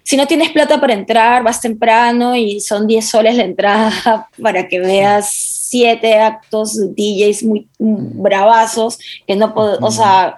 si 0.06 0.18
no 0.18 0.28
tienes 0.28 0.51
plata 0.51 0.80
para 0.80 0.93
entrar, 0.93 1.43
vas 1.43 1.60
temprano 1.60 2.36
y 2.36 2.60
son 2.60 2.86
10 2.86 3.10
soles 3.10 3.36
la 3.36 3.43
entrada 3.43 4.30
para 4.41 4.68
que 4.68 4.80
veas 4.80 5.28
siete 5.32 6.20
actos, 6.20 6.78
DJs 6.95 7.43
muy 7.43 7.68
bravazos, 7.80 8.99
que 9.26 9.36
no, 9.36 9.51
o 9.56 9.91
sea, 9.91 10.38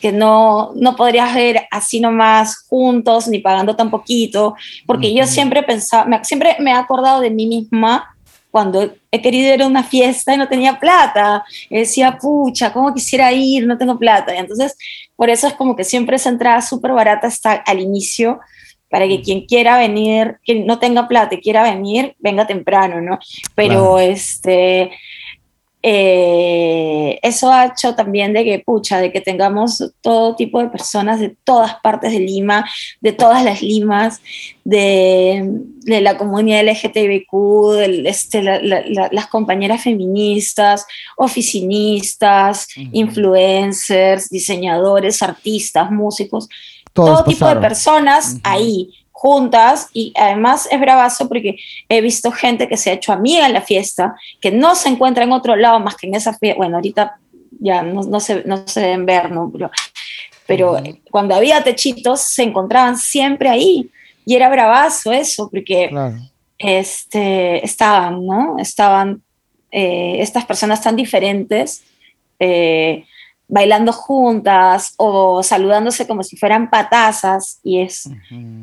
que 0.00 0.12
no, 0.12 0.70
no 0.76 0.94
podrías 0.94 1.34
ver 1.34 1.66
así 1.72 1.98
nomás 1.98 2.64
juntos 2.68 3.26
ni 3.26 3.40
pagando 3.40 3.74
tan 3.74 3.90
poquito, 3.90 4.54
porque 4.86 5.12
yo 5.12 5.26
siempre 5.26 5.64
pensaba, 5.64 6.22
siempre 6.22 6.56
me 6.60 6.70
he 6.70 6.74
acordado 6.74 7.20
de 7.20 7.30
mí 7.30 7.46
misma 7.46 8.14
cuando 8.52 8.94
he 9.10 9.20
querido 9.20 9.52
ir 9.52 9.62
a 9.62 9.66
una 9.66 9.82
fiesta 9.82 10.32
y 10.32 10.38
no 10.38 10.48
tenía 10.48 10.78
plata. 10.78 11.44
Y 11.68 11.78
decía, 11.78 12.16
pucha, 12.18 12.72
¿cómo 12.72 12.94
quisiera 12.94 13.30
ir? 13.32 13.66
No 13.66 13.76
tengo 13.76 13.98
plata. 13.98 14.34
Y 14.34 14.38
entonces, 14.38 14.76
por 15.16 15.28
eso 15.28 15.48
es 15.48 15.54
como 15.54 15.76
que 15.76 15.84
siempre 15.84 16.16
esa 16.16 16.30
entrada 16.30 16.62
súper 16.62 16.92
barata 16.92 17.26
está 17.26 17.52
al 17.52 17.80
inicio, 17.80 18.40
para 18.90 19.06
que 19.06 19.22
quien 19.22 19.46
quiera 19.46 19.78
venir, 19.78 20.38
quien 20.44 20.66
no 20.66 20.78
tenga 20.78 21.08
plata 21.08 21.34
y 21.34 21.40
quiera 21.40 21.62
venir, 21.62 22.14
venga 22.18 22.46
temprano, 22.46 23.00
¿no? 23.00 23.18
Pero 23.54 23.98
este, 23.98 24.90
eh, 25.80 27.20
eso 27.22 27.52
ha 27.52 27.66
hecho 27.66 27.94
también 27.94 28.32
de 28.32 28.44
que, 28.44 28.58
pucha, 28.58 29.00
de 29.00 29.12
que 29.12 29.20
tengamos 29.20 29.92
todo 30.00 30.34
tipo 30.34 30.60
de 30.60 30.68
personas 30.68 31.20
de 31.20 31.36
todas 31.44 31.76
partes 31.76 32.12
de 32.12 32.18
Lima, 32.18 32.68
de 33.00 33.12
todas 33.12 33.44
las 33.44 33.62
Limas, 33.62 34.20
de, 34.64 35.48
de 35.82 36.00
la 36.00 36.18
comunidad 36.18 36.64
LGTBQ, 36.64 37.72
de, 37.76 38.02
este, 38.06 38.42
las 38.42 39.26
compañeras 39.28 39.82
feministas, 39.84 40.84
oficinistas, 41.16 42.66
influencers, 42.92 44.28
diseñadores, 44.30 45.22
artistas, 45.22 45.92
músicos, 45.92 46.48
todo 47.04 47.24
tipo 47.24 47.48
de 47.48 47.56
personas 47.56 48.36
ahí 48.42 48.90
juntas 49.10 49.88
y 49.92 50.12
además 50.16 50.68
es 50.70 50.80
bravazo 50.80 51.28
porque 51.28 51.56
he 51.88 52.00
visto 52.00 52.30
gente 52.30 52.68
que 52.68 52.76
se 52.76 52.90
ha 52.90 52.92
hecho 52.92 53.12
amiga 53.12 53.46
en 53.46 53.52
la 53.52 53.62
fiesta, 53.62 54.14
que 54.40 54.52
no 54.52 54.76
se 54.76 54.88
encuentra 54.88 55.24
en 55.24 55.32
otro 55.32 55.56
lado 55.56 55.80
más 55.80 55.96
que 55.96 56.06
en 56.06 56.14
esa 56.14 56.34
fiesta, 56.34 56.56
bueno, 56.56 56.76
ahorita 56.76 57.18
ya 57.58 57.82
no, 57.82 58.02
no, 58.02 58.20
se, 58.20 58.44
no 58.44 58.66
se 58.68 58.80
deben 58.80 59.06
ver, 59.06 59.32
¿no? 59.32 59.50
Pero, 59.52 59.70
pero 60.46 60.76
cuando 61.10 61.34
había 61.34 61.64
techitos 61.64 62.20
se 62.20 62.44
encontraban 62.44 62.96
siempre 62.96 63.48
ahí 63.48 63.90
y 64.24 64.36
era 64.36 64.48
bravazo 64.48 65.10
eso, 65.10 65.48
porque 65.50 65.90
este, 66.58 67.64
estaban, 67.64 68.24
¿no? 68.24 68.56
Estaban 68.58 69.22
eh, 69.70 70.16
estas 70.20 70.44
personas 70.44 70.82
tan 70.82 70.96
diferentes. 70.96 71.82
Eh, 72.38 73.04
bailando 73.48 73.94
juntas 73.94 74.92
o 74.98 75.42
saludándose 75.42 76.06
como 76.06 76.22
si 76.22 76.36
fueran 76.36 76.68
patazas 76.68 77.58
y 77.62 77.80
es 77.80 78.06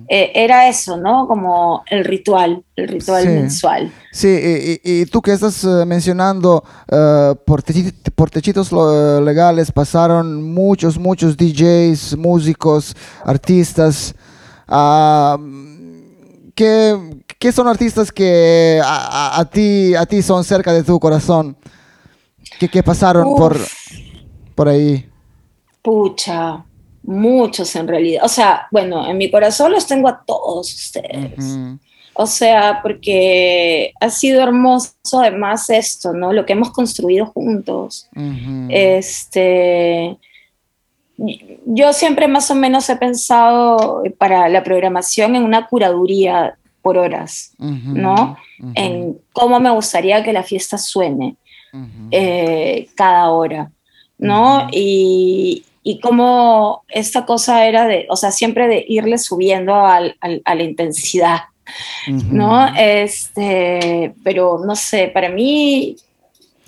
eh, 0.08 0.32
era 0.36 0.70
eso 0.70 0.96
no 0.96 1.28
como 1.28 1.84
el 1.88 2.06
ritual 2.06 2.64
el 2.76 2.88
ritual 2.90 3.26
mensual. 3.26 3.92
Sí 4.12 4.80
y, 4.84 5.06
tú 5.08 5.24
que 5.24 5.34
estás 5.34 5.64
eh, 5.64 5.86
mencionando 5.88 6.64
uh, 6.92 7.36
por, 7.46 7.64
por, 8.14 8.30
techitos 8.30 8.72
legales 8.72 9.72
pasaron 9.72 10.54
muchos 10.54 11.00
muchos 11.00 11.36
DJs 11.36 12.16
músicos 12.18 12.96
artistas 13.24 14.14
uh, 14.68 15.36
¿qué, 16.54 17.24
¿qué, 17.40 17.52
son 17.52 17.68
artistas 17.68 18.12
que 18.12 18.80
a, 18.86 19.40
a, 19.40 19.46
ti 19.46 19.96
a 19.96 20.06
ti 20.06 20.22
son 20.22 20.44
cerca 20.44 20.72
de 20.72 20.84
tu 20.84 21.00
corazón 21.00 21.58
que, 22.60 22.70
que 22.70 22.84
pasaron 22.84 23.36
por 23.36 23.58
por 24.56 24.70
ahí? 24.70 25.06
Pucha, 25.82 26.64
muchos 27.04 27.76
en 27.76 27.88
realidad. 27.88 28.24
O 28.26 28.30
sea, 28.30 28.68
bueno, 28.72 29.08
en 29.08 29.18
mi 29.18 29.30
corazón 29.30 29.72
los 29.72 29.86
tengo 29.86 30.08
a 30.08 30.24
todos 30.26 30.74
ustedes. 30.74 31.58
O 32.14 32.26
sea, 32.26 32.80
porque 32.82 33.94
ha 34.00 34.10
sido 34.10 34.42
hermoso 34.42 34.94
además 35.20 35.70
esto, 35.70 36.14
¿no? 36.14 36.32
Lo 36.32 36.46
que 36.46 36.54
hemos 36.54 36.72
construido 36.72 37.28
juntos. 37.28 38.08
Este. 38.70 40.18
Yo 41.66 41.94
siempre 41.94 42.28
más 42.28 42.52
o 42.52 42.56
menos 42.56 42.90
he 42.90 42.96
pensado 42.98 44.04
para 44.18 44.50
la 44.50 44.64
programación 44.64 45.36
en 45.36 45.44
una 45.44 45.68
curaduría 45.68 46.58
por 46.82 46.98
horas, 46.98 47.54
¿no? 47.58 48.38
En 48.76 49.18
cómo 49.34 49.60
me 49.60 49.72
gustaría 49.72 50.24
que 50.24 50.34
la 50.34 50.44
fiesta 50.44 50.78
suene 50.78 51.36
eh, 52.12 52.88
cada 52.96 53.30
hora. 53.32 53.72
¿No? 54.18 54.68
y, 54.72 55.66
y 55.84 56.00
como 56.00 56.84
esta 56.90 57.26
cosa 57.26 57.66
era 57.66 57.88
de, 57.88 58.08
o 58.10 58.16
sea, 58.16 58.32
siempre 58.32 58.68
de 58.68 58.84
irle 58.88 59.18
subiendo 59.18 59.76
al, 59.76 60.18
a 60.20 60.56
la 60.56 60.64
intensidad, 60.64 61.42
¿no? 62.08 62.68
Este, 62.76 64.14
pero 64.24 64.62
no 64.66 64.76
sé, 64.76 65.12
para 65.14 65.30
mí, 65.30 65.96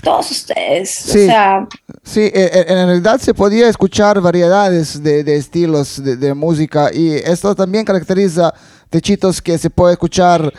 todos 0.04 0.30
ustedes, 0.30 0.92
sí, 0.92 1.24
o 1.24 1.26
sea... 1.26 1.68
Sí, 2.04 2.22
e, 2.22 2.32
e, 2.32 2.66
en, 2.68 2.88
realidad 2.88 3.20
se 3.20 3.34
podía 3.34 3.68
escuchar 3.68 4.22
variedades 4.22 5.02
de, 5.02 5.24
de 5.24 5.36
estilos 5.36 6.04
de, 6.04 6.16
de, 6.16 6.34
música 6.34 6.92
y 6.94 7.14
esto 7.14 7.56
también 7.56 7.86
caracteriza 7.86 8.54
techitos 8.90 9.42
que 9.42 9.58
se 9.58 9.70
puede 9.70 9.94
escuchar 9.94 10.54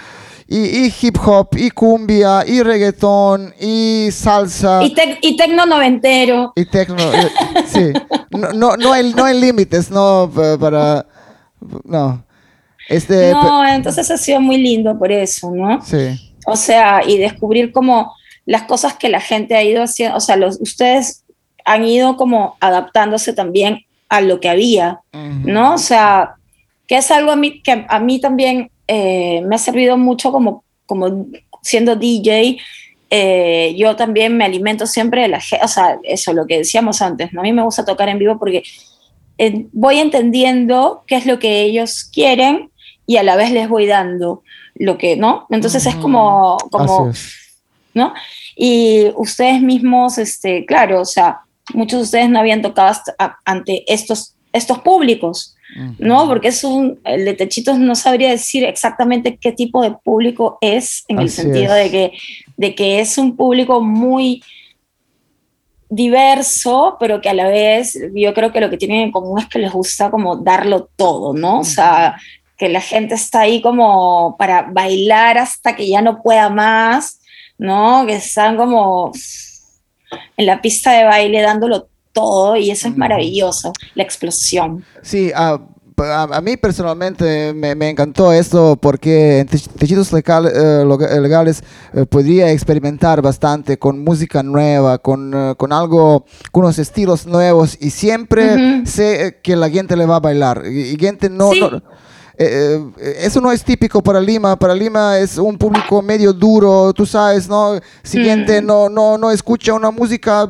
y, 0.50 0.90
hip 1.02 1.18
hop, 1.26 1.48
y 1.56 1.70
cumbia, 1.70 2.42
y 2.46 2.62
reggaetón, 2.62 3.52
y 3.60 4.08
salsa. 4.10 4.82
Y, 4.82 4.94
y 5.20 5.36
tecno 5.36 5.66
noventero. 5.66 6.54
Y 6.56 6.64
tecno, 6.64 6.96
eh, 7.12 7.28
sí. 7.66 7.92
No, 8.30 8.52
no, 8.54 8.76
no, 8.76 8.92
hay, 8.92 9.12
no 9.12 9.24
hay 9.24 9.38
límites, 9.38 9.90
no, 9.90 10.30
para... 10.58 11.06
No. 11.84 12.24
Este, 12.88 13.32
no, 13.32 13.66
entonces 13.68 14.10
ha 14.10 14.16
sido 14.16 14.40
muy 14.40 14.56
lindo 14.56 14.98
por 14.98 15.12
eso, 15.12 15.50
¿no? 15.50 15.82
Sí. 15.84 16.34
O 16.46 16.56
sea, 16.56 17.02
y 17.06 17.18
descubrir 17.18 17.70
como 17.70 18.14
las 18.46 18.62
cosas 18.62 18.94
que 18.94 19.10
la 19.10 19.20
gente 19.20 19.54
ha 19.54 19.62
ido 19.62 19.82
haciendo, 19.82 20.16
o 20.16 20.20
sea, 20.20 20.36
los, 20.36 20.58
ustedes 20.62 21.24
han 21.66 21.84
ido 21.84 22.16
como 22.16 22.56
adaptándose 22.60 23.34
también 23.34 23.84
a 24.08 24.22
lo 24.22 24.40
que 24.40 24.48
había, 24.48 25.00
¿no? 25.12 25.74
O 25.74 25.78
sea, 25.78 26.36
que 26.86 26.96
es 26.96 27.10
algo 27.10 27.32
a 27.32 27.36
mí, 27.36 27.60
que 27.60 27.84
a 27.86 28.00
mí 28.00 28.18
también 28.22 28.70
eh, 28.88 29.42
me 29.42 29.54
ha 29.54 29.58
servido 29.58 29.96
mucho 29.96 30.32
como, 30.32 30.64
como 30.86 31.26
siendo 31.62 31.94
DJ. 31.94 32.58
Eh, 33.10 33.74
yo 33.78 33.94
también 33.96 34.36
me 34.36 34.44
alimento 34.44 34.86
siempre 34.86 35.22
de 35.22 35.28
la 35.28 35.40
gente, 35.40 35.64
o 35.64 35.68
sea, 35.68 35.98
eso, 36.02 36.32
lo 36.32 36.46
que 36.46 36.58
decíamos 36.58 37.00
antes, 37.00 37.32
¿no? 37.32 37.40
A 37.40 37.44
mí 37.44 37.52
me 37.52 37.62
gusta 37.62 37.84
tocar 37.84 38.08
en 38.08 38.18
vivo 38.18 38.38
porque 38.38 38.62
eh, 39.38 39.66
voy 39.72 39.98
entendiendo 39.98 41.04
qué 41.06 41.16
es 41.16 41.24
lo 41.24 41.38
que 41.38 41.62
ellos 41.62 42.04
quieren 42.04 42.70
y 43.06 43.16
a 43.16 43.22
la 43.22 43.36
vez 43.36 43.50
les 43.50 43.68
voy 43.68 43.86
dando 43.86 44.42
lo 44.74 44.98
que, 44.98 45.16
¿no? 45.16 45.46
Entonces 45.50 45.86
es 45.86 45.94
como, 45.94 46.58
como 46.70 47.12
¿no? 47.94 48.12
Y 48.56 49.10
ustedes 49.16 49.62
mismos, 49.62 50.18
este, 50.18 50.66
claro, 50.66 51.00
o 51.00 51.04
sea, 51.04 51.40
muchos 51.74 52.00
de 52.00 52.04
ustedes 52.04 52.30
no 52.30 52.38
habían 52.38 52.62
tocado 52.62 52.98
ante 53.44 53.84
estos, 53.92 54.34
estos 54.52 54.80
públicos, 54.80 55.56
¿no? 55.98 56.26
Porque 56.26 56.48
es 56.48 56.64
un, 56.64 56.98
el 57.04 57.24
de 57.24 57.34
Techitos 57.34 57.78
no 57.78 57.94
sabría 57.94 58.30
decir 58.30 58.64
exactamente 58.64 59.36
qué 59.36 59.52
tipo 59.52 59.82
de 59.82 59.92
público 59.92 60.58
es, 60.60 61.04
en 61.08 61.18
el 61.18 61.30
sentido 61.30 61.74
de 61.74 61.90
que, 61.90 62.12
de 62.56 62.74
que 62.74 63.00
es 63.00 63.18
un 63.18 63.36
público 63.36 63.80
muy 63.80 64.42
diverso, 65.90 66.96
pero 67.00 67.20
que 67.20 67.30
a 67.30 67.34
la 67.34 67.48
vez 67.48 67.98
yo 68.14 68.34
creo 68.34 68.52
que 68.52 68.60
lo 68.60 68.70
que 68.70 68.76
tienen 68.76 69.00
en 69.00 69.12
común 69.12 69.38
es 69.38 69.46
que 69.46 69.58
les 69.58 69.72
gusta 69.72 70.10
como 70.10 70.36
darlo 70.36 70.88
todo, 70.96 71.32
¿no? 71.32 71.60
O 71.60 71.64
sea, 71.64 72.16
que 72.56 72.68
la 72.68 72.80
gente 72.80 73.14
está 73.14 73.40
ahí 73.40 73.62
como 73.62 74.36
para 74.36 74.62
bailar 74.62 75.38
hasta 75.38 75.76
que 75.76 75.88
ya 75.88 76.02
no 76.02 76.22
pueda 76.22 76.50
más, 76.50 77.20
¿no? 77.56 78.04
Que 78.06 78.16
están 78.16 78.56
como 78.56 79.12
en 80.36 80.46
la 80.46 80.60
pista 80.60 80.92
de 80.92 81.04
baile 81.04 81.40
dándolo 81.40 81.88
todo 82.18 82.56
y 82.56 82.70
eso 82.70 82.88
es 82.88 82.96
maravilloso, 82.96 83.72
la 83.94 84.02
explosión. 84.02 84.84
Sí, 85.02 85.30
a, 85.34 85.60
a, 86.00 86.40
mí 86.40 86.56
personalmente 86.56 87.52
me, 87.54 87.74
me, 87.74 87.90
encantó 87.90 88.32
esto 88.32 88.76
porque 88.80 89.40
en 89.40 89.46
techitos 89.46 90.12
eh, 90.12 90.84
legales 91.20 91.62
eh, 91.92 92.06
podría 92.06 92.50
experimentar 92.50 93.22
bastante 93.22 93.78
con 93.78 94.02
música 94.02 94.42
nueva, 94.42 94.98
con, 94.98 95.32
eh, 95.34 95.54
con, 95.56 95.72
algo, 95.72 96.24
con 96.50 96.64
unos 96.64 96.78
estilos 96.78 97.26
nuevos 97.26 97.76
y 97.80 97.90
siempre 97.90 98.84
sé 98.86 99.38
que 99.42 99.56
la 99.56 99.70
gente 99.70 99.96
le 99.96 100.06
va 100.06 100.16
a 100.16 100.20
bailar 100.20 100.64
y, 100.66 100.96
gente 100.98 101.30
no, 101.30 101.50
eso 102.36 103.40
no 103.40 103.52
es 103.52 103.64
típico 103.64 104.02
para 104.02 104.20
Lima. 104.20 104.56
Para 104.56 104.74
Lima 104.74 105.18
es 105.18 105.38
un 105.38 105.58
público 105.58 106.02
medio 106.02 106.32
duro, 106.32 106.92
tú 106.92 107.04
sabes, 107.06 107.48
¿no? 107.48 107.80
Siguiente 108.02 108.62
no, 108.62 108.88
no, 108.88 109.18
no 109.18 109.30
escucha 109.30 109.74
una 109.74 109.90
música 109.90 110.48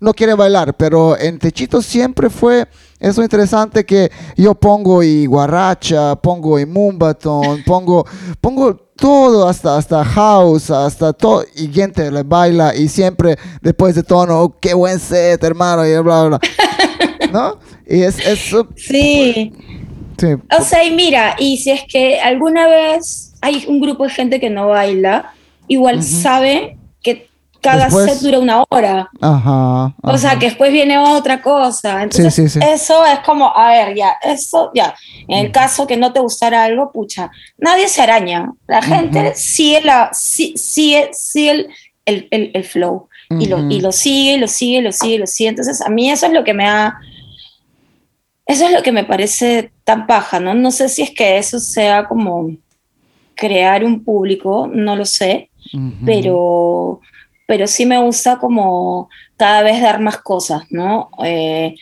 no 0.00 0.12
quiere 0.14 0.34
bailar, 0.34 0.76
pero 0.76 1.18
en 1.18 1.38
Techito 1.38 1.82
siempre 1.82 2.30
fue 2.30 2.66
eso 3.02 3.20
interesante 3.20 3.84
que 3.84 4.12
yo 4.36 4.54
pongo 4.54 5.02
y 5.02 5.26
guaracha, 5.26 6.14
pongo 6.14 6.60
y 6.60 6.66
mumbaton, 6.66 7.62
pongo, 7.66 8.06
pongo 8.40 8.76
todo 8.96 9.48
hasta, 9.48 9.76
hasta 9.76 10.04
house, 10.04 10.70
hasta 10.70 11.12
todo, 11.12 11.44
y 11.56 11.66
gente 11.66 12.10
le 12.12 12.22
baila 12.22 12.74
y 12.76 12.86
siempre 12.86 13.36
después 13.60 13.96
de 13.96 14.04
tono, 14.04 14.42
oh, 14.42 14.56
qué 14.60 14.72
buen 14.74 15.00
set, 15.00 15.42
hermano, 15.42 15.84
y 15.84 15.90
bla, 16.00 16.24
bla, 16.24 16.40
¿No? 17.32 17.58
Y 17.88 18.02
es 18.02 18.24
eso. 18.24 18.68
Sí. 18.76 19.52
sí. 20.16 20.28
O 20.56 20.62
sea, 20.62 20.84
y 20.84 20.92
mira, 20.92 21.34
y 21.38 21.56
si 21.56 21.72
es 21.72 21.82
que 21.88 22.20
alguna 22.20 22.68
vez 22.68 23.32
hay 23.40 23.64
un 23.66 23.80
grupo 23.80 24.04
de 24.04 24.10
gente 24.10 24.38
que 24.38 24.48
no 24.48 24.68
baila, 24.68 25.32
igual 25.66 26.04
sabe 26.04 26.78
cada 27.62 27.88
set 27.88 28.18
dura 28.20 28.40
una 28.40 28.64
hora. 28.68 29.08
Ajá, 29.20 29.94
O 30.02 30.18
sea, 30.18 30.38
que 30.38 30.46
después 30.46 30.72
viene 30.72 30.98
otra 30.98 31.40
cosa. 31.40 32.02
Entonces, 32.02 32.56
eso 32.56 33.06
es 33.06 33.20
como, 33.20 33.56
a 33.56 33.70
ver, 33.70 33.94
ya, 33.94 34.16
eso, 34.22 34.70
ya. 34.74 34.94
En 35.28 35.46
el 35.46 35.52
caso 35.52 35.86
que 35.86 35.96
no 35.96 36.12
te 36.12 36.20
gustara 36.20 36.64
algo, 36.64 36.90
pucha, 36.90 37.30
nadie 37.56 37.88
se 37.88 38.02
araña. 38.02 38.52
La 38.66 38.82
gente 38.82 39.34
sigue, 39.36 39.80
la, 39.82 40.10
sigue, 40.12 41.10
sigue 41.12 41.68
el, 42.04 42.28
el, 42.30 42.50
el, 42.52 42.64
flow. 42.64 43.08
y, 43.30 43.46
lo, 43.46 43.70
y 43.70 43.80
lo 43.80 43.92
sigue, 43.92 44.38
lo 44.38 44.48
sigue, 44.48 44.82
lo 44.82 44.90
sigue, 44.90 45.18
lo 45.20 45.26
sigue. 45.26 45.50
Entonces, 45.50 45.80
a 45.80 45.88
mí 45.88 46.10
eso 46.10 46.26
es 46.26 46.32
lo 46.32 46.44
que 46.44 46.54
me 46.54 46.66
ha... 46.66 46.98
Eso 48.44 48.66
es 48.66 48.72
lo 48.72 48.82
que 48.82 48.90
me 48.90 49.04
parece 49.04 49.70
tan 49.84 50.08
paja, 50.08 50.40
¿no? 50.40 50.52
No 50.52 50.72
sé 50.72 50.88
si 50.88 51.02
es 51.02 51.10
que 51.10 51.38
eso 51.38 51.60
sea 51.60 52.08
como 52.08 52.50
crear 53.36 53.84
un 53.84 54.02
público, 54.04 54.68
no 54.70 54.96
lo 54.96 55.06
sé, 55.06 55.48
pero 56.04 57.00
pero 57.46 57.66
sí 57.66 57.86
me 57.86 57.98
gusta 57.98 58.38
como 58.38 59.08
cada 59.36 59.62
vez 59.62 59.80
dar 59.80 60.00
más 60.00 60.18
cosas, 60.18 60.64
¿no? 60.70 61.10
Eh, 61.24 61.74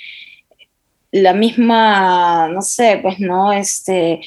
la 1.13 1.33
misma, 1.33 2.49
no 2.49 2.63
sé, 2.63 2.99
pues, 3.03 3.19
¿no? 3.21 3.53
Este, 3.53 4.21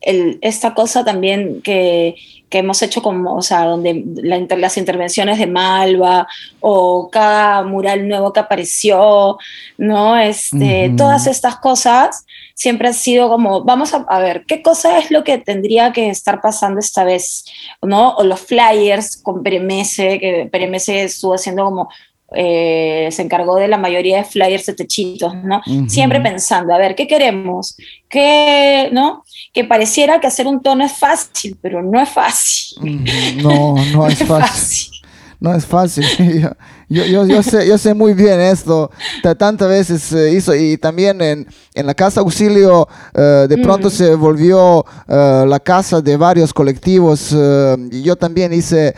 esta 0.00 0.74
cosa 0.74 1.04
también 1.04 1.62
que, 1.62 2.16
que 2.52 2.58
hemos 2.58 2.82
hecho 2.82 3.02
como, 3.02 3.34
o 3.34 3.42
sea, 3.42 3.64
donde 3.64 4.04
las 4.22 4.76
intervenciones 4.76 5.38
de 5.38 5.46
Malva 5.46 6.26
o 6.60 7.08
cada 7.10 7.62
mural 7.62 8.06
nuevo 8.06 8.32
que 8.32 8.40
apareció, 8.40 9.38
¿no? 9.78 10.18
Este, 10.18 10.92
Todas 10.96 11.26
estas 11.26 11.56
cosas 11.56 12.26
siempre 12.54 12.88
han 12.88 12.94
sido 12.94 13.28
como, 13.28 13.64
vamos 13.64 13.92
a, 13.94 14.18
ver, 14.18 14.44
¿qué 14.46 14.62
cosa 14.62 14.98
es 14.98 15.10
lo 15.10 15.24
que 15.24 15.38
tendría 15.38 15.92
que 15.92 16.08
estar 16.08 16.40
pasando 16.40 16.80
esta 16.80 17.04
vez? 17.04 17.44
¿No? 17.82 18.14
O 18.16 18.24
los 18.24 18.40
flyers 18.40 19.16
con 19.16 19.42
Peremese, 19.42 20.18
que 20.18 20.48
Peremese 20.50 21.04
estuvo 21.04 21.34
haciendo 21.34 21.64
como 21.64 21.88
eh, 22.34 23.08
se 23.10 23.22
encargó 23.22 23.56
de 23.56 23.68
la 23.68 23.76
mayoría 23.76 24.18
de 24.18 24.24
flyers 24.24 24.66
de 24.66 24.74
techitos, 24.74 25.34
¿no? 25.34 25.60
Siempre 25.86 26.20
pensando, 26.20 26.74
a 26.74 26.78
ver, 26.78 26.94
¿qué 26.94 27.06
queremos? 27.06 27.76
¿Qué, 28.08 28.88
no? 28.92 29.24
Que 29.52 29.64
pareciera 29.64 30.20
que 30.20 30.26
hacer 30.26 30.46
un 30.46 30.62
tono 30.62 30.84
es 30.84 30.92
fácil, 30.92 31.58
pero 31.60 31.82
no 31.82 32.00
es 32.00 32.08
fácil. 32.08 33.04
No, 33.42 33.74
no, 33.92 34.06
es, 34.08 34.24
fácil. 34.24 34.92
No 35.40 35.54
es 35.54 35.66
fácil. 35.66 36.48
Yo, 36.92 37.06
yo, 37.06 37.24
yo, 37.24 37.42
sé, 37.42 37.66
yo 37.66 37.78
sé 37.78 37.94
muy 37.94 38.12
bien 38.12 38.38
esto. 38.38 38.90
Tantas 39.38 39.66
veces 39.66 40.12
hizo 40.30 40.54
y 40.54 40.76
también 40.76 41.22
en, 41.22 41.48
en, 41.72 41.86
la 41.86 41.94
casa 41.94 42.20
auxilio 42.20 42.86
eh, 43.14 43.46
de 43.48 43.56
pronto 43.56 43.88
mm. 43.88 43.90
se 43.90 44.14
volvió 44.14 44.84
eh, 45.08 45.44
la 45.48 45.58
casa 45.58 46.02
de 46.02 46.18
varios 46.18 46.52
colectivos. 46.52 47.30
Eh, 47.34 47.76
yo 48.02 48.14
también 48.14 48.52
hice 48.52 48.94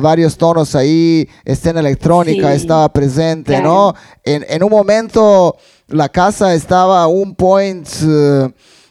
varios 0.00 0.36
tonos 0.36 0.74
ahí. 0.74 1.28
Escena 1.44 1.78
electrónica 1.78 2.52
estaba 2.52 2.92
presente, 2.92 3.60
¿no? 3.62 3.94
En, 4.24 4.44
en, 4.48 4.64
un 4.64 4.70
momento 4.70 5.56
la 5.86 6.08
casa 6.08 6.52
estaba 6.52 7.04
a 7.04 7.06
un 7.06 7.36
point 7.36 7.86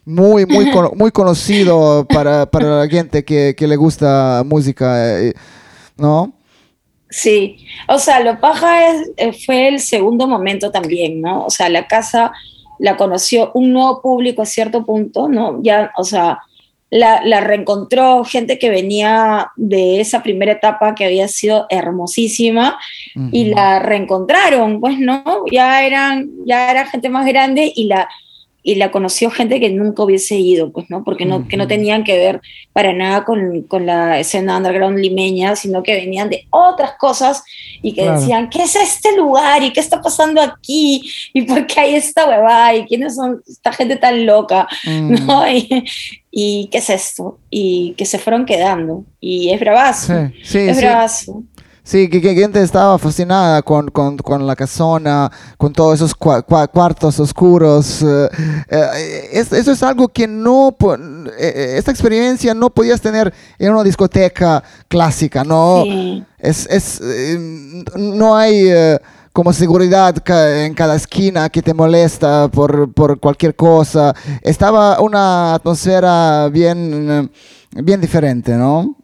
muy, 0.06 0.46
muy, 0.46 0.72
muy 0.96 1.12
conocido 1.12 2.08
para, 2.08 2.46
para 2.46 2.80
la 2.80 2.88
gente 2.88 3.26
que, 3.26 3.54
que 3.58 3.68
le 3.68 3.76
gusta 3.76 4.44
música, 4.46 5.20
¿no? 5.98 6.32
Sí, 7.14 7.58
o 7.88 8.00
sea, 8.00 8.22
lo 8.22 8.40
paja 8.40 8.90
es, 8.90 9.12
eh, 9.18 9.34
fue 9.34 9.68
el 9.68 9.80
segundo 9.80 10.28
momento 10.28 10.72
también, 10.72 11.22
¿no? 11.22 11.46
O 11.46 11.52
sea, 11.52 11.70
la 11.70 11.86
casa 11.86 12.32
la 12.80 12.98
conoció 12.98 13.52
un 13.54 13.72
nuevo 13.72 14.02
público 14.02 14.42
a 14.42 14.48
cierto 14.48 14.84
punto, 14.84 15.30
¿no? 15.30 15.62
Ya, 15.62 15.92
o 15.96 16.04
sea, 16.06 16.40
la, 16.90 17.24
la, 17.24 17.40
reencontró 17.40 18.24
gente 18.24 18.58
que 18.58 18.72
venía 18.72 19.52
de 19.58 20.02
esa 20.02 20.24
primera 20.24 20.54
etapa 20.54 20.96
que 20.96 21.06
había 21.06 21.28
sido 21.28 21.68
hermosísima 21.70 22.80
y 23.32 23.46
la 23.46 23.78
reencontraron, 23.78 24.80
pues, 24.80 24.98
¿no? 24.98 25.24
Ya 25.52 25.86
eran, 25.86 26.32
ya 26.48 26.72
era 26.72 26.88
gente 26.88 27.10
más 27.10 27.28
grande 27.28 27.72
y 27.76 27.84
la, 27.86 28.10
y 28.64 28.76
la 28.76 28.92
conoció 28.92 29.30
gente 29.30 29.60
que 29.60 29.70
nunca 29.70 30.04
hubiese 30.04 30.36
ido, 30.36 30.72
pues, 30.72 30.90
¿no? 30.90 31.04
Porque 31.04 31.26
no, 31.26 31.48
que 31.48 31.58
no 31.58 31.68
tenían 31.68 32.06
que 32.06 32.18
ver 32.18 32.42
para 32.72 32.94
nada 32.94 33.26
con, 33.26 33.64
con, 33.64 33.86
la 33.86 34.20
escena 34.20 34.58
underground 34.58 34.98
limeña, 34.98 35.58
sino 35.58 35.84
que 35.84 35.94
venían 35.94 36.30
de 36.30 36.48
otras 36.50 36.94
cosas 36.98 37.44
y 37.82 37.94
que 37.94 38.10
decían, 38.10 38.50
¿qué 38.50 38.64
es 38.64 38.78
este 38.78 39.16
lugar? 39.18 39.62
¿Y 39.62 39.74
qué 39.74 39.82
está 39.82 40.02
pasando 40.02 40.42
aquí? 40.42 41.04
¿Y 41.34 41.42
por 41.42 41.68
qué 41.68 41.82
hay 41.82 41.96
esta 41.96 42.26
huevada? 42.28 42.74
¿Y 42.74 42.86
quiénes 42.86 43.16
son 43.16 43.44
esta 43.46 43.74
gente 43.74 43.98
tan 43.98 44.26
loca? 44.26 44.68
¿No? 44.88 45.48
Y, 45.50 45.84
y, 46.32 46.70
qué 46.72 46.78
es 46.78 46.90
esto? 46.90 47.40
Y 47.50 47.94
que 47.98 48.06
se 48.06 48.18
fueron 48.18 48.46
quedando. 48.46 49.04
Y 49.20 49.50
es 49.50 49.60
bravazo. 49.60 50.14
Sí, 50.32 50.44
sí, 50.44 50.60
es 50.60 50.78
bravazo. 50.78 51.44
Sí, 51.86 52.08
que, 52.08 52.22
gente 52.22 52.62
estaba 52.62 52.98
fascinada 52.98 53.62
con, 53.62 53.90
con, 53.90 54.18
con, 54.18 54.48
la 54.48 54.56
casona, 54.56 55.30
con 55.58 55.74
todos 55.74 55.96
esos 55.96 56.16
cuartos 56.16 57.20
oscuros. 57.20 58.02
Eh, 58.02 58.30
eh, 58.70 59.30
eso 59.34 59.72
es 59.72 59.84
algo 59.84 60.08
que 60.08 60.26
no, 60.26 60.74
eh, 61.38 61.76
esta 61.78 61.92
experiencia 61.92 62.54
no 62.54 62.70
podías 62.70 63.02
tener 63.02 63.34
en 63.60 63.72
una 63.72 63.84
discoteca 63.84 64.64
clásica, 64.88 65.44
¿no? 65.44 65.84
Es, 66.40 66.68
es, 66.68 67.02
no 67.98 68.38
hay 68.38 68.72
como 69.34 69.52
seguridad 69.52 70.16
en 70.66 70.74
cada 70.76 70.96
esquina 70.96 71.50
que 71.50 71.62
te 71.62 71.74
molesta 71.74 72.48
por, 72.48 72.94
por 72.94 73.20
cualquier 73.20 73.58
cosa. 73.58 74.16
Estaba 74.42 75.02
una 75.02 75.56
atmósfera 75.56 76.48
bien, 76.48 77.30
bien 77.72 78.00
diferente, 78.00 78.54
¿no? 78.56 79.03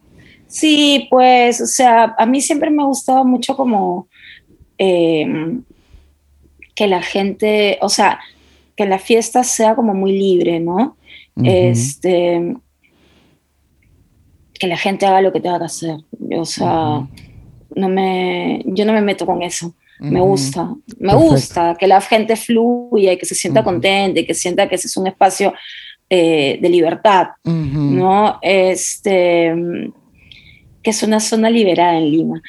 Sí, 0.50 1.08
pues, 1.12 1.62
o 1.62 1.68
sea, 1.68 2.16
a 2.18 2.26
mí 2.26 2.42
siempre 2.42 2.72
me 2.72 2.82
ha 2.82 2.86
gustado 2.88 3.24
mucho 3.24 3.56
como 3.56 4.08
em, 4.80 5.64
que 6.76 6.88
la 6.88 7.04
gente, 7.04 7.78
o 7.82 7.90
sea, 7.90 8.20
que 8.76 8.88
la 8.88 8.98
fiesta 8.98 9.44
sea 9.44 9.76
como 9.76 9.94
muy 9.94 10.12
libre, 10.12 10.60
¿no? 10.60 10.98
Este, 11.42 12.56
que 14.60 14.68
la 14.68 14.76
gente 14.76 15.06
haga 15.06 15.22
lo 15.22 15.32
que 15.32 15.40
tenga 15.40 15.60
que 15.60 15.66
hacer. 15.66 15.98
O 16.36 16.46
sea, 16.46 17.08
no 17.76 17.90
me, 17.90 18.64
yo 18.66 18.86
no 18.86 18.94
me 18.94 19.02
meto 19.02 19.26
con 19.26 19.44
eso. 19.44 19.76
Me 20.00 20.22
gusta, 20.22 20.74
me 20.98 21.14
gusta 21.14 21.76
que 21.78 21.86
la 21.86 22.00
gente 22.02 22.36
fluya 22.38 23.12
y 23.12 23.18
que 23.18 23.26
se 23.26 23.36
sienta 23.36 23.64
contenta 23.64 24.20
y 24.20 24.26
que 24.26 24.34
sienta 24.34 24.68
que 24.68 24.76
ese 24.76 24.88
es 24.88 24.96
un 24.98 25.08
espacio 25.08 25.54
eh, 26.10 26.58
de 26.62 26.70
libertad, 26.70 27.28
¿no? 27.44 28.40
Este, 28.42 29.54
que 30.82 30.92
es 30.92 31.04
una 31.04 31.20
zona 31.20 31.50
liberada 31.50 31.98
en 31.98 32.12
Lima. 32.12 32.42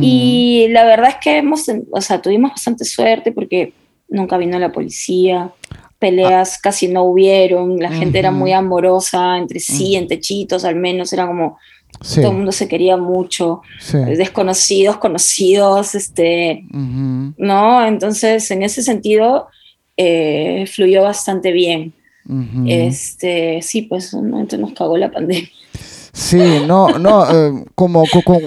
Y 0.00 0.66
la 0.70 0.84
verdad 0.84 1.10
es 1.10 1.16
que 1.22 1.38
hemos, 1.38 1.64
o 1.90 2.00
sea, 2.00 2.22
tuvimos 2.22 2.52
bastante 2.52 2.84
suerte 2.84 3.32
porque 3.32 3.72
nunca 4.08 4.36
vino 4.36 4.58
la 4.58 4.72
policía, 4.72 5.50
peleas 5.98 6.58
casi 6.58 6.88
no 6.88 7.04
hubieron, 7.04 7.78
la 7.78 7.90
gente 7.90 8.18
era 8.18 8.30
muy 8.30 8.52
amorosa 8.52 9.38
entre 9.38 9.60
sí, 9.60 9.96
entre 9.96 10.20
chitos 10.20 10.64
al 10.64 10.76
menos, 10.76 11.12
era 11.12 11.26
como 11.26 11.58
todo 12.00 12.30
el 12.30 12.36
mundo 12.36 12.52
se 12.52 12.68
quería 12.68 12.96
mucho, 12.96 13.62
desconocidos, 13.92 14.96
conocidos, 14.96 15.94
este, 15.94 16.64
¿no? 16.70 17.86
Entonces, 17.86 18.50
en 18.50 18.62
ese 18.62 18.82
sentido, 18.82 19.48
eh, 19.96 20.66
fluyó 20.66 21.02
bastante 21.02 21.52
bien. 21.52 21.92
Este, 22.66 23.60
sí, 23.62 23.82
pues 23.82 24.12
entonces 24.14 24.58
nos 24.58 24.72
cagó 24.72 24.96
la 24.96 25.10
pandemia. 25.10 25.48
Sí, 26.12 26.62
no, 26.66 26.98
no, 26.98 27.24
eh, 27.30 27.64
como, 27.74 28.04
como, 28.12 28.38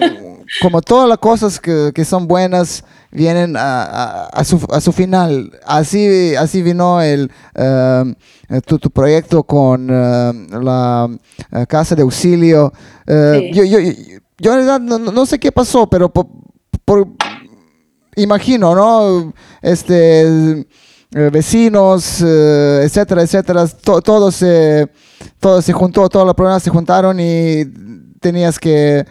como, 0.62 0.82
todas 0.82 1.10
las 1.10 1.18
cosas 1.18 1.60
que, 1.60 1.92
que 1.96 2.06
son 2.06 2.28
buenas 2.28 2.84
vienen 3.12 3.58
a, 3.58 4.26
a, 4.26 4.44
su, 4.44 4.64
a, 4.72 4.80
su, 4.80 4.92
final. 4.92 5.52
Así, 5.66 6.36
así 6.36 6.62
vino 6.62 7.02
el, 7.02 7.32
eh, 7.56 8.14
tu, 8.68 8.78
tu, 8.78 8.92
proyecto 8.92 9.44
con 9.44 9.90
eh, 9.90 10.48
la 10.62 11.10
Casa 11.68 11.96
de 11.96 12.04
Auxilio. 12.04 12.72
yo, 13.08 13.64
yo, 13.64 13.80
yo, 13.80 14.52
en 14.52 14.66
realidad 14.66 14.80
no, 14.80 15.00
no, 15.00 15.26
sé 15.26 15.40
qué 15.40 15.52
pasó, 15.52 15.90
pero 15.90 16.14
por, 16.14 16.28
por, 16.86 17.08
imagino, 18.16 18.76
¿no? 18.76 19.34
Este 19.64 20.68
vecinos, 21.12 22.22
etcétera, 22.22 23.22
etcétera, 23.22 23.68
todo 23.68 24.32
se 24.32 24.90
todo 25.40 25.62
se 25.62 25.74
juntó, 25.74 26.10
todos 26.10 26.26
los 26.26 26.36
problemas 26.36 26.64
se 26.64 26.70
juntaron 26.70 27.20
y 27.20 27.66
tenías 28.20 28.60
que... 28.60 29.06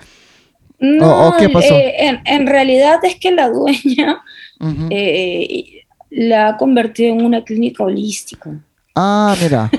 No, 0.81 1.35
qué 1.39 1.49
pasó? 1.49 1.75
Eh, 1.75 2.21
en, 2.25 2.47
realidad 2.47 2.99
es 3.05 3.19
que 3.19 3.31
la 3.31 3.49
dueña 3.49 4.23
eh, 4.91 5.85
la 6.11 6.49
ha 6.49 6.57
convertido 6.57 7.15
en 7.15 7.25
una 7.25 7.43
clínica 7.43 7.85
holística. 7.85 8.51
Ah, 8.95 9.35
mira. 9.41 9.71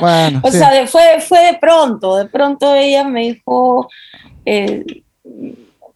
bueno, 0.00 0.40
o 0.44 0.50
sea, 0.50 0.86
fue, 0.86 1.20
fue 1.20 1.52
de 1.52 1.58
pronto, 1.58 2.16
de 2.16 2.26
pronto 2.26 2.74
ella 2.74 3.04
me 3.04 3.34
dijo, 3.34 3.88
eh, 4.44 4.84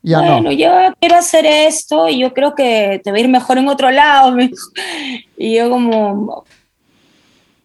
ya 0.07 0.21
bueno, 0.21 0.53
yo 0.53 0.71
quiero 1.01 1.17
hacer 1.17 1.45
esto 1.47 2.09
y 2.09 2.21
yo 2.21 2.33
creo 2.33 2.55
que 2.55 3.01
te 3.03 3.11
va 3.11 3.17
a 3.17 3.21
ir 3.21 3.29
mejor 3.29 3.59
en 3.59 3.69
otro 3.69 3.91
lado. 3.91 4.37
Y 5.37 5.57
yo 5.57 5.69
como, 5.69 6.45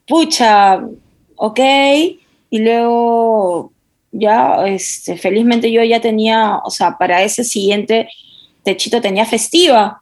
pucha, 0.08 0.82
ok, 1.36 1.60
y 2.50 2.60
luego 2.60 3.72
ya, 4.12 4.66
este, 4.66 5.18
felizmente 5.18 5.72
yo 5.72 5.84
ya 5.84 6.02
tenía, 6.02 6.58
o 6.64 6.72
sea, 6.72 6.98
para 6.98 7.22
ese 7.22 7.44
siguiente 7.44 8.10
techito 8.64 9.00
tenía 9.00 9.26
festiva. 9.26 10.02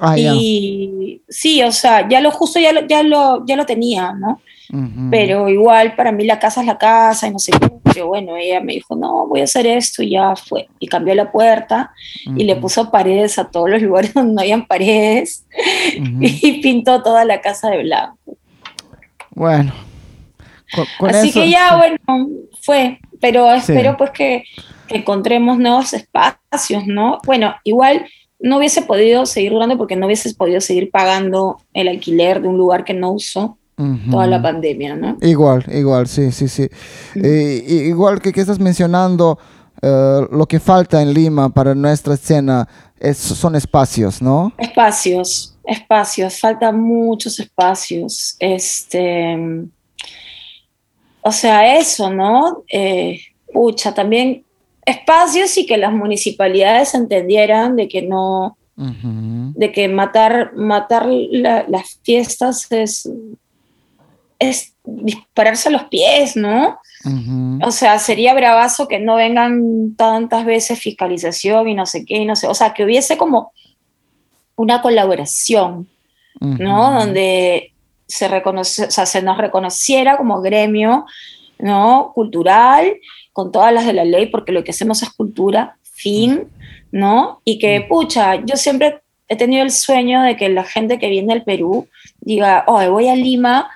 Ah, 0.00 0.16
y 0.18 1.20
sí, 1.28 1.60
o 1.62 1.72
sea, 1.72 2.08
ya 2.08 2.20
lo 2.20 2.30
justo 2.30 2.60
ya 2.60 2.72
lo, 2.72 2.86
ya 2.86 3.02
lo, 3.02 3.44
ya 3.46 3.56
lo 3.56 3.66
tenía, 3.66 4.12
¿no? 4.12 4.40
Pero 5.10 5.48
igual 5.48 5.94
para 5.94 6.12
mí 6.12 6.24
la 6.24 6.38
casa 6.38 6.60
es 6.60 6.66
la 6.66 6.78
casa 6.78 7.28
y 7.28 7.30
no 7.30 7.38
sé 7.38 7.52
qué. 7.52 7.70
Pero 7.84 8.08
bueno, 8.08 8.36
ella 8.36 8.60
me 8.60 8.74
dijo, 8.74 8.96
no, 8.96 9.26
voy 9.26 9.40
a 9.40 9.44
hacer 9.44 9.66
esto 9.66 10.02
y 10.02 10.10
ya 10.10 10.34
fue. 10.36 10.68
Y 10.78 10.88
cambió 10.88 11.14
la 11.14 11.30
puerta 11.30 11.92
y 12.24 12.44
le 12.44 12.56
puso 12.56 12.90
paredes 12.90 13.38
a 13.38 13.48
todos 13.48 13.70
los 13.70 13.82
lugares 13.82 14.14
donde 14.14 14.34
no 14.34 14.40
habían 14.40 14.66
paredes 14.66 15.46
y 15.96 16.60
pintó 16.60 17.02
toda 17.02 17.24
la 17.24 17.40
casa 17.40 17.70
de 17.70 17.82
blanco. 17.82 18.36
Bueno. 19.30 19.72
Así 21.08 21.32
que 21.32 21.48
ya, 21.50 21.76
bueno, 21.76 22.28
fue. 22.62 22.98
Pero 23.20 23.50
espero 23.52 23.96
pues 23.96 24.10
que, 24.10 24.44
que 24.88 24.96
encontremos 24.96 25.58
nuevos 25.58 25.92
espacios, 25.92 26.86
¿no? 26.86 27.18
Bueno, 27.24 27.54
igual 27.64 28.06
no 28.38 28.58
hubiese 28.58 28.82
podido 28.82 29.26
seguir 29.26 29.52
durando 29.52 29.78
porque 29.78 29.96
no 29.96 30.06
hubiese 30.06 30.34
podido 30.34 30.60
seguir 30.60 30.90
pagando 30.90 31.58
el 31.72 31.88
alquiler 31.88 32.42
de 32.42 32.48
un 32.48 32.58
lugar 32.58 32.84
que 32.84 32.92
no 32.94 33.12
uso 33.12 33.58
toda 34.10 34.26
la 34.26 34.40
pandemia, 34.40 34.96
¿no? 34.96 35.18
Igual, 35.20 35.64
igual, 35.70 36.06
sí, 36.06 36.32
sí, 36.32 36.48
sí. 36.48 36.66
Eh, 37.14 37.62
igual 37.68 38.20
que, 38.20 38.32
que 38.32 38.40
estás 38.40 38.58
mencionando, 38.58 39.38
eh, 39.82 40.26
lo 40.30 40.46
que 40.46 40.58
falta 40.58 41.02
en 41.02 41.12
Lima 41.12 41.50
para 41.50 41.74
nuestra 41.74 42.14
escena 42.14 42.66
es, 42.98 43.18
son 43.18 43.54
espacios, 43.54 44.22
¿no? 44.22 44.52
Espacios, 44.56 45.58
espacios, 45.64 46.40
faltan 46.40 46.80
muchos 46.80 47.38
espacios. 47.38 48.36
Este, 48.38 49.36
o 51.20 51.32
sea, 51.32 51.76
eso, 51.78 52.08
¿no? 52.10 52.64
Eh, 52.72 53.20
pucha, 53.52 53.92
también 53.92 54.44
espacios 54.86 55.58
y 55.58 55.66
que 55.66 55.76
las 55.76 55.92
municipalidades 55.92 56.94
entendieran 56.94 57.76
de 57.76 57.88
que 57.88 58.02
no, 58.02 58.56
de 58.76 59.72
que 59.72 59.88
matar, 59.88 60.54
matar 60.54 61.06
las 61.06 61.98
fiestas 62.02 62.70
es 62.70 63.08
es 64.38 64.74
dispararse 64.84 65.68
a 65.68 65.72
los 65.72 65.84
pies, 65.84 66.36
¿no? 66.36 66.78
O 67.62 67.70
sea, 67.70 68.00
sería 68.00 68.34
bravazo 68.34 68.88
que 68.88 68.98
no 68.98 69.14
vengan 69.14 69.94
tantas 69.96 70.44
veces 70.44 70.80
fiscalización 70.80 71.68
y 71.68 71.74
no 71.74 71.86
sé 71.86 72.04
qué, 72.04 72.16
y 72.16 72.24
no 72.24 72.34
sé, 72.34 72.48
o 72.48 72.54
sea, 72.54 72.74
que 72.74 72.84
hubiese 72.84 73.16
como 73.16 73.52
una 74.56 74.82
colaboración, 74.82 75.88
¿no? 76.40 76.92
Donde 76.92 77.72
se, 78.08 78.26
reconoce, 78.26 78.86
o 78.86 78.90
sea, 78.90 79.06
se 79.06 79.22
nos 79.22 79.38
reconociera 79.38 80.16
como 80.16 80.40
gremio, 80.40 81.06
¿no? 81.58 82.10
Cultural, 82.12 82.96
con 83.32 83.52
todas 83.52 83.72
las 83.72 83.86
de 83.86 83.92
la 83.92 84.04
ley, 84.04 84.26
porque 84.26 84.52
lo 84.52 84.64
que 84.64 84.72
hacemos 84.72 85.02
es 85.02 85.10
cultura, 85.10 85.76
fin, 85.82 86.48
¿no? 86.90 87.40
Y 87.44 87.58
que, 87.60 87.82
pucha, 87.82 88.34
yo 88.44 88.56
siempre 88.56 89.00
he 89.28 89.36
tenido 89.36 89.62
el 89.62 89.70
sueño 89.70 90.22
de 90.22 90.36
que 90.36 90.48
la 90.48 90.64
gente 90.64 90.98
que 90.98 91.08
viene 91.08 91.32
al 91.32 91.44
Perú 91.44 91.88
diga, 92.20 92.64
oh, 92.66 92.90
voy 92.90 93.08
a 93.08 93.14
Lima 93.14 93.70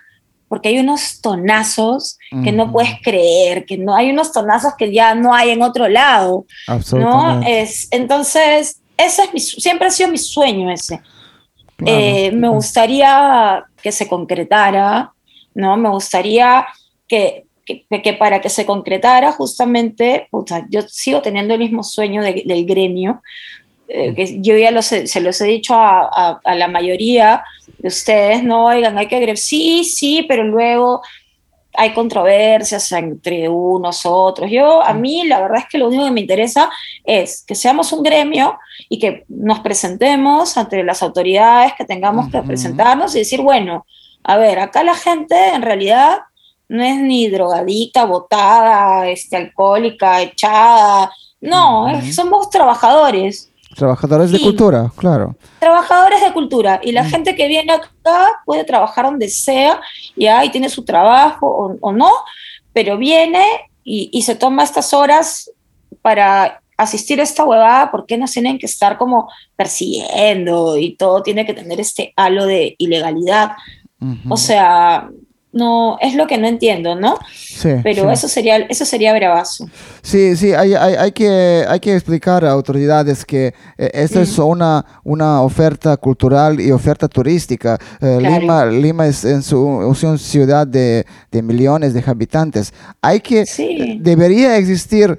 porque 0.51 0.70
hay 0.70 0.80
unos 0.80 1.20
tonazos 1.20 2.18
que 2.42 2.51
no 2.51 2.72
puedes 2.72 2.94
creer, 3.05 3.64
que 3.64 3.78
no 3.78 3.94
hay 3.94 4.11
unos 4.11 4.32
tonazos 4.32 4.72
que 4.76 4.92
ya 4.92 5.14
no 5.14 5.32
hay 5.32 5.51
en 5.51 5.62
otro 5.62 5.88
lado. 5.88 6.44
¿no? 6.92 7.40
Es, 7.46 7.86
entonces, 7.92 8.80
ese 8.96 9.22
es 9.22 9.32
mi, 9.32 9.38
siempre 9.38 9.86
ha 9.86 9.90
sido 9.92 10.11
mi 10.11 10.18
sueño 10.18 10.68
ese. 10.72 11.01
Eh, 11.86 12.32
me 12.32 12.48
gustaría 12.48 13.64
que 13.80 13.92
se 13.92 14.09
concretara, 14.09 15.12
¿no? 15.55 15.76
Me 15.76 15.88
gustaría 15.88 16.66
que, 17.07 17.46
que, 17.64 18.12
para 18.14 18.40
que 18.40 18.48
se 18.48 18.66
concretara 18.66 19.30
justamente, 19.30 20.28
yo 20.68 20.82
sigo 20.82 21.22
teniendo 21.22 21.55
el 21.55 21.61
mismo 21.61 21.84
sueño 21.84 22.22
del 22.24 22.66
gremio, 22.66 23.22
eh, 23.93 24.14
que 24.14 24.41
yo 24.41 24.57
ya 24.57 24.80
se 24.82 25.20
los 25.20 25.41
he 25.41 25.47
dicho 25.47 25.74
a, 25.74 26.41
a 26.43 26.55
la 26.55 26.68
mayoría, 26.68 27.43
de 27.78 27.88
ustedes, 27.88 28.43
no, 28.43 28.66
oigan, 28.66 28.99
hay 28.99 29.07
que 29.07 29.16
agregar, 29.16 29.38
sí, 29.38 29.84
sí, 29.84 30.24
pero 30.28 30.45
luego 30.45 31.03
hay 31.74 31.93
controversias 31.93 32.91
entre 32.93 33.49
unos 33.49 34.05
otros. 34.05 34.51
Yo, 34.51 34.82
a 34.82 34.93
mí, 34.93 35.24
la 35.26 35.41
verdad 35.41 35.59
es 35.59 35.66
que 35.66 35.78
lo 35.78 35.88
único 35.88 36.05
que 36.05 36.11
me 36.11 36.20
interesa 36.20 36.70
es 37.05 37.43
que 37.47 37.55
seamos 37.55 37.93
un 37.93 38.03
gremio 38.03 38.59
y 38.88 38.99
que 38.99 39.24
nos 39.28 39.61
presentemos 39.61 40.57
ante 40.57 40.82
las 40.82 41.03
autoridades, 41.03 41.72
que 41.74 41.84
tengamos 41.84 42.30
que 42.30 42.43
presentarnos 42.43 43.14
y 43.14 43.20
decir, 43.20 43.41
bueno, 43.41 43.86
a 44.22 44.36
ver, 44.36 44.59
acá 44.59 44.82
la 44.82 44.95
gente 44.95 45.34
en 45.55 45.62
realidad 45.62 46.18
no 46.68 46.84
es 46.84 46.97
ni 46.97 47.28
drogadicta, 47.28 48.05
botada, 48.05 49.09
este, 49.09 49.36
alcohólica, 49.36 50.20
echada, 50.20 51.11
no, 51.41 51.88
somos 52.12 52.51
trabajadores 52.51 53.49
Trabajadores 53.74 54.32
de 54.32 54.40
cultura, 54.40 54.90
claro. 54.96 55.36
Trabajadores 55.60 56.20
de 56.20 56.32
cultura. 56.32 56.80
Y 56.82 56.92
la 56.92 57.04
mm. 57.04 57.06
gente 57.06 57.36
que 57.36 57.46
viene 57.46 57.72
acá 57.72 58.42
puede 58.44 58.64
trabajar 58.64 59.04
donde 59.04 59.28
sea 59.28 59.80
y 60.16 60.26
ahí 60.26 60.50
tiene 60.50 60.68
su 60.68 60.84
trabajo 60.84 61.78
o, 61.80 61.92
no, 61.92 62.10
pero 62.72 62.98
viene 62.98 63.44
y, 63.84 64.22
se 64.22 64.34
toma 64.34 64.64
estas 64.64 64.92
horas 64.92 65.50
para 66.02 66.60
asistir 66.76 67.20
a 67.20 67.24
esta 67.24 67.44
huevada, 67.44 67.90
¿por 67.90 68.06
qué 68.06 68.16
nos 68.16 68.32
tienen 68.32 68.58
que 68.58 68.66
estar 68.66 68.96
como 68.96 69.28
persiguiendo 69.56 70.76
y 70.76 70.96
todo 70.96 71.22
tiene 71.22 71.44
que 71.46 71.54
tener 71.54 71.80
este 71.80 72.12
halo 72.16 72.46
de 72.46 72.74
ilegalidad? 72.78 73.52
O 74.28 74.36
sea, 74.36 75.10
no, 75.53 75.98
es 76.01 76.14
lo 76.14 76.26
que 76.26 76.38
no 76.38 76.46
entiendo, 76.46 76.94
¿no? 76.94 77.18
Sí, 77.34 77.70
Pero 77.82 78.11
eso 78.11 78.28
sería 78.28 78.57
eso 78.57 78.84
sería 78.84 79.12
bravazo. 79.12 79.68
Sí, 80.01 80.36
sí, 80.36 80.53
hay, 80.53 80.74
hay, 80.74 80.94
hay, 80.94 81.12
que, 81.12 81.64
hay 81.68 81.80
que 81.80 81.94
explicar 81.94 82.44
a 82.44 82.53
autoridades 82.53 83.24
que 83.24 83.53
eh, 83.76 83.90
esta 83.92 84.22
es 84.22 84.38
una, 84.38 84.84
una 85.03 85.42
oferta 85.42 85.96
cultural 85.96 86.61
y 86.61 86.70
oferta 86.70 87.09
turística. 87.09 87.78
Eh, 88.01 88.18
Lima, 88.20 88.64
Lima 88.66 89.07
es, 89.07 89.24
en 89.24 89.42
su, 89.42 89.61
una 89.61 90.18
ciudad 90.18 90.66
de, 90.66 91.05
de, 91.32 91.42
millones 91.42 91.94
de 91.94 92.05
habitantes. 92.07 92.72
Hay 93.03 93.20
que, 93.20 93.44
debería 94.01 94.57
existir 94.57 95.18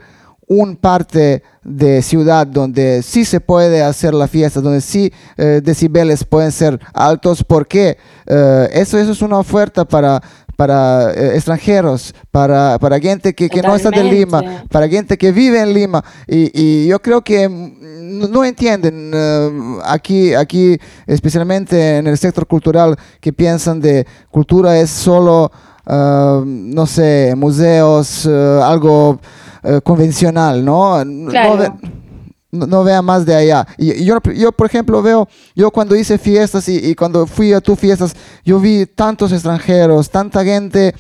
un 0.52 0.76
parte 0.76 1.44
de 1.64 2.02
ciudad 2.02 2.46
donde 2.46 3.04
sí 3.04 3.24
se 3.24 3.40
puede 3.40 3.82
hacer 3.84 4.14
la 4.14 4.28
fiesta, 4.28 4.60
donde 4.60 4.82
sí 4.82 5.10
eh, 5.38 5.62
decibeles 5.64 6.26
pueden 6.26 6.52
ser 6.52 6.78
altos, 6.94 7.42
porque 7.46 7.98
eh, 8.28 8.70
eso, 8.74 8.98
eso 8.98 9.14
es 9.14 9.22
una 9.22 9.38
oferta 9.38 9.86
para, 9.86 10.22
para 10.58 11.14
eh, 11.14 11.36
extranjeros, 11.36 12.14
para, 12.32 12.78
para 12.80 13.00
gente 13.00 13.34
que, 13.34 13.48
que 13.48 13.62
no 13.62 13.74
está 13.74 13.92
de 13.92 14.04
Lima, 14.04 14.66
para 14.70 14.90
gente 14.90 15.18
que 15.18 15.32
vive 15.32 15.62
en 15.62 15.74
Lima. 15.74 16.04
Y, 16.28 16.52
y 16.54 16.88
yo 16.88 17.02
creo 17.02 17.22
que 17.22 17.48
no 17.48 18.44
entienden 18.44 19.14
aquí, 19.86 20.34
aquí, 20.34 20.78
especialmente 21.08 22.00
en 22.00 22.08
el 22.08 22.18
sector 22.18 22.46
cultural, 22.46 22.98
que 23.22 23.32
piensan 23.32 23.80
de 23.80 24.06
cultura 24.30 24.78
es 24.78 24.90
solo, 24.90 25.50
no 25.88 26.86
sé, 26.88 27.36
museos, 27.38 28.26
algo 28.26 29.18
eh, 29.64 29.80
convencional, 29.84 30.64
¿no? 30.64 31.04
No, 32.52 32.84
vea 32.84 33.02
más 33.02 33.26
de 33.26 33.34
allá. 33.34 33.66
Y, 33.78 34.04
yo, 34.04 34.18
yo, 34.36 34.52
por 34.52 34.68
ejemplo, 34.68 35.02
veo, 35.02 35.28
yo 35.56 35.72
cuando 35.72 35.96
hice 35.96 36.18
fiestas 36.18 36.68
y, 36.68 36.94
cuando 36.96 37.26
fui 37.26 37.54
a 37.54 37.62
tus 37.62 37.80
fiestas, 37.80 38.14
yo 38.44 38.60
vi 38.60 38.86
tantos 38.86 39.32
extranjeros, 39.32 40.10
tanta 40.10 40.44
gente 40.44 40.94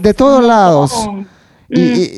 de, 0.00 0.14
todos 0.14 0.44
lados. 0.44 1.08
Y, 1.68 2.10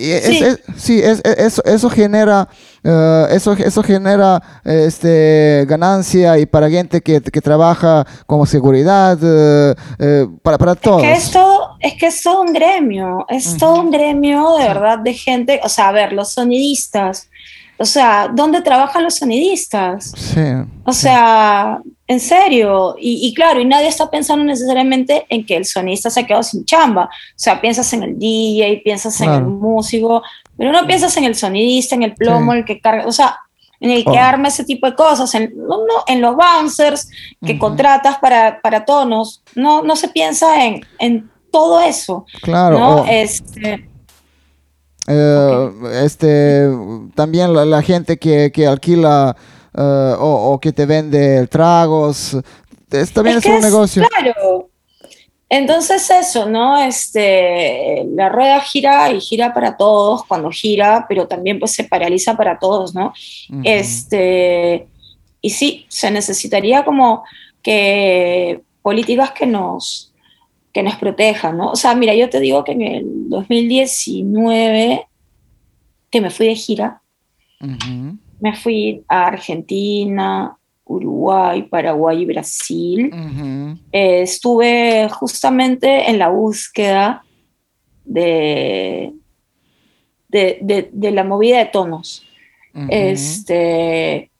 sí, 0.76 1.02
eso, 1.02 1.90
genera, 1.90 2.48
eh, 2.82 3.26
eso, 3.32 3.52
eso 3.52 3.82
genera 3.82 4.42
este, 4.64 5.66
ganancia 5.68 6.38
y 6.38 6.46
para 6.46 6.70
gente 6.70 7.02
que, 7.02 7.20
trabaja 7.20 8.06
como 8.26 8.46
seguridad, 8.46 9.18
eh, 9.20 10.26
para, 10.42 10.56
para 10.56 10.74
todos. 10.74 11.02
que 11.02 11.12
esto 11.12 11.71
es 11.82 11.94
que 11.94 12.06
es 12.06 12.22
todo 12.22 12.42
un 12.42 12.52
gremio, 12.52 13.26
es 13.28 13.56
todo 13.56 13.80
un 13.80 13.90
gremio 13.90 14.56
de 14.56 14.68
verdad 14.68 14.98
de 14.98 15.14
gente, 15.14 15.60
o 15.64 15.68
sea, 15.68 15.88
a 15.88 15.92
ver, 15.92 16.12
los 16.12 16.32
sonidistas, 16.32 17.28
o 17.76 17.84
sea, 17.84 18.30
¿dónde 18.32 18.62
trabajan 18.62 19.02
los 19.02 19.16
sonidistas? 19.16 20.12
Sí. 20.16 20.40
O 20.84 20.92
sea, 20.92 21.80
en 22.06 22.20
serio, 22.20 22.94
y, 22.96 23.34
claro, 23.34 23.60
y 23.60 23.64
nadie 23.64 23.88
está 23.88 24.08
pensando 24.08 24.44
necesariamente 24.44 25.26
en 25.28 25.44
que 25.44 25.56
el 25.56 25.64
sonidista 25.64 26.08
se 26.08 26.20
ha 26.20 26.26
quedado 26.26 26.44
sin 26.44 26.64
chamba, 26.64 27.06
o 27.06 27.08
sea, 27.34 27.60
piensas 27.60 27.92
en 27.94 28.04
el 28.04 28.16
DJ, 28.16 28.82
piensas 28.84 29.20
en 29.20 29.30
el 29.30 29.42
músico, 29.42 30.22
pero 30.56 30.70
no 30.70 30.86
piensas 30.86 31.16
en 31.16 31.24
el 31.24 31.34
sonidista, 31.34 31.96
en 31.96 32.04
el 32.04 32.14
plomo, 32.14 32.52
el 32.52 32.64
que 32.64 32.80
carga, 32.80 33.06
o 33.06 33.12
sea, 33.12 33.38
en 33.80 33.90
el 33.90 34.04
que 34.04 34.10
oh. 34.10 34.20
arma 34.20 34.46
ese 34.46 34.62
tipo 34.62 34.86
de 34.86 34.94
cosas, 34.94 35.34
en, 35.34 35.52
en 36.06 36.20
los 36.20 36.36
bouncers 36.36 37.08
que 37.44 37.58
contratas 37.58 38.18
para, 38.18 38.60
para 38.60 38.84
tonos, 38.84 39.42
no, 39.56 39.82
no 39.82 39.96
se 39.96 40.06
piensa 40.06 40.64
en, 40.64 40.86
en 41.00 41.31
todo 41.52 41.80
eso. 41.80 42.26
Claro. 42.42 43.04
Este, 43.08 43.88
eh, 45.08 45.70
este, 46.04 46.68
también 47.14 47.52
la, 47.54 47.82
gente 47.82 48.18
que, 48.18 48.66
alquila 48.66 49.36
eh, 49.76 50.14
o, 50.18 50.58
que 50.60 50.72
te 50.72 50.86
vende 50.86 51.46
tragos, 51.48 52.36
también 53.14 53.38
es, 53.38 53.46
un 53.46 53.60
negocio. 53.60 54.04
Claro, 54.08 54.68
Entonces 55.48 56.08
eso, 56.10 56.48
¿no? 56.48 56.80
Este, 56.80 58.04
la 58.14 58.28
rueda 58.28 58.60
gira 58.60 59.10
y 59.10 59.20
gira 59.20 59.52
para 59.52 59.76
todos 59.76 60.24
cuando 60.24 60.50
gira, 60.50 61.06
pero 61.08 61.26
también 61.26 61.58
pues 61.58 61.72
se 61.72 61.84
paraliza 61.84 62.36
para 62.36 62.58
todos, 62.58 62.94
¿no? 62.94 63.12
Este, 63.64 64.86
y 65.40 65.50
sí, 65.50 65.86
se 65.88 66.10
necesitaría 66.10 66.84
como 66.84 67.24
que 67.60 68.62
políticas 68.82 69.32
que 69.32 69.46
nos, 69.46 70.11
que 70.72 70.82
nos 70.82 70.96
protejan, 70.96 71.56
¿no? 71.56 71.70
O 71.70 71.76
sea, 71.76 71.94
mira, 71.94 72.14
yo 72.14 72.30
te 72.30 72.40
digo 72.40 72.64
que 72.64 72.72
en 72.72 72.82
el 72.82 73.04
2019, 73.28 75.06
que 76.10 76.20
me 76.20 76.30
fui 76.30 76.46
de 76.46 76.54
gira, 76.54 77.02
me 78.40 78.56
fui 78.56 79.04
a 79.06 79.26
Argentina, 79.26 80.56
Uruguay, 80.84 81.62
Paraguay 81.62 82.22
y 82.22 82.26
Brasil. 82.26 83.10
Eh, 83.92 84.22
estuve 84.22 85.08
justamente 85.10 86.10
en 86.10 86.18
la 86.18 86.28
búsqueda 86.28 87.24
de, 88.04 89.12
de, 90.28 90.90
de, 90.92 91.10
la 91.12 91.22
movida 91.22 91.58
de 91.58 91.66
tonos. 91.66 92.26
Este, 92.88 94.30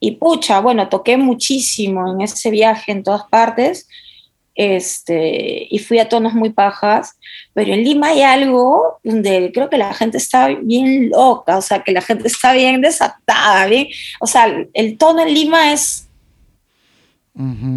y 0.00 0.12
pucha, 0.12 0.60
bueno, 0.60 0.88
toqué 0.88 1.16
muchísimo 1.16 2.12
en 2.12 2.22
ese 2.22 2.50
viaje 2.50 2.90
en 2.92 3.02
todas 3.02 3.24
partes 3.24 3.86
este, 4.54 5.66
y 5.68 5.78
fui 5.80 5.98
a 5.98 6.08
tonos 6.08 6.34
muy 6.34 6.50
pajas, 6.50 7.16
pero 7.52 7.72
en 7.72 7.82
Lima 7.82 8.08
hay 8.08 8.22
algo 8.22 8.98
donde 9.02 9.50
creo 9.52 9.68
que 9.68 9.78
la 9.78 9.92
gente 9.94 10.16
está 10.16 10.48
bien 10.48 11.10
loca, 11.10 11.58
o 11.58 11.62
sea, 11.62 11.82
que 11.82 11.92
la 11.92 12.00
gente 12.00 12.28
está 12.28 12.52
bien 12.52 12.80
desatada, 12.80 13.66
bien, 13.66 13.88
o 14.20 14.26
sea, 14.26 14.46
el 14.72 14.96
tono 14.96 15.22
en 15.22 15.34
Lima 15.34 15.72
es, 15.72 16.08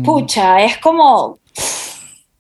pucha, 0.03 0.63
es 0.63 0.77
como 0.77 1.39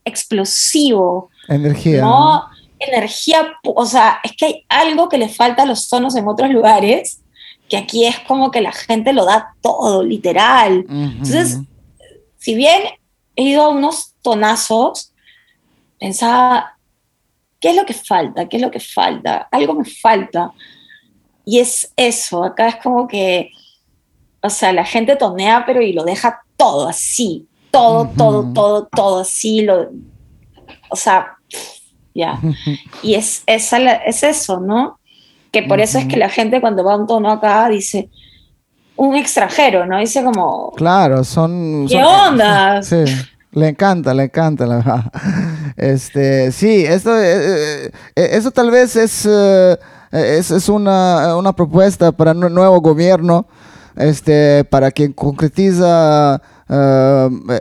explosivo. 0.05 1.29
Energía. 1.47 2.01
¿no? 2.01 2.43
Energía, 2.79 3.53
o 3.63 3.85
sea, 3.85 4.19
es 4.23 4.33
que 4.35 4.45
hay 4.45 4.65
algo 4.69 5.09
que 5.09 5.17
le 5.17 5.29
falta 5.29 5.63
a 5.63 5.65
los 5.65 5.89
tonos 5.89 6.15
en 6.15 6.27
otros 6.27 6.51
lugares, 6.51 7.21
que 7.67 7.77
aquí 7.77 8.05
es 8.05 8.19
como 8.19 8.51
que 8.51 8.61
la 8.61 8.71
gente 8.71 9.13
lo 9.13 9.25
da 9.25 9.55
todo, 9.61 10.03
literal. 10.03 10.85
Entonces, 10.89 11.59
si 12.37 12.55
bien 12.55 12.83
he 13.37 13.43
ido 13.43 13.61
a 13.61 13.69
unos 13.69 14.15
tonazos, 14.21 15.13
pensaba, 15.99 16.77
¿qué 17.61 17.69
es 17.69 17.75
lo 17.75 17.85
que 17.85 17.93
falta? 17.93 18.49
¿Qué 18.49 18.57
es 18.57 18.63
lo 18.63 18.71
que 18.71 18.79
falta? 18.79 19.47
Algo 19.51 19.75
me 19.75 19.85
falta. 19.85 20.51
Y 21.45 21.59
es 21.59 21.93
eso, 21.95 22.43
acá 22.43 22.67
es 22.67 22.75
como 22.77 23.07
que, 23.07 23.51
o 24.41 24.49
sea, 24.49 24.73
la 24.73 24.83
gente 24.83 25.15
tonea, 25.15 25.65
pero 25.65 25.81
y 25.81 25.93
lo 25.93 26.03
deja 26.03 26.41
todo 26.57 26.89
así, 26.89 27.47
todo, 27.71 28.09
todo, 28.17 28.51
todo, 28.53 28.87
todo 28.87 29.19
así, 29.19 29.61
lo, 29.61 29.91
o 30.89 30.95
sea, 30.95 31.37
ya. 32.13 32.39
Y 33.03 33.13
es, 33.13 33.43
es, 33.45 33.71
es, 33.71 34.23
eso, 34.23 34.59
¿no? 34.59 34.99
Que 35.51 35.61
por 35.63 35.79
eso 35.79 35.99
es 35.99 36.05
que 36.07 36.17
la 36.17 36.29
gente 36.29 36.59
cuando 36.59 36.83
va 36.83 36.93
a 36.93 36.97
un 36.97 37.07
tono 37.07 37.31
acá 37.31 37.69
dice, 37.69 38.09
un 38.97 39.15
extranjero, 39.15 39.85
¿no? 39.85 39.97
Dice 39.97 40.23
como... 40.23 40.71
Claro, 40.71 41.23
son... 41.23 41.87
¿Qué 41.87 42.03
onda? 42.03 42.81
Sí. 42.87 43.05
Le 43.57 43.69
encanta, 43.69 44.13
le 44.13 44.25
encanta. 44.25 44.67
La, 44.67 45.11
este, 45.77 46.51
sí, 46.51 46.85
esto, 46.85 47.17
eh, 47.17 47.85
eh, 47.85 47.91
eh, 48.15 48.29
eso 48.33 48.51
tal 48.51 48.69
vez 48.69 48.95
es, 48.95 49.25
es, 50.11 50.51
es 50.51 50.69
una, 50.69 51.35
una, 51.35 51.53
propuesta 51.53 52.11
para 52.11 52.33
un 52.33 52.53
nuevo 52.53 52.79
gobierno, 52.81 53.47
este, 53.95 54.63
para 54.65 54.91
quien 54.91 55.13
concretiza 55.13 56.41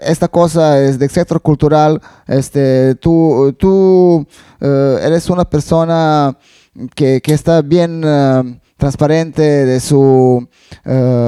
esta 0.02 0.28
cosa 0.28 0.82
es 0.82 0.98
del 0.98 1.08
sector 1.08 1.40
cultural. 1.40 2.02
Este, 2.26 2.96
tú, 2.96 3.54
tú 3.58 4.26
eres 4.60 5.30
una 5.30 5.44
persona 5.44 6.36
que, 6.94 7.22
que 7.22 7.32
está 7.32 7.62
bien 7.62 8.02
transparente 8.76 9.42
de 9.42 9.80
sus 9.80 10.44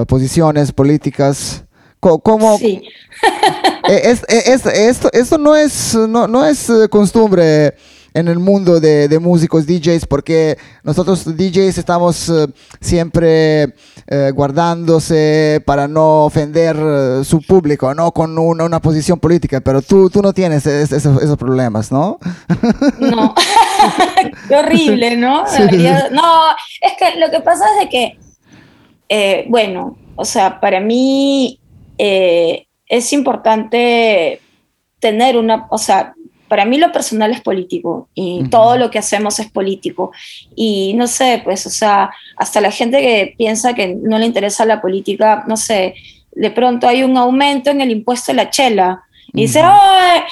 posiciones 0.07 0.73
políticas. 0.73 1.65
¿Cómo, 2.01 2.59
sí. 2.59 2.83
Eh, 3.89 4.15
eh, 4.29 4.43
es, 4.47 4.67
esto, 4.67 5.09
esto 5.15 5.39
no 5.39 5.57
es, 5.57 5.95
no, 5.95 6.29
no 6.29 6.45
es 6.45 6.69
eh, 6.69 6.89
costumbre 6.91 7.75
en 8.19 8.29
el 8.29 8.39
mundo 8.39 8.81
de, 8.81 9.09
de, 9.09 9.19
músicos, 9.19 9.67
DJs, 9.67 10.07
porque 10.07 10.59
nosotros 10.83 11.25
DJs 11.25 11.79
estamos 11.79 12.33
siempre 12.81 13.75
guardándose 14.35 15.63
para 15.67 15.87
no 15.87 16.25
ofender 16.25 16.77
su 17.25 17.43
público, 17.43 17.95
¿no? 17.95 18.13
Con 18.13 18.39
una, 18.39 18.65
una, 18.65 18.81
posición 18.81 19.19
política, 19.21 19.61
pero 19.61 19.83
tú, 19.83 20.09
tú 20.11 20.23
no 20.23 20.33
tienes 20.33 20.67
esos, 20.67 21.37
problemas, 21.37 21.93
¿no? 21.93 22.19
No, 22.99 23.35
qué 24.49 24.57
horrible, 24.57 25.17
¿no? 25.17 25.45
No, 26.11 26.43
es 26.81 26.93
que 26.99 27.19
lo 27.19 27.31
que 27.31 27.41
pasa 27.41 27.65
es 27.75 27.85
de 27.85 27.89
que, 29.09 29.47
bueno, 29.49 29.97
o 30.17 30.25
sea, 30.25 30.59
para 30.61 30.81
mí 30.81 31.61
es 31.99 33.13
importante 33.13 34.41
tener 34.99 35.37
una, 35.37 35.67
o 35.71 35.79
sea, 35.79 36.15
para 36.49 36.65
mí 36.65 36.79
lo 36.79 36.91
personal 36.93 37.31
es 37.31 37.41
político 37.41 38.09
y 38.15 38.49
todo 38.49 38.77
lo 38.77 38.91
que 38.91 38.99
hacemos 38.99 39.39
es 39.39 39.51
político. 39.51 40.13
Y 40.57 40.95
no 40.95 41.07
sé, 41.07 41.41
pues, 41.45 41.67
o 41.67 41.71
sea, 41.71 42.11
hasta 42.37 42.61
la 42.61 42.71
gente 42.71 43.01
que 43.01 43.35
piensa 43.37 43.75
que 43.75 43.95
no 43.95 44.19
le 44.19 44.27
interesa 44.27 44.65
la 44.65 44.81
política, 44.81 45.45
no 45.47 45.57
sé, 45.57 45.95
de 46.33 46.51
pronto 46.51 46.89
hay 46.89 47.03
un 47.03 47.17
aumento 47.17 47.71
en 47.71 47.81
el 47.81 47.91
impuesto 47.91 48.33
de 48.33 48.37
la 48.37 48.51
chela 48.51 49.03
y 49.33 49.43
dice, 49.43 49.61
¡ay! 49.63 50.23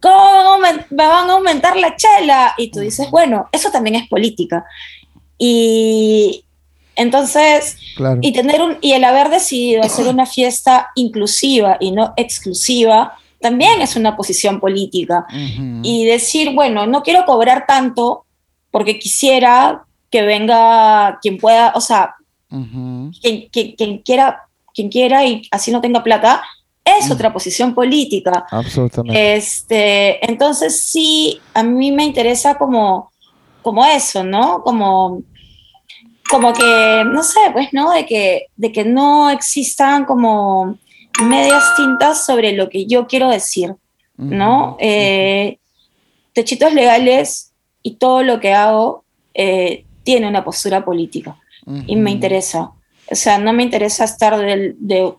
¿Cómo 0.00 0.58
me 0.58 0.84
van 0.90 1.30
a 1.30 1.32
aumentar 1.32 1.76
la 1.76 1.96
chela? 1.96 2.54
Y 2.58 2.70
tú 2.70 2.80
dices, 2.80 3.10
bueno, 3.10 3.48
eso 3.52 3.70
también 3.70 3.96
es 3.96 4.08
política. 4.08 4.64
Y, 5.38 6.44
entonces, 6.96 7.76
y 8.20 8.32
tener 8.32 8.62
un, 8.62 8.76
y 8.80 8.92
el 8.92 9.04
haber 9.04 9.28
decidido 9.28 9.82
hacer 9.82 10.06
una 10.06 10.26
fiesta 10.26 10.90
inclusiva 10.94 11.76
y 11.80 11.90
no 11.90 12.12
exclusiva, 12.16 13.16
también 13.44 13.82
es 13.82 13.94
una 13.94 14.16
posición 14.16 14.58
política. 14.58 15.26
Y 15.82 16.06
decir, 16.06 16.54
bueno, 16.54 16.86
no 16.86 17.02
quiero 17.02 17.26
cobrar 17.26 17.66
tanto 17.66 18.24
porque 18.70 18.98
quisiera 18.98 19.84
que 20.10 20.22
venga 20.22 21.18
quien 21.20 21.36
pueda, 21.36 21.72
o 21.74 21.80
sea, 21.82 22.14
quien, 22.48 23.50
quien, 23.50 23.98
quiera, 23.98 24.48
quien 24.72 24.88
quiera 24.88 25.26
y 25.26 25.42
así 25.50 25.70
no 25.70 25.82
tenga 25.82 26.02
plata, 26.02 26.42
es 26.82 27.10
otra 27.10 27.34
posición 27.34 27.74
política. 27.74 28.46
Absolutamente. 28.50 29.36
Este, 29.36 30.24
entonces 30.26 30.80
sí, 30.80 31.38
a 31.52 31.62
mí 31.62 31.92
me 31.92 32.04
interesa 32.04 32.54
como, 32.54 33.12
como 33.60 33.84
eso, 33.84 34.24
¿no? 34.24 34.62
Como 34.62 35.22
como 36.30 36.54
que, 36.54 37.04
no 37.06 37.22
sé, 37.22 37.38
pues, 37.52 37.68
¿no? 37.72 37.92
De 37.92 38.06
que, 38.06 38.46
de 38.56 38.72
que 38.72 38.84
no 38.84 39.28
existan 39.28 40.06
como 40.06 40.78
medias 41.22 41.76
tintas 41.76 42.24
sobre 42.24 42.52
lo 42.52 42.68
que 42.68 42.86
yo 42.86 43.06
quiero 43.06 43.30
decir, 43.30 43.74
¿no? 44.16 44.76
Eh, 44.80 45.58
techitos 46.32 46.72
legales 46.72 47.52
y 47.82 47.96
todo 47.96 48.22
lo 48.22 48.40
que 48.40 48.52
hago 48.52 49.04
eh, 49.34 49.84
tiene 50.02 50.28
una 50.28 50.44
postura 50.44 50.84
política 50.84 51.38
y 51.86 51.96
me 51.96 52.10
interesa. 52.10 52.72
O 53.10 53.14
sea, 53.14 53.38
no 53.38 53.52
me 53.52 53.62
interesa 53.62 54.04
estar 54.04 54.36
de, 54.36 55.14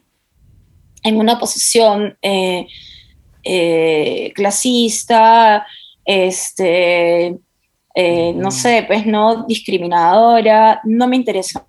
en 1.03 1.17
una 1.17 1.39
posición 1.39 2.17
eh, 2.21 2.67
clasista, 4.33 5.65
este, 6.03 7.37
no 8.35 8.51
sé, 8.51 8.83
pues 8.87 9.05
no 9.05 9.45
discriminadora, 9.47 10.81
no 10.83 11.07
me 11.07 11.15
interesa. 11.15 11.65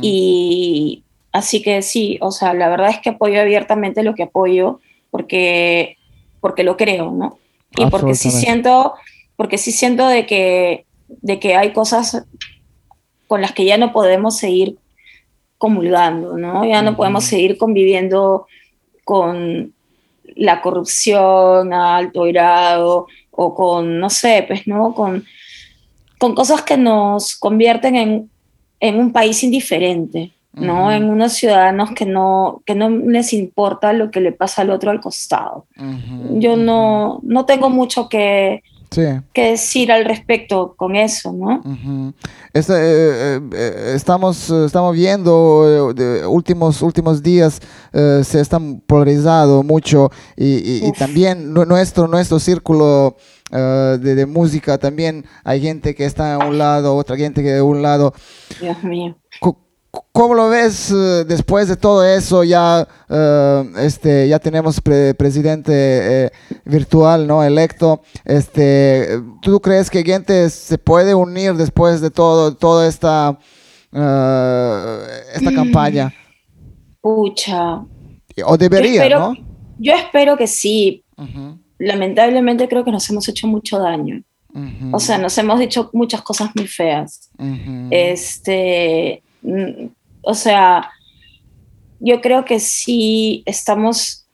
Y 0.00 1.02
así 1.32 1.62
que 1.62 1.82
sí, 1.82 2.18
o 2.20 2.30
sea, 2.30 2.54
la 2.54 2.68
verdad 2.68 2.90
es 2.90 2.98
que 2.98 3.10
apoyo 3.10 3.40
abiertamente 3.40 4.02
lo 4.02 4.14
que 4.14 4.24
apoyo 4.24 4.80
porque, 5.10 5.96
porque 6.40 6.64
lo 6.64 6.76
creo, 6.76 7.10
¿no? 7.10 7.38
Y 7.76 7.86
porque 7.86 8.14
sí 8.14 8.30
siento, 8.30 8.94
porque 9.36 9.58
sí 9.58 9.72
siento 9.72 10.08
de 10.08 10.26
que, 10.26 10.86
de 11.08 11.38
que 11.38 11.54
hay 11.54 11.72
cosas 11.72 12.24
con 13.28 13.40
las 13.40 13.52
que 13.52 13.64
ya 13.64 13.78
no 13.78 13.92
podemos 13.92 14.36
seguir 14.36 14.76
comulgando, 15.58 16.36
¿no? 16.36 16.64
Ya 16.64 16.82
no 16.82 16.96
podemos 16.96 17.24
seguir 17.24 17.58
conviviendo 17.58 18.46
con 19.04 19.72
la 20.36 20.62
corrupción 20.62 21.72
a 21.72 21.96
alto 21.96 22.22
grado 22.22 23.06
o 23.30 23.54
con, 23.54 24.00
no 24.00 24.10
sé, 24.10 24.44
pues, 24.48 24.66
¿no? 24.66 24.94
Con 24.94 25.24
con 26.20 26.34
cosas 26.34 26.60
que 26.60 26.76
nos 26.76 27.34
convierten 27.34 27.96
en, 27.96 28.30
en 28.78 28.98
un 28.98 29.10
país 29.10 29.42
indiferente, 29.42 30.32
¿no? 30.52 30.90
En 30.90 31.08
unos 31.08 31.32
ciudadanos 31.32 31.90
que 31.92 32.06
no, 32.06 32.62
que 32.66 32.74
no 32.74 32.88
les 32.90 33.32
importa 33.32 33.92
lo 33.92 34.10
que 34.10 34.20
le 34.20 34.32
pasa 34.32 34.62
al 34.62 34.70
otro 34.70 34.90
al 34.90 35.00
costado. 35.00 35.66
Yo 36.32 36.56
no, 36.56 37.20
no 37.22 37.44
tengo 37.46 37.70
mucho 37.70 38.08
que, 38.08 38.62
qué 38.90 39.50
decir 39.50 39.92
al 39.92 40.04
respecto 40.04 40.74
con 40.76 40.96
eso, 40.96 41.32
¿no? 41.32 41.62
Este, 42.52 42.74
eh, 42.74 43.40
eh, 43.52 43.92
estamos, 43.94 44.50
estamos 44.50 44.94
viendo 44.94 45.92
de 45.94 46.26
últimos, 46.26 46.82
últimos 46.82 47.22
días 47.22 47.60
se 47.92 48.40
están 48.40 48.80
polarizado 48.80 49.62
mucho 49.62 50.10
y, 50.36 50.90
también 50.92 51.52
nuestro, 51.52 52.08
nuestro 52.08 52.40
círculo 52.40 53.16
de, 53.50 54.26
música 54.26 54.78
también 54.78 55.24
hay 55.44 55.60
gente 55.60 55.94
que 55.94 56.04
está 56.04 56.34
a 56.34 56.38
un 56.38 56.58
lado, 56.58 56.96
otra 56.96 57.16
gente 57.16 57.42
que 57.42 57.52
de 57.52 57.62
un 57.62 57.82
lado. 57.82 58.12
Dios 58.60 58.82
mío. 58.82 59.16
¿Cómo 60.12 60.34
lo 60.34 60.48
ves 60.48 60.90
eh, 60.92 61.24
después 61.26 61.68
de 61.68 61.76
todo 61.76 62.04
eso? 62.04 62.44
Ya, 62.44 62.86
eh, 63.08 63.64
este, 63.78 64.28
ya 64.28 64.38
tenemos 64.38 64.80
presidente 64.80 65.72
eh, 65.72 66.30
virtual, 66.64 67.26
¿no? 67.26 67.42
Electo. 67.42 68.02
Este, 68.24 69.20
¿Tú 69.42 69.60
crees 69.60 69.90
que 69.90 70.04
gente 70.04 70.48
se 70.50 70.78
puede 70.78 71.14
unir 71.14 71.54
después 71.54 72.00
de 72.00 72.10
todo, 72.10 72.54
toda 72.54 72.86
esta, 72.86 73.38
esta 73.92 75.52
campaña? 75.52 76.12
Pucha. 77.00 77.80
O 78.44 78.56
debería, 78.56 79.08
¿no? 79.08 79.34
Yo 79.78 79.94
espero 79.94 80.36
que 80.36 80.46
sí. 80.46 81.04
Lamentablemente 81.78 82.68
creo 82.68 82.84
que 82.84 82.92
nos 82.92 83.08
hemos 83.10 83.28
hecho 83.28 83.48
mucho 83.48 83.78
daño. 83.80 84.22
O 84.92 85.00
sea, 85.00 85.18
nos 85.18 85.36
hemos 85.38 85.58
dicho 85.58 85.90
muchas 85.92 86.22
cosas 86.22 86.50
muy 86.54 86.68
feas. 86.68 87.30
Este 87.90 89.22
Mm, 89.22 89.29
o 90.22 90.34
sea, 90.34 90.90
yo 91.98 92.20
creo 92.20 92.44
que 92.44 92.60
sí 92.60 93.42
estamos 93.46 94.26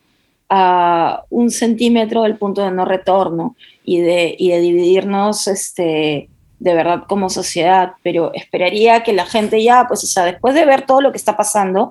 a 0.48 1.24
un 1.30 1.50
centímetro 1.50 2.22
del 2.22 2.38
punto 2.38 2.62
de 2.64 2.70
no 2.70 2.84
retorno 2.84 3.56
y 3.84 4.00
de, 4.00 4.36
de 4.38 4.60
dividirnos 4.60 5.48
este, 5.48 6.28
de 6.58 6.74
verdad 6.74 7.04
como 7.08 7.28
sociedad, 7.28 7.92
pero 8.02 8.32
esperaría 8.34 9.02
que 9.02 9.12
la 9.12 9.26
gente 9.26 9.62
ya, 9.62 9.86
pues, 9.88 10.04
o 10.04 10.06
sea, 10.06 10.24
después 10.24 10.54
de 10.54 10.64
ver 10.64 10.82
todo 10.82 11.00
lo 11.00 11.10
que 11.10 11.18
está 11.18 11.36
pasando, 11.36 11.90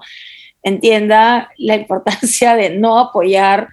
entienda 0.64 1.50
la 1.58 1.76
importancia 1.76 2.56
de 2.56 2.72
no 2.72 2.98
apoyar, 2.98 3.70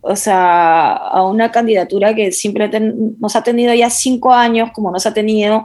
o 0.00 0.16
sea, 0.16 0.92
a 0.92 1.26
una 1.26 1.50
candidatura 1.50 2.14
que 2.14 2.32
simplemente 2.32 2.80
nos 3.18 3.36
ha 3.36 3.42
tenido 3.42 3.74
ya 3.74 3.90
cinco 3.90 4.32
años, 4.32 4.70
como 4.72 4.90
nos 4.90 5.04
ha 5.06 5.12
tenido, 5.12 5.64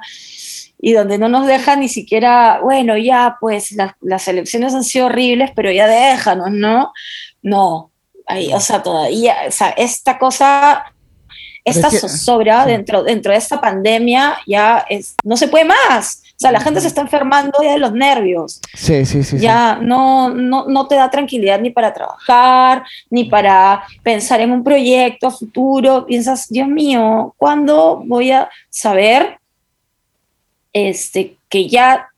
y 0.81 0.93
donde 0.93 1.17
no 1.17 1.27
nos 1.27 1.45
dejan 1.45 1.81
ni 1.81 1.89
siquiera, 1.89 2.61
bueno, 2.63 2.97
ya, 2.97 3.37
pues 3.39 3.73
las, 3.73 3.93
las 4.01 4.27
elecciones 4.27 4.73
han 4.73 4.85
sido 4.85 5.07
horribles, 5.07 5.51
pero 5.55 5.71
ya 5.71 5.87
déjanos, 5.87 6.51
¿no? 6.51 6.93
No, 7.41 7.91
ahí, 8.25 8.53
o 8.53 8.59
sea, 8.61 8.81
todavía, 8.81 9.35
o 9.47 9.51
sea, 9.51 9.69
esta 9.69 10.17
cosa, 10.17 10.85
esta 11.65 11.91
zozobra 11.91 12.65
dentro, 12.65 13.03
dentro 13.03 13.33
de 13.33 13.37
esta 13.37 13.59
pandemia 13.59 14.37
ya 14.47 14.85
es, 14.89 15.15
no 15.23 15.35
se 15.35 15.49
puede 15.49 15.65
más. 15.65 16.23
O 16.31 16.41
sea, 16.41 16.53
la 16.53 16.61
gente 16.61 16.79
se 16.79 16.87
está 16.87 17.01
enfermando 17.01 17.57
ya 17.61 17.73
de 17.73 17.79
los 17.79 17.91
nervios. 17.91 18.61
Sí, 18.73 19.05
sí, 19.05 19.23
sí. 19.23 19.39
Ya 19.39 19.77
No, 19.81 20.29
no, 20.29 20.67
no 20.69 20.87
te 20.87 20.95
da 20.95 21.09
tranquilidad 21.09 21.59
ni 21.59 21.69
para 21.69 21.93
trabajar, 21.93 22.85
ni 23.09 23.25
para 23.25 23.83
pensar 24.03 24.39
en 24.39 24.53
un 24.53 24.63
proyecto 24.63 25.31
futuro. 25.31 26.05
Piensas, 26.05 26.47
Dios 26.47 26.69
mío, 26.69 27.35
¿cuándo 27.37 28.01
voy 28.05 28.31
a 28.31 28.49
saber 28.69 29.38
este, 30.73 31.37
que 31.49 31.67
ya, 31.67 32.09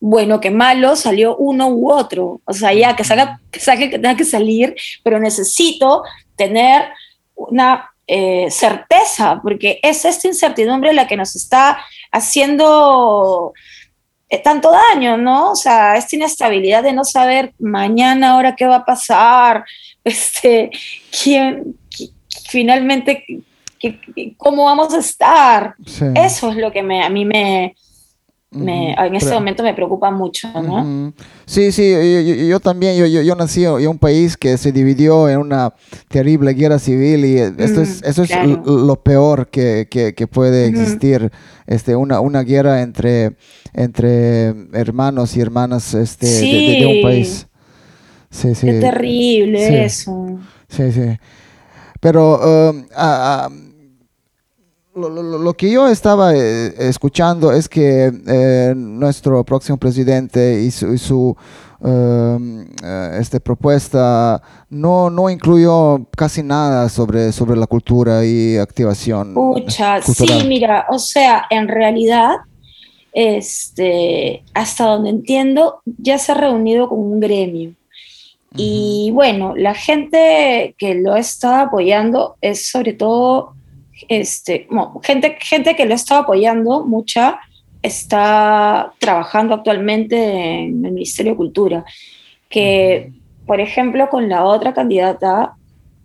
bueno, 0.00 0.40
que 0.40 0.50
malo, 0.50 0.96
salió 0.96 1.36
uno 1.36 1.68
u 1.68 1.90
otro. 1.90 2.40
O 2.44 2.52
sea, 2.52 2.72
ya 2.72 2.96
que 2.96 3.04
salga, 3.04 3.40
que 3.50 3.60
que 3.60 3.98
tenga 3.98 4.16
que 4.16 4.24
salir, 4.24 4.74
pero 5.02 5.18
necesito 5.18 6.02
tener 6.36 6.88
una 7.34 7.90
eh, 8.06 8.48
certeza, 8.50 9.40
porque 9.42 9.80
es 9.82 10.04
esta 10.04 10.28
incertidumbre 10.28 10.92
la 10.92 11.06
que 11.06 11.16
nos 11.16 11.34
está 11.34 11.78
haciendo 12.12 13.52
eh, 14.28 14.38
tanto 14.38 14.70
daño, 14.70 15.16
¿no? 15.16 15.52
O 15.52 15.56
sea, 15.56 15.96
esta 15.96 16.16
inestabilidad 16.16 16.82
de 16.82 16.92
no 16.92 17.04
saber 17.04 17.52
mañana, 17.58 18.32
ahora 18.32 18.56
qué 18.56 18.66
va 18.66 18.76
a 18.76 18.84
pasar, 18.84 19.64
este, 20.04 20.70
quién, 21.22 21.76
finalmente 22.48 23.24
cómo 24.36 24.64
vamos 24.64 24.94
a 24.94 24.98
estar. 24.98 25.74
Eso 26.14 26.50
es 26.50 26.56
lo 26.56 26.72
que 26.72 26.82
me, 26.82 27.02
a 27.02 27.10
mí 27.10 27.24
me, 27.24 27.74
en 28.52 29.14
este 29.14 29.32
momento 29.32 29.62
me 29.62 29.74
preocupa 29.74 30.10
mucho, 30.10 30.48
¿no? 30.62 31.12
Sí, 31.44 31.72
sí, 31.72 32.48
yo, 32.48 32.60
también, 32.60 32.96
yo, 32.96 33.06
yo, 33.06 33.34
nací 33.34 33.64
en 33.64 33.88
un 33.88 33.98
país 33.98 34.36
que 34.36 34.56
se 34.56 34.72
dividió 34.72 35.28
en 35.28 35.38
una 35.38 35.74
terrible 36.08 36.54
guerra 36.54 36.78
civil 36.78 37.24
y 37.24 37.38
esto 37.38 37.82
es, 37.82 38.02
eso 38.02 38.22
es 38.22 38.30
lo 38.64 38.96
peor 39.02 39.48
que, 39.48 39.88
que, 39.90 40.26
puede 40.26 40.66
existir, 40.66 41.30
este, 41.66 41.96
una, 41.96 42.20
una 42.20 42.42
guerra 42.42 42.82
entre, 42.82 43.36
entre 43.72 44.48
hermanos 44.72 45.36
y 45.36 45.40
hermanas 45.40 45.94
este, 45.94 46.26
de, 46.26 46.86
un 46.86 47.02
país. 47.02 47.46
Sí, 48.30 48.54
sí. 48.54 48.66
Qué 48.66 48.80
terrible 48.80 49.84
eso. 49.84 50.38
Sí, 50.68 50.92
sí. 50.92 51.16
Pero 52.00 52.70
um, 52.70 52.84
lo, 54.96 55.54
que 55.54 55.70
yo 55.70 55.88
estaba 55.88 56.34
eh, 56.34 56.72
escuchando 56.78 57.52
es 57.52 57.68
que 57.68 58.10
eh, 58.26 58.72
nuestro 58.74 59.44
próximo 59.44 59.76
presidente 59.76 60.62
y 60.62 60.70
su, 60.70 61.36
um, 61.80 62.62
eh, 62.82 63.18
este 63.20 63.38
propuesta 63.40 64.40
no, 64.70 65.10
no 65.10 65.28
incluyó 65.28 66.06
casi 66.16 66.42
nada 66.42 66.88
sobre, 66.88 67.30
sobre 67.32 67.56
la 67.56 67.66
cultura 67.66 68.24
y 68.24 68.56
activación. 68.56 69.34
Pucha, 69.34 70.00
sí, 70.00 70.26
mira, 70.46 70.86
o 70.90 70.98
sea, 70.98 71.44
en 71.50 71.68
realidad, 71.68 72.36
este, 73.12 74.44
hasta 74.54 74.86
donde 74.86 75.10
entiendo, 75.10 75.82
ya 75.84 76.18
se 76.18 76.32
ha 76.32 76.36
reunido 76.36 76.88
con 76.88 77.00
un 77.00 77.20
gremio. 77.20 77.72
Y 78.58 79.10
bueno, 79.12 79.54
la 79.54 79.74
gente 79.74 80.74
que 80.78 80.94
lo 80.94 81.14
está 81.14 81.60
apoyando 81.60 82.36
es 82.40 82.70
sobre 82.70 82.94
todo 82.94 83.55
este, 84.08 84.68
gente, 85.02 85.36
gente 85.40 85.76
que 85.76 85.86
lo 85.86 85.94
está 85.94 86.18
apoyando, 86.18 86.84
mucha, 86.84 87.40
está 87.82 88.92
trabajando 88.98 89.54
actualmente 89.54 90.16
en 90.16 90.84
el 90.84 90.92
Ministerio 90.92 91.32
de 91.32 91.36
Cultura. 91.36 91.84
Que, 92.48 93.12
por 93.46 93.60
ejemplo, 93.60 94.08
con 94.08 94.28
la 94.28 94.44
otra 94.44 94.74
candidata, 94.74 95.54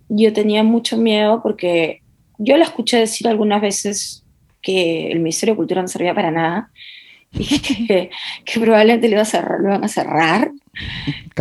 yo 0.08 0.32
tenía 0.32 0.62
mucho 0.62 0.96
miedo 0.96 1.42
porque 1.42 2.02
yo 2.38 2.56
la 2.56 2.64
escuché 2.64 2.98
decir 2.98 3.28
algunas 3.28 3.60
veces 3.60 4.24
que 4.60 5.10
el 5.10 5.20
Ministerio 5.20 5.54
de 5.54 5.58
Cultura 5.58 5.82
no 5.82 5.88
servía 5.88 6.14
para 6.14 6.30
nada 6.30 6.70
y 7.32 7.86
que, 7.86 8.10
probablemente 8.54 9.08
lo, 9.08 9.14
iba 9.14 9.22
a 9.22 9.26
cerrar, 9.26 9.60
lo 9.60 9.68
iban 9.68 9.84
a 9.84 9.88
cerrar. 9.88 10.50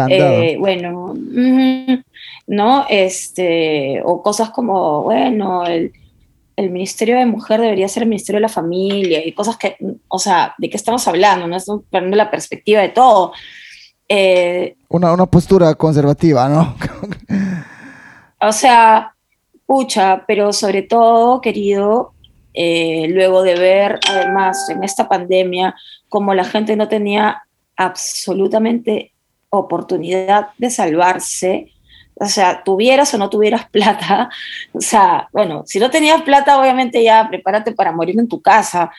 Eh, 0.10 0.56
bueno, 0.60 1.14
¿no? 2.48 2.86
Este, 2.90 4.02
o 4.04 4.22
cosas 4.22 4.50
como, 4.52 5.04
bueno, 5.04 5.66
el, 5.66 5.92
el 6.56 6.70
Ministerio 6.70 7.18
de 7.18 7.26
Mujer 7.26 7.62
debería 7.62 7.88
ser 7.88 8.04
el 8.04 8.10
Ministerio 8.10 8.38
de 8.38 8.44
la 8.44 8.50
Familia 8.50 9.26
y 9.26 9.34
cosas 9.34 9.58
que, 9.58 9.78
o 10.08 10.20
sea, 10.20 10.54
¿de 10.58 10.70
qué 10.70 10.78
estamos 10.78 11.08
hablando? 11.08 11.48
No 11.48 11.58
estamos 11.58 11.84
perdiendo 11.90 12.18
la 12.18 12.32
perspectiva 12.32 12.82
de 12.82 12.90
todo. 12.90 13.34
Eh, 14.08 14.76
una, 14.90 15.14
una 15.14 15.26
postura 15.26 15.74
conservativa, 15.76 16.50
¿no? 16.50 16.76
o 18.42 18.52
sea, 18.52 19.16
pucha, 19.66 20.26
pero 20.28 20.52
sobre 20.52 20.82
todo, 20.82 21.40
querido, 21.42 22.14
eh, 22.54 23.08
luego 23.10 23.44
de 23.44 23.56
ver 23.56 24.00
además 24.10 24.70
en 24.70 24.84
esta 24.84 25.08
pandemia 25.08 25.74
como 26.10 26.34
la 26.34 26.44
gente 26.44 26.76
no 26.76 26.90
tenía 26.90 27.44
absolutamente 27.78 29.14
oportunidad 29.50 30.50
de 30.58 30.70
salvarse, 30.70 31.72
o 32.16 32.26
sea, 32.28 32.64
tuvieras 32.64 33.14
o 33.14 33.18
no 33.18 33.30
tuvieras 33.30 33.70
plata, 33.72 34.30
o 34.74 34.82
sea, 34.82 35.30
bueno, 35.34 35.64
si 35.66 35.80
no 35.80 35.90
tenías 35.90 36.22
plata, 36.24 36.60
obviamente 36.60 37.04
ya 37.04 37.28
prepárate 37.30 37.72
para 37.72 37.92
morir 37.92 38.20
en 38.20 38.28
tu 38.28 38.42
casa, 38.42 38.92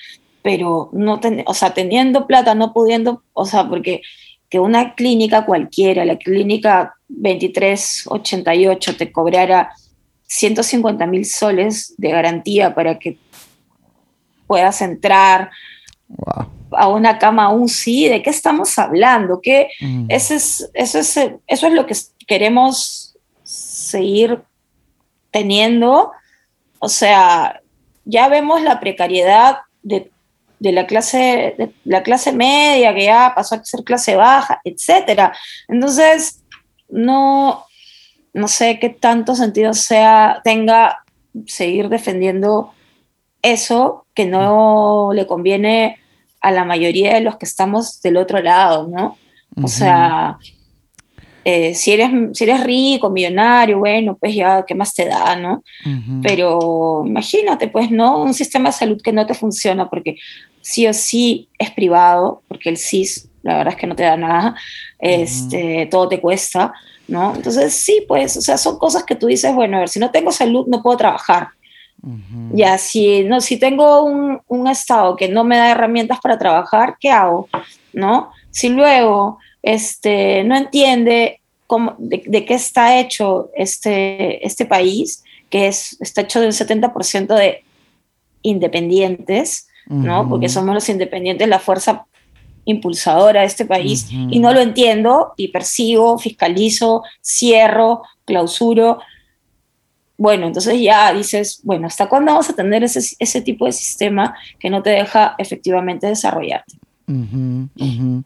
pero 0.42 0.90
no, 0.92 1.20
o 1.46 1.54
sea, 1.54 1.72
teniendo 1.72 2.26
plata, 2.26 2.54
no 2.54 2.72
pudiendo, 2.72 3.22
o 3.32 3.44
sea, 3.44 3.68
porque 3.68 4.02
que 4.52 4.60
una 4.60 4.94
clínica 4.94 5.46
cualquiera, 5.46 6.04
la 6.04 6.18
clínica 6.18 6.94
2388 7.08 8.96
te 8.98 9.10
cobrara 9.10 9.72
150 10.24 11.06
mil 11.06 11.24
soles 11.24 11.94
de 11.96 12.10
garantía 12.10 12.74
para 12.74 12.98
que 12.98 13.16
puedas 14.46 14.82
entrar 14.82 15.50
a 16.70 16.88
una 16.88 17.18
cama 17.18 17.50
UCI, 17.50 18.08
¿de 18.08 18.22
qué 18.22 18.28
estamos 18.28 18.78
hablando? 18.78 19.40
¿Qué, 19.42 19.68
mm. 19.80 20.06
eso, 20.10 20.34
es, 20.34 20.70
eso, 20.74 20.98
es, 20.98 21.16
eso 21.46 21.66
es 21.66 21.72
lo 21.72 21.86
que 21.86 21.96
queremos 22.26 23.01
seguir 23.92 24.42
teniendo. 25.30 26.12
O 26.78 26.88
sea, 26.88 27.62
ya 28.04 28.28
vemos 28.28 28.62
la 28.62 28.80
precariedad 28.80 29.58
de, 29.82 30.10
la 30.60 30.86
clase, 30.86 31.54
de 31.58 31.72
la 31.84 32.02
clase 32.02 32.32
media, 32.32 32.94
que 32.94 33.04
ya 33.04 33.32
pasó 33.34 33.54
a 33.54 33.64
ser 33.64 33.84
clase 33.84 34.16
baja, 34.16 34.60
etcétera. 34.64 35.32
Entonces, 35.68 36.42
no, 36.88 37.64
no 38.32 38.48
sé 38.48 38.78
qué 38.78 38.90
tanto 38.90 39.34
sentido 39.34 39.74
sea, 39.74 40.40
tenga 40.44 41.04
seguir 41.46 41.88
defendiendo 41.88 42.72
eso 43.40 44.06
que 44.14 44.26
no 44.26 45.10
le 45.14 45.26
conviene 45.26 45.98
a 46.40 46.50
la 46.50 46.64
mayoría 46.64 47.14
de 47.14 47.20
los 47.20 47.36
que 47.36 47.46
estamos 47.46 48.02
del 48.02 48.16
otro 48.16 48.40
lado, 48.40 48.88
¿no? 48.88 49.16
O 49.62 49.68
sea, 49.68 50.38
eh, 51.44 51.74
si, 51.74 51.92
eres, 51.92 52.10
si 52.34 52.44
eres 52.44 52.62
rico, 52.62 53.10
millonario, 53.10 53.78
bueno, 53.78 54.16
pues 54.18 54.34
ya, 54.34 54.64
¿qué 54.66 54.74
más 54.74 54.94
te 54.94 55.06
da, 55.06 55.34
no? 55.36 55.64
Pero 56.22 57.02
imagínate, 57.04 57.68
pues, 57.68 57.90
¿no? 57.90 58.22
Un 58.22 58.34
sistema 58.34 58.68
de 58.68 58.76
salud 58.76 59.00
que 59.02 59.12
no 59.12 59.26
te 59.26 59.34
funciona 59.34 59.90
porque 59.90 60.16
sí 60.60 60.86
o 60.86 60.92
sí 60.92 61.48
es 61.58 61.70
privado, 61.70 62.42
porque 62.46 62.68
el 62.68 62.76
SIS, 62.76 63.28
la 63.42 63.56
verdad 63.56 63.74
es 63.74 63.80
que 63.80 63.86
no 63.88 63.96
te 63.96 64.04
da 64.04 64.16
nada, 64.16 64.54
este, 64.98 65.88
todo 65.90 66.08
te 66.08 66.20
cuesta, 66.20 66.72
¿no? 67.08 67.34
Entonces, 67.34 67.74
sí, 67.74 68.04
pues, 68.06 68.36
o 68.36 68.40
sea, 68.40 68.56
son 68.56 68.78
cosas 68.78 69.02
que 69.02 69.16
tú 69.16 69.26
dices, 69.26 69.52
bueno, 69.52 69.78
a 69.78 69.80
ver, 69.80 69.88
si 69.88 69.98
no 69.98 70.10
tengo 70.12 70.30
salud, 70.30 70.66
no 70.68 70.82
puedo 70.82 70.96
trabajar. 70.96 71.48
Ya, 72.52 72.78
si, 72.78 73.22
no, 73.22 73.40
si 73.40 73.58
tengo 73.58 74.02
un, 74.02 74.40
un, 74.48 74.66
estado 74.66 75.14
que 75.14 75.28
no 75.28 75.44
me 75.44 75.56
da 75.56 75.70
herramientas 75.70 76.18
para 76.20 76.36
trabajar, 76.36 76.96
¿qué 76.98 77.12
hago? 77.12 77.48
¿No? 77.92 78.32
Si 78.50 78.68
luego 78.70 79.38
este, 79.62 80.44
no 80.44 80.56
entiende 80.56 81.40
cómo, 81.66 81.94
de, 81.98 82.44
qué 82.44 82.54
está 82.54 82.98
hecho 82.98 83.50
este, 83.56 84.44
este 84.46 84.66
país, 84.66 85.22
que 85.50 85.68
es, 85.68 85.96
está 86.00 86.22
hecho 86.22 86.40
de 86.40 86.46
un 86.46 86.52
70% 86.52 87.34
de 87.34 87.62
independientes, 88.42 89.68
¿no? 89.86 90.28
Porque 90.28 90.48
somos 90.48 90.74
los 90.74 90.88
independientes, 90.88 91.48
la 91.48 91.58
fuerza 91.58 92.06
impulsadora 92.64 93.40
de 93.40 93.46
este 93.46 93.64
país, 93.64 94.08
y 94.10 94.38
no 94.38 94.52
lo 94.52 94.60
entiendo, 94.60 95.34
y 95.36 95.48
persigo, 95.48 96.18
fiscalizo, 96.18 97.02
cierro, 97.20 98.02
clausuro. 98.24 99.00
Bueno, 100.16 100.46
entonces 100.46 100.80
ya 100.80 101.12
dices, 101.12 101.60
bueno, 101.64 101.88
¿hasta 101.88 102.08
cuándo 102.08 102.32
vamos 102.32 102.48
a 102.48 102.54
tener 102.54 102.84
ese, 102.84 103.00
ese 103.18 103.40
tipo 103.40 103.66
de 103.66 103.72
sistema 103.72 104.34
que 104.58 104.70
no 104.70 104.82
te 104.82 104.90
deja 104.90 105.34
efectivamente 105.38 106.06
desarrollarte? 106.06 106.74
Eh, 107.08 108.22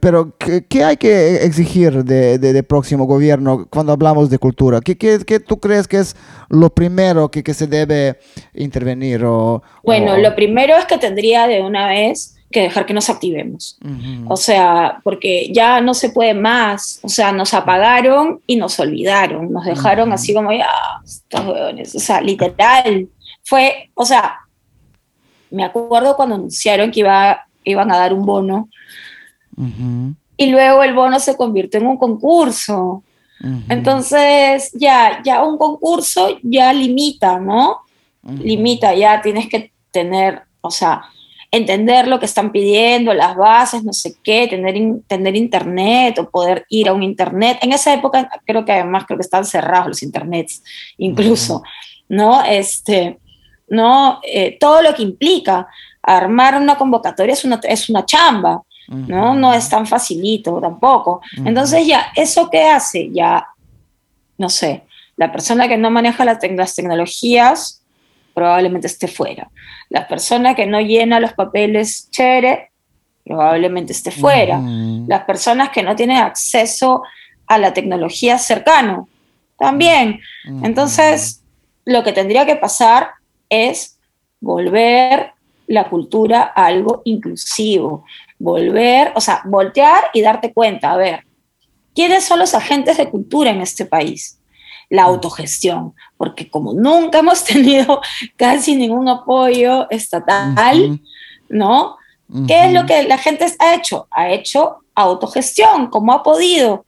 pero, 0.00 0.34
¿qué, 0.38 0.84
hay 0.84 0.96
que 0.96 1.44
exigir 1.44 2.04
de, 2.04 2.38
de, 2.38 2.62
próximo 2.62 3.04
gobierno 3.04 3.66
cuando 3.68 3.92
hablamos 3.92 4.30
de 4.30 4.38
cultura? 4.38 4.80
¿Qué, 4.80 4.96
qué, 4.96 5.20
qué 5.26 5.40
tú 5.40 5.60
crees 5.60 5.86
que 5.86 5.98
es 5.98 6.16
lo 6.48 6.70
primero 6.70 7.30
que, 7.30 7.42
que 7.42 7.52
se 7.52 7.66
debe 7.66 8.18
intervenir? 8.54 9.24
O, 9.24 9.62
bueno, 9.82 10.16
lo 10.16 10.34
primero 10.34 10.76
es 10.76 10.86
que 10.86 10.98
tendría 10.98 11.46
de 11.46 11.62
una 11.62 11.88
vez 11.88 12.36
que 12.50 12.62
dejar 12.62 12.86
que 12.86 12.94
nos 12.94 13.10
activemos. 13.10 13.78
O 14.28 14.36
sea, 14.36 15.00
porque 15.02 15.52
ya 15.52 15.80
no 15.80 15.94
se 15.94 16.10
puede 16.10 16.32
más. 16.32 17.00
O 17.02 17.08
sea, 17.08 17.32
nos 17.32 17.52
apagaron 17.52 18.40
y 18.46 18.56
nos 18.56 18.78
olvidaron. 18.80 19.52
Nos 19.52 19.64
dejaron 19.64 20.12
así 20.12 20.32
como, 20.32 20.52
ya, 20.52 20.70
estos 21.04 21.44
huevones. 21.44 21.94
O 21.94 21.98
sea, 21.98 22.20
literal. 22.20 23.08
Fue, 23.42 23.90
o 23.94 24.04
sea, 24.04 24.38
me 25.50 25.64
acuerdo 25.64 26.16
cuando 26.16 26.36
anunciaron 26.36 26.90
que 26.90 27.00
iba, 27.00 27.46
iban 27.64 27.92
a 27.92 27.98
dar 27.98 28.14
un 28.14 28.24
bono 28.24 28.68
y 30.36 30.46
luego 30.46 30.82
el 30.82 30.94
bono 30.94 31.18
se 31.18 31.36
convirtió 31.36 31.80
en 31.80 31.86
un 31.86 31.96
concurso. 31.96 33.02
Entonces, 33.68 34.72
ya, 34.72 35.20
ya 35.22 35.44
un 35.44 35.58
concurso 35.58 36.38
ya 36.42 36.72
limita, 36.72 37.38
¿no? 37.38 37.78
Limita, 38.22 38.94
ya 38.94 39.20
tienes 39.20 39.48
que 39.48 39.72
tener, 39.90 40.42
o 40.60 40.70
sea, 40.70 41.02
entender 41.50 42.08
lo 42.08 42.18
que 42.18 42.26
están 42.26 42.50
pidiendo, 42.50 43.14
las 43.14 43.36
bases, 43.36 43.84
no 43.84 43.92
sé 43.92 44.16
qué, 44.22 44.48
tener, 44.48 44.74
tener 45.06 45.36
internet 45.36 46.18
o 46.18 46.30
poder 46.30 46.66
ir 46.68 46.88
a 46.88 46.92
un 46.92 47.02
internet. 47.02 47.58
En 47.62 47.72
esa 47.72 47.94
época 47.94 48.28
creo 48.44 48.64
que 48.64 48.72
además 48.72 49.04
creo 49.06 49.18
que 49.18 49.24
estaban 49.24 49.46
cerrados 49.46 49.88
los 49.88 50.02
internets, 50.02 50.62
incluso, 50.98 51.62
¿no? 52.08 52.42
Este, 52.44 53.18
¿no? 53.68 54.20
Eh, 54.22 54.56
todo 54.58 54.82
lo 54.82 54.94
que 54.94 55.02
implica 55.02 55.66
armar 56.02 56.60
una 56.60 56.76
convocatoria 56.76 57.32
es 57.32 57.44
una, 57.44 57.60
es 57.62 57.88
una 57.88 58.04
chamba. 58.04 58.62
¿No? 58.88 59.34
No 59.34 59.52
es 59.52 59.68
tan 59.68 59.86
facilito 59.86 60.60
tampoco. 60.60 61.20
Entonces 61.44 61.86
ya, 61.86 62.12
¿eso 62.14 62.48
qué 62.50 62.64
hace? 62.64 63.10
Ya, 63.12 63.46
no 64.38 64.48
sé, 64.48 64.84
la 65.16 65.32
persona 65.32 65.68
que 65.68 65.76
no 65.76 65.90
maneja 65.90 66.24
las 66.24 66.38
tecnologías 66.74 67.82
probablemente 68.34 68.86
esté 68.86 69.08
fuera. 69.08 69.50
La 69.88 70.06
persona 70.06 70.54
que 70.54 70.66
no 70.66 70.80
llena 70.80 71.20
los 71.20 71.32
papeles 71.32 72.10
chévere 72.10 72.70
probablemente 73.24 73.92
esté 73.92 74.10
fuera. 74.10 74.60
Las 75.06 75.24
personas 75.24 75.70
que 75.70 75.82
no 75.82 75.96
tienen 75.96 76.18
acceso 76.18 77.02
a 77.46 77.58
la 77.58 77.72
tecnología 77.72 78.38
cercano 78.38 79.08
también. 79.58 80.20
Entonces, 80.62 81.42
lo 81.84 82.04
que 82.04 82.12
tendría 82.12 82.44
que 82.44 82.56
pasar 82.56 83.10
es 83.48 83.98
volver 84.40 85.32
la 85.66 85.88
cultura 85.88 86.52
a 86.54 86.66
algo 86.66 87.02
inclusivo, 87.04 88.04
volver, 88.38 89.12
o 89.14 89.20
sea, 89.20 89.42
voltear 89.44 90.04
y 90.12 90.22
darte 90.22 90.52
cuenta, 90.52 90.92
a 90.92 90.96
ver, 90.96 91.26
¿quiénes 91.94 92.24
son 92.24 92.38
los 92.38 92.54
agentes 92.54 92.96
de 92.96 93.10
cultura 93.10 93.50
en 93.50 93.60
este 93.60 93.86
país? 93.86 94.38
La 94.88 95.04
autogestión, 95.04 95.94
porque 96.16 96.48
como 96.48 96.72
nunca 96.72 97.18
hemos 97.18 97.44
tenido 97.52 98.00
casi 98.36 98.76
ningún 98.76 99.08
apoyo 99.08 99.88
estatal, 99.90 101.00
¿no? 101.48 101.96
¿Qué 102.48 102.66
es 102.66 102.72
lo 102.72 102.86
que 102.86 103.04
la 103.04 103.18
gente 103.18 103.46
ha 103.60 103.74
hecho? 103.74 104.08
Ha 104.10 104.30
hecho 104.30 104.78
autogestión, 104.96 105.88
como 105.88 106.12
ha 106.12 106.22
podido. 106.24 106.84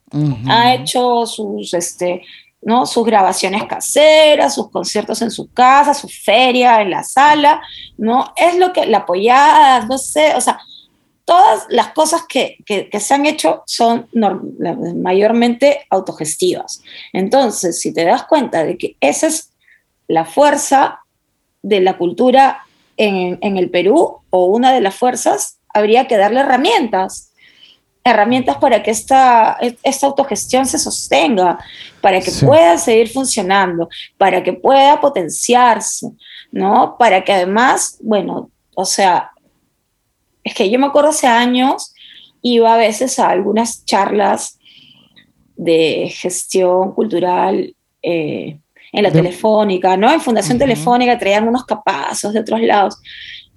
Ha 0.49 0.74
hecho 0.74 1.26
sus, 1.26 1.74
este, 1.74 2.22
¿no? 2.62 2.86
sus 2.86 3.05
grabaciones 3.05 3.64
caseras, 3.64 4.55
sus 4.55 4.70
conciertos 4.70 5.22
en 5.22 5.30
su 5.30 5.53
casa, 5.53 5.94
su 5.94 6.09
feria 6.09 6.82
en 6.82 6.90
la 6.90 7.05
sala, 7.05 7.62
¿no? 7.96 8.32
Es 8.36 8.57
lo 8.57 8.72
que 8.72 8.86
la 8.86 8.99
apoyada, 8.99 9.86
no 9.86 9.96
sé, 9.96 10.34
o 10.34 10.40
sea, 10.40 10.59
todas 11.29 11.66
las 11.68 11.93
cosas 11.93 12.22
que, 12.26 12.57
se 12.91 13.14
han 13.14 13.26
hecho 13.26 13.62
son 13.66 14.09
mayormente 14.97 15.87
autogestivas. 15.91 16.81
Entonces, 17.12 17.79
si 17.83 17.93
te 17.93 18.07
das 18.07 18.22
cuenta 18.22 18.64
de 18.64 18.79
que 18.79 18.97
esa 19.03 19.26
es 19.26 19.51
la 20.07 20.24
fuerza 20.24 21.01
de 21.61 21.83
la 21.83 21.99
cultura 21.99 22.62
en, 22.97 23.59
el 23.59 23.68
Perú 23.68 24.22
o 24.31 24.47
una 24.47 24.72
de 24.72 24.81
las 24.81 24.95
fuerzas, 24.95 25.59
habría 25.74 26.09
que 26.09 26.16
darle 26.16 26.41
herramientas, 26.41 27.31
herramientas 28.05 28.57
para 28.57 28.83
que 28.83 28.91
esta, 28.91 29.59
esta 29.83 30.07
autogestión 30.07 30.64
se 30.64 30.79
sostenga, 30.79 31.59
para 32.01 32.22
que 32.22 32.33
pueda 32.33 32.79
seguir 32.79 33.11
funcionando, 33.11 33.91
para 34.16 34.43
que 34.43 34.55
pueda 34.55 34.99
potenciarse, 34.99 36.09
¿no? 36.53 36.97
Para 36.99 37.22
que 37.22 37.35
además, 37.35 37.99
bueno, 38.01 38.51
o 38.74 38.87
sea, 38.87 39.33
es 40.49 40.55
que 40.55 40.70
yo 40.70 40.78
me 40.78 40.86
acuerdo 40.86 41.11
hace 41.11 41.26
años, 41.26 41.94
iba 42.42 42.74
a 42.74 42.78
veces 42.78 43.18
a 43.18 43.28
algunas 43.28 43.84
charlas 43.84 44.59
de 45.57 46.09
gestión 46.14 46.92
cultural 46.92 47.74
eh, 48.03 48.59
en 48.92 49.03
la 49.03 49.11
telefónica, 49.11 49.96
¿no? 49.96 50.11
En 50.11 50.20
Fundación 50.20 50.59
Telefónica 50.59 51.18
traían 51.18 51.46
unos 51.46 51.64
capazos 51.64 52.32
de 52.32 52.40
otros 52.40 52.61
lados. 52.62 52.96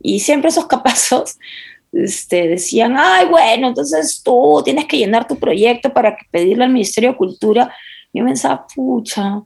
Y 0.02 0.20
siempre 0.20 0.50
esos 0.50 0.66
capazos 0.68 1.38
este, 1.94 2.48
decían, 2.48 2.96
ay, 2.98 3.28
bueno, 3.28 3.70
entonces 3.70 4.22
tú 4.24 4.62
tienes 4.66 4.86
que 4.86 4.98
llenar 4.98 5.28
tu 5.28 5.38
proyecto 5.38 5.94
para 5.94 6.18
pedirle 6.32 6.64
al 6.64 6.72
Ministerio 6.74 7.12
de 7.12 7.18
Cultura. 7.18 7.74
Yo 8.14 8.26
pensaba, 8.26 8.66
pucha, 8.74 9.42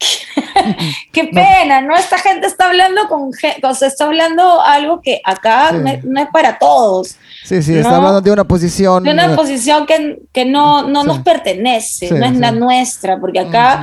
Qué 1.12 1.24
pena, 1.24 1.80
¿no? 1.80 1.94
Esta 1.94 2.18
gente 2.18 2.46
está 2.46 2.68
hablando 2.68 3.06
con, 3.08 3.30
o 3.30 3.74
sea, 3.74 3.88
está 3.88 4.06
hablando 4.06 4.60
algo 4.60 5.00
que 5.02 5.20
acá 5.24 5.72
no, 5.72 6.20
es, 6.20 6.28
para 6.32 6.58
todos. 6.58 7.16
Sí, 7.44 7.62
sí, 7.62 7.76
está 7.76 7.96
hablando 7.96 8.20
de 8.20 8.30
una 8.30 8.44
posición. 8.44 9.02
De 9.02 9.10
una 9.10 9.36
posición 9.36 9.86
que, 9.86 10.22
que 10.32 10.44
no, 10.44 10.88
no 10.88 11.04
nos 11.04 11.20
pertenece, 11.20 12.10
no 12.10 12.24
es 12.24 12.36
la 12.36 12.50
nuestra, 12.50 13.20
porque 13.20 13.40
acá, 13.40 13.82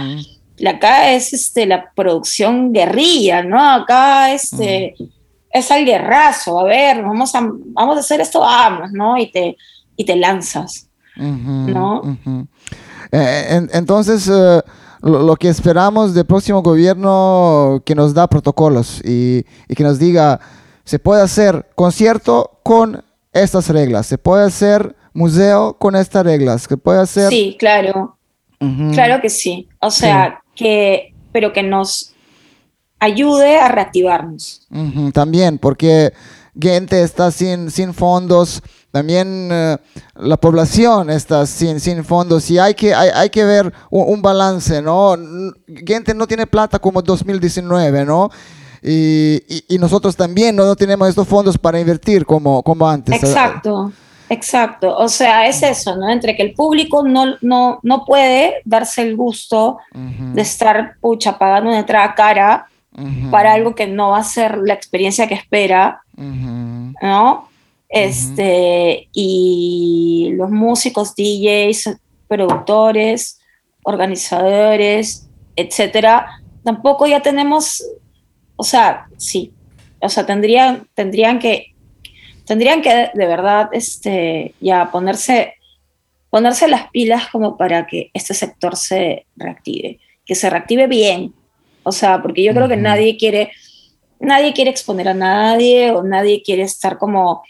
acá 0.68 1.11
es 1.11 1.34
este, 1.34 1.65
la 1.65 1.91
producción 1.95 2.73
guerrilla, 2.73 3.44
¿no? 3.44 3.61
Acá 3.61 4.31
este, 4.31 4.95
es 5.52 5.72
al 5.72 5.85
guerrazo, 5.85 6.60
a 6.60 6.64
ver, 6.64 7.03
vamos 7.03 7.35
a, 7.35 7.41
vamos 7.44 7.98
a 7.98 7.99
hacer 7.99 8.22
esto, 8.22 8.39
vamos, 8.39 8.91
¿no? 8.91 9.18
Y 9.18 9.31
te, 9.31 9.56
y 9.95 10.03
te 10.03 10.15
lanzas, 10.15 10.88
¿no? 11.15 12.18
Eh, 13.11 13.68
entonces. 13.73 14.30
Lo, 15.08 15.36
que 15.38 15.48
esperamos 15.48 16.14
del 16.14 16.26
próximo 16.26 16.62
gobierno 16.62 17.82
que 17.86 17.96
nos 17.96 18.14
da 18.14 18.28
protocolos 18.28 19.02
y, 19.06 19.44
que 19.74 19.84
nos 19.84 20.00
diga, 20.00 20.40
se 20.84 21.00
puede 21.00 21.22
hacer 21.22 21.68
concierto 21.76 22.60
con 22.64 23.04
estas 23.32 23.70
reglas, 23.70 24.06
se 24.06 24.18
puede 24.18 24.46
hacer 24.46 24.96
museo 25.14 25.78
con 25.80 25.96
estas 25.96 26.26
reglas, 26.26 26.64
se 26.64 26.78
puede 26.78 27.00
hacer... 27.00 27.30
Sí, 27.30 27.56
claro, 27.58 28.18
claro 28.94 29.22
que 29.22 29.30
sí. 29.30 29.70
O 29.80 29.92
sea, 29.92 30.42
que, 30.56 31.14
pero 31.32 31.54
que 31.54 31.64
nos 31.64 32.14
ayude 33.00 33.58
a 33.60 33.70
reactivarnos. 33.70 34.68
También, 35.14 35.58
porque 35.58 36.12
gente 36.60 37.02
está 37.02 37.32
sin, 37.32 37.72
sin 37.72 37.94
fondos, 37.94 38.62
también 38.98 39.49
eh, 39.52 39.78
la 40.15 40.38
población 40.38 41.11
está 41.11 41.45
sin, 41.45 41.80
sin 41.80 42.03
fondos 42.03 42.49
y 42.49 42.57
hay 42.57 42.74
que, 42.74 42.95
hay, 42.95 43.11
hay 43.14 43.30
que 43.30 43.44
ver 43.45 43.72
un, 43.91 44.24
balance, 44.24 44.82
¿no? 44.82 45.15
Gente 45.86 46.15
no 46.15 46.26
tiene 46.26 46.48
plata 46.48 46.80
como 46.80 47.03
2019, 47.03 48.06
¿no? 48.06 48.32
Y, 48.82 49.40
y, 49.69 49.78
nosotros 49.78 50.15
también 50.15 50.56
no, 50.56 50.76
tenemos 50.76 51.10
estos 51.10 51.28
fondos 51.28 51.60
para 51.60 51.80
invertir 51.80 52.26
como, 52.26 52.64
como 52.64 52.90
antes. 52.90 53.22
Exacto. 53.22 53.91
Exacto, 54.30 54.98
o 54.98 55.07
sea, 55.07 55.48
es 55.48 55.61
eso, 55.61 55.95
¿no? 55.95 56.10
Entre 56.10 56.36
que 56.36 56.41
el 56.44 56.53
público 56.53 57.02
no, 57.07 57.36
no, 57.41 57.80
no 57.84 58.03
puede 58.03 58.56
darse 58.65 59.03
el 59.03 59.15
gusto 59.15 59.78
de 59.94 60.41
estar, 60.41 60.95
pucha, 60.99 61.38
pagando 61.38 61.69
una 61.69 61.80
entrada 61.80 62.14
cara 62.15 62.68
para 63.30 63.53
algo 63.53 63.76
que 63.76 63.86
no 63.86 64.10
va 64.10 64.18
a 64.18 64.24
ser 64.24 64.57
la 64.57 64.74
experiencia 64.74 65.28
que 65.28 65.36
espera, 65.36 66.02
¿no? 66.18 67.48
Este, 67.89 69.07
y 69.14 70.31
los 70.34 70.49
músicos, 70.49 71.15
DJs, 71.15 71.97
productores, 72.27 73.39
organizadores, 73.84 75.30
etcétera, 75.55 76.41
tampoco 76.64 77.07
ya 77.07 77.22
tenemos, 77.22 77.84
o 78.57 78.64
sea, 78.64 79.07
sí, 79.18 79.53
o 80.01 80.09
sea, 80.09 80.26
tendrían, 80.26 80.88
tendrían 80.93 81.39
que 81.39 81.73
tendrían 82.47 82.81
que 82.81 83.11
de 83.14 83.27
verdad 83.27 83.69
este, 83.73 84.55
ya 84.61 84.89
ponerse, 84.89 85.55
ponerse 86.30 86.68
las 86.68 86.89
pilas 86.89 87.27
como 87.27 87.57
para 87.57 87.85
que 87.85 88.09
este 88.14 88.34
sector 88.34 88.77
se 88.77 89.27
reactive, 89.35 89.99
que 90.26 90.34
se 90.34 90.49
reactive 90.49 90.88
bien. 90.88 91.34
O 91.84 91.91
sea, 91.91 92.22
porque 92.22 92.43
yo 92.43 92.53
creo 92.53 92.69
que 92.69 92.77
nadie 92.77 93.18
quiere, 93.18 93.51
nadie 94.19 94.53
quiere 94.53 94.72
exponer 94.72 95.09
a 95.09 95.14
nadie 95.14 95.91
o 95.91 96.03
nadie 96.03 96.41
quiere 96.41 96.64
estar 96.64 96.97
como 96.97 97.43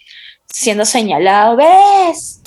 siendo 0.47 0.85
señalado, 0.85 1.55
ves, 1.55 2.41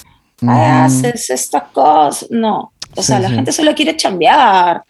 haces 0.46 1.30
esta 1.30 1.64
cosa. 1.64 2.26
No, 2.30 2.72
o 2.96 3.02
sea, 3.02 3.18
la 3.20 3.30
gente 3.30 3.52
solo 3.52 3.74
quiere 3.74 3.96
chambear. 3.96 4.82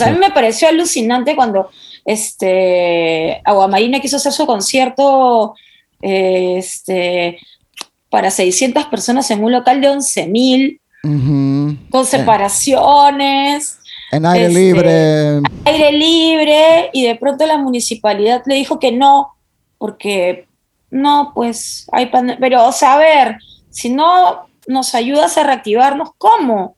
a 0.00 0.10
mí 0.10 0.18
me 0.18 0.30
pareció 0.30 0.68
alucinante 0.68 1.36
cuando 1.36 1.70
este, 2.04 3.40
Aguamarina 3.44 4.00
quiso 4.00 4.16
hacer 4.16 4.32
su 4.32 4.46
concierto 4.46 5.54
este, 6.00 7.38
para 8.08 8.30
600 8.30 8.86
personas 8.86 9.30
en 9.30 9.44
un 9.44 9.52
local 9.52 9.80
de 9.80 9.90
11.000, 9.90 10.80
con 11.90 12.06
separaciones. 12.06 13.78
En 14.10 14.24
aire 14.24 14.46
este, 14.46 14.58
libre. 14.58 15.40
Aire 15.66 15.92
libre, 15.92 16.90
y 16.94 17.06
de 17.06 17.14
pronto 17.16 17.44
la 17.44 17.58
municipalidad 17.58 18.42
le 18.46 18.54
dijo 18.54 18.78
que 18.78 18.92
no, 18.92 19.34
porque 19.76 20.47
no, 20.90 21.32
pues 21.34 21.86
hay 21.92 22.10
Pero, 22.40 22.66
o 22.66 22.72
sea, 22.72 22.94
a 22.94 22.98
ver, 22.98 23.38
si 23.70 23.90
no 23.90 24.48
nos 24.66 24.94
ayudas 24.94 25.36
a 25.38 25.44
reactivarnos, 25.44 26.10
¿cómo? 26.18 26.76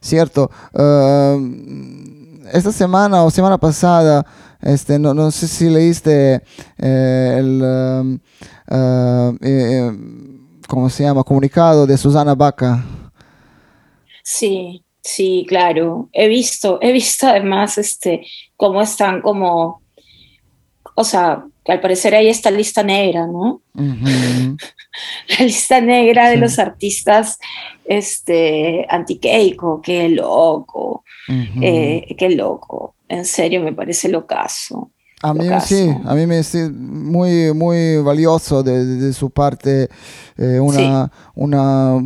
Cierto. 0.00 0.50
Uh, 0.72 2.48
esta 2.52 2.72
semana 2.72 3.24
o 3.24 3.30
semana 3.30 3.58
pasada 3.58 4.24
este, 4.64 4.98
no, 4.98 5.12
no 5.12 5.30
sé 5.30 5.46
si 5.46 5.68
leíste 5.68 6.42
eh, 6.78 7.36
el, 7.38 7.62
um, 7.62 8.14
uh, 8.70 9.36
eh, 9.42 9.92
¿cómo 10.66 10.88
se 10.88 11.02
llama? 11.02 11.22
Comunicado 11.22 11.86
de 11.86 11.98
Susana 11.98 12.34
Baca. 12.34 12.82
Sí, 14.22 14.82
sí, 15.02 15.44
claro. 15.46 16.08
He 16.12 16.28
visto, 16.28 16.78
he 16.80 16.92
visto 16.92 17.26
además 17.28 17.76
este, 17.76 18.26
cómo 18.56 18.80
están 18.80 19.20
como, 19.20 19.82
o 20.94 21.04
sea, 21.04 21.44
que 21.64 21.72
al 21.72 21.80
parecer 21.80 22.14
hay 22.14 22.28
esta 22.28 22.50
lista 22.50 22.82
negra, 22.82 23.26
¿no? 23.26 23.62
La 23.74 25.44
lista 25.44 25.80
negra 25.80 26.30
de 26.30 26.36
los 26.36 26.58
artistas 26.58 27.38
este, 27.84 28.86
anti-Keiko, 28.88 29.80
qué 29.82 30.08
loco, 30.08 31.04
eh, 31.60 32.14
qué 32.16 32.30
loco 32.30 32.94
en 33.08 33.24
serio 33.24 33.62
me 33.62 33.72
parece 33.72 34.08
lo 34.08 34.26
caso. 34.26 34.90
A 35.22 35.32
mí 35.32 35.46
sí, 35.64 35.90
a 36.04 36.14
mí 36.14 36.26
me 36.26 36.38
es 36.38 36.54
muy, 36.70 37.54
muy 37.54 37.96
valioso 38.02 38.62
de, 38.62 39.10
su 39.14 39.30
parte 39.30 39.88
eh, 40.36 40.60
una, 40.60 41.10
una, 41.34 41.98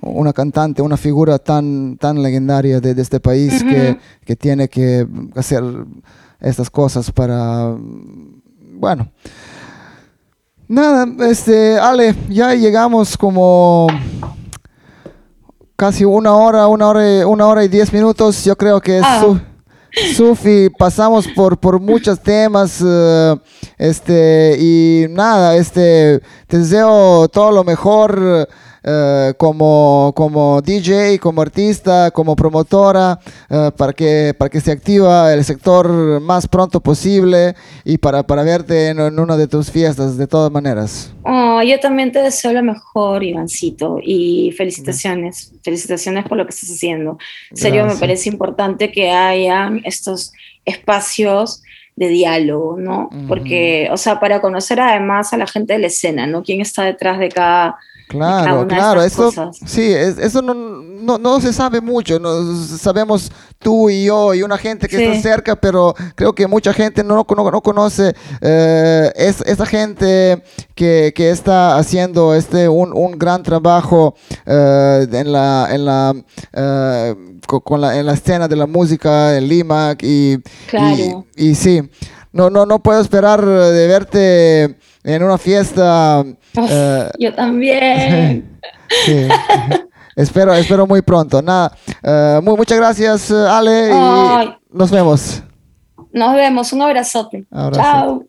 una 0.00 0.32
cantante, 0.32 0.80
una 0.80 0.96
figura 0.96 1.40
tan, 1.40 1.96
tan 1.96 2.22
legendaria 2.22 2.80
de, 2.80 3.00
este 3.02 3.18
país 3.18 3.64
que, 3.64 3.98
que, 4.24 4.36
tiene 4.36 4.68
que 4.68 5.08
hacer 5.34 5.64
estas 6.40 6.70
cosas 6.70 7.10
para, 7.10 7.76
bueno. 8.80 9.12
Nada, 10.66 11.06
este, 11.28 11.78
Ale, 11.78 12.14
ya 12.28 12.54
llegamos 12.54 13.16
como 13.16 13.88
casi 15.76 16.04
una 16.04 16.34
hora, 16.34 16.66
una 16.66 16.88
hora, 16.88 17.26
una 17.26 17.46
hora 17.46 17.64
y 17.64 17.68
diez 17.68 17.92
minutos. 17.92 18.44
Yo 18.44 18.56
creo 18.56 18.80
que 18.80 18.98
es... 18.98 19.04
Ah. 19.04 19.40
Sufi, 20.14 20.70
pasamos 20.70 21.26
por, 21.26 21.58
por 21.58 21.80
muchos 21.80 22.20
temas, 22.20 22.80
eh, 22.80 23.36
este, 23.76 24.56
y 24.56 25.06
nada, 25.10 25.56
este, 25.56 26.20
te 26.46 26.58
deseo 26.58 27.26
todo 27.28 27.50
lo 27.50 27.64
mejor 27.64 28.48
eh, 28.82 29.34
como, 29.36 30.12
como 30.16 30.62
DJ, 30.62 31.18
como 31.18 31.42
artista, 31.42 32.10
como 32.10 32.34
promotora, 32.34 33.18
eh, 33.48 33.70
para, 33.76 33.92
que, 33.92 34.34
para 34.36 34.48
que 34.48 34.60
se 34.60 34.72
activa 34.72 35.32
el 35.32 35.44
sector 35.44 36.20
más 36.20 36.48
pronto 36.48 36.80
posible 36.80 37.54
y 37.84 37.98
para, 37.98 38.22
para 38.22 38.42
verte 38.42 38.88
en, 38.88 39.00
una 39.00 39.36
de 39.36 39.46
tus 39.48 39.70
fiestas, 39.70 40.16
de 40.16 40.26
todas 40.26 40.50
maneras. 40.50 41.12
Oh, 41.24 41.62
yo 41.62 41.78
también 41.78 42.10
te 42.10 42.20
deseo 42.20 42.52
lo 42.52 42.62
mejor, 42.62 43.22
Ivancito, 43.22 43.98
y 44.02 44.52
felicitaciones, 44.56 45.52
felicitaciones 45.62 46.26
por 46.26 46.38
lo 46.38 46.44
que 46.44 46.50
estás 46.50 46.70
haciendo. 46.70 47.18
En 47.50 47.56
serio, 47.56 47.86
me 47.86 47.96
parece 47.96 48.30
importante 48.30 48.90
que 48.90 49.10
hayan 49.10 49.82
estos 49.84 50.32
espacios 50.64 51.62
de 51.96 52.08
diálogo, 52.08 52.78
¿no? 52.78 53.10
Porque, 53.28 53.88
o 53.92 53.98
sea, 53.98 54.20
para 54.20 54.40
conocer 54.40 54.80
además 54.80 55.34
a 55.34 55.36
la 55.36 55.46
gente 55.46 55.74
de 55.74 55.80
la 55.80 55.88
escena, 55.88 56.26
¿no? 56.26 56.42
¿Quién 56.42 56.62
está 56.62 56.82
detrás 56.82 57.18
de 57.18 57.28
cada 57.28 57.76
Claro, 58.10 58.66
claro, 58.66 59.04
eso 59.04 59.30
sí, 59.64 59.94
eso 59.94 60.42
no, 60.42 60.52
no, 60.52 61.16
no, 61.16 61.40
se 61.40 61.52
sabe 61.52 61.80
mucho, 61.80 62.18
no, 62.18 62.56
sabemos 62.56 63.30
tú 63.60 63.88
y 63.88 64.06
yo 64.06 64.34
y 64.34 64.42
una 64.42 64.58
gente 64.58 64.88
que 64.88 64.96
está 64.96 65.22
cerca, 65.22 65.54
pero 65.54 65.94
creo 66.16 66.32
que 66.32 66.48
mucha 66.48 66.72
gente 66.72 67.04
no, 67.04 67.24
no, 67.24 67.50
no 67.52 67.60
conoce 67.60 68.12
eh, 68.40 69.12
es, 69.14 69.42
esa 69.42 69.64
gente 69.64 70.42
que, 70.74 71.12
que, 71.14 71.30
está 71.30 71.76
haciendo 71.76 72.34
este 72.34 72.68
un, 72.68 72.92
un 72.92 73.16
gran 73.16 73.44
trabajo 73.44 74.16
eh, 74.44 75.06
en 75.12 75.30
la, 75.30 75.68
en 75.70 75.84
la, 75.84 76.12
eh, 76.52 77.14
con, 77.46 77.80
la, 77.80 77.96
en 77.96 78.06
la 78.06 78.14
escena 78.14 78.48
de 78.48 78.56
la 78.56 78.66
música 78.66 79.36
en 79.36 79.46
Lima 79.46 79.94
y, 80.00 80.34
y, 80.72 81.14
y 81.36 81.54
sí, 81.54 81.88
no, 82.32 82.50
no, 82.50 82.66
no 82.66 82.80
puedo 82.80 83.00
esperar 83.00 83.46
de 83.46 83.86
verte 83.86 84.79
en 85.04 85.22
una 85.22 85.38
fiesta. 85.38 86.24
Eh, 86.56 87.10
yo 87.18 87.34
también. 87.34 88.58
sí. 89.04 89.28
espero, 90.16 90.54
espero 90.54 90.86
muy 90.86 91.02
pronto. 91.02 91.42
Nada, 91.42 91.72
uh, 92.02 92.42
muy, 92.42 92.56
muchas 92.56 92.78
gracias, 92.78 93.30
Ale, 93.30 93.90
y 93.90 94.76
nos 94.76 94.90
vemos. 94.90 95.42
Nos 96.12 96.34
vemos, 96.34 96.72
un 96.72 96.82
abrazote. 96.82 97.46
Chao. 97.72 98.24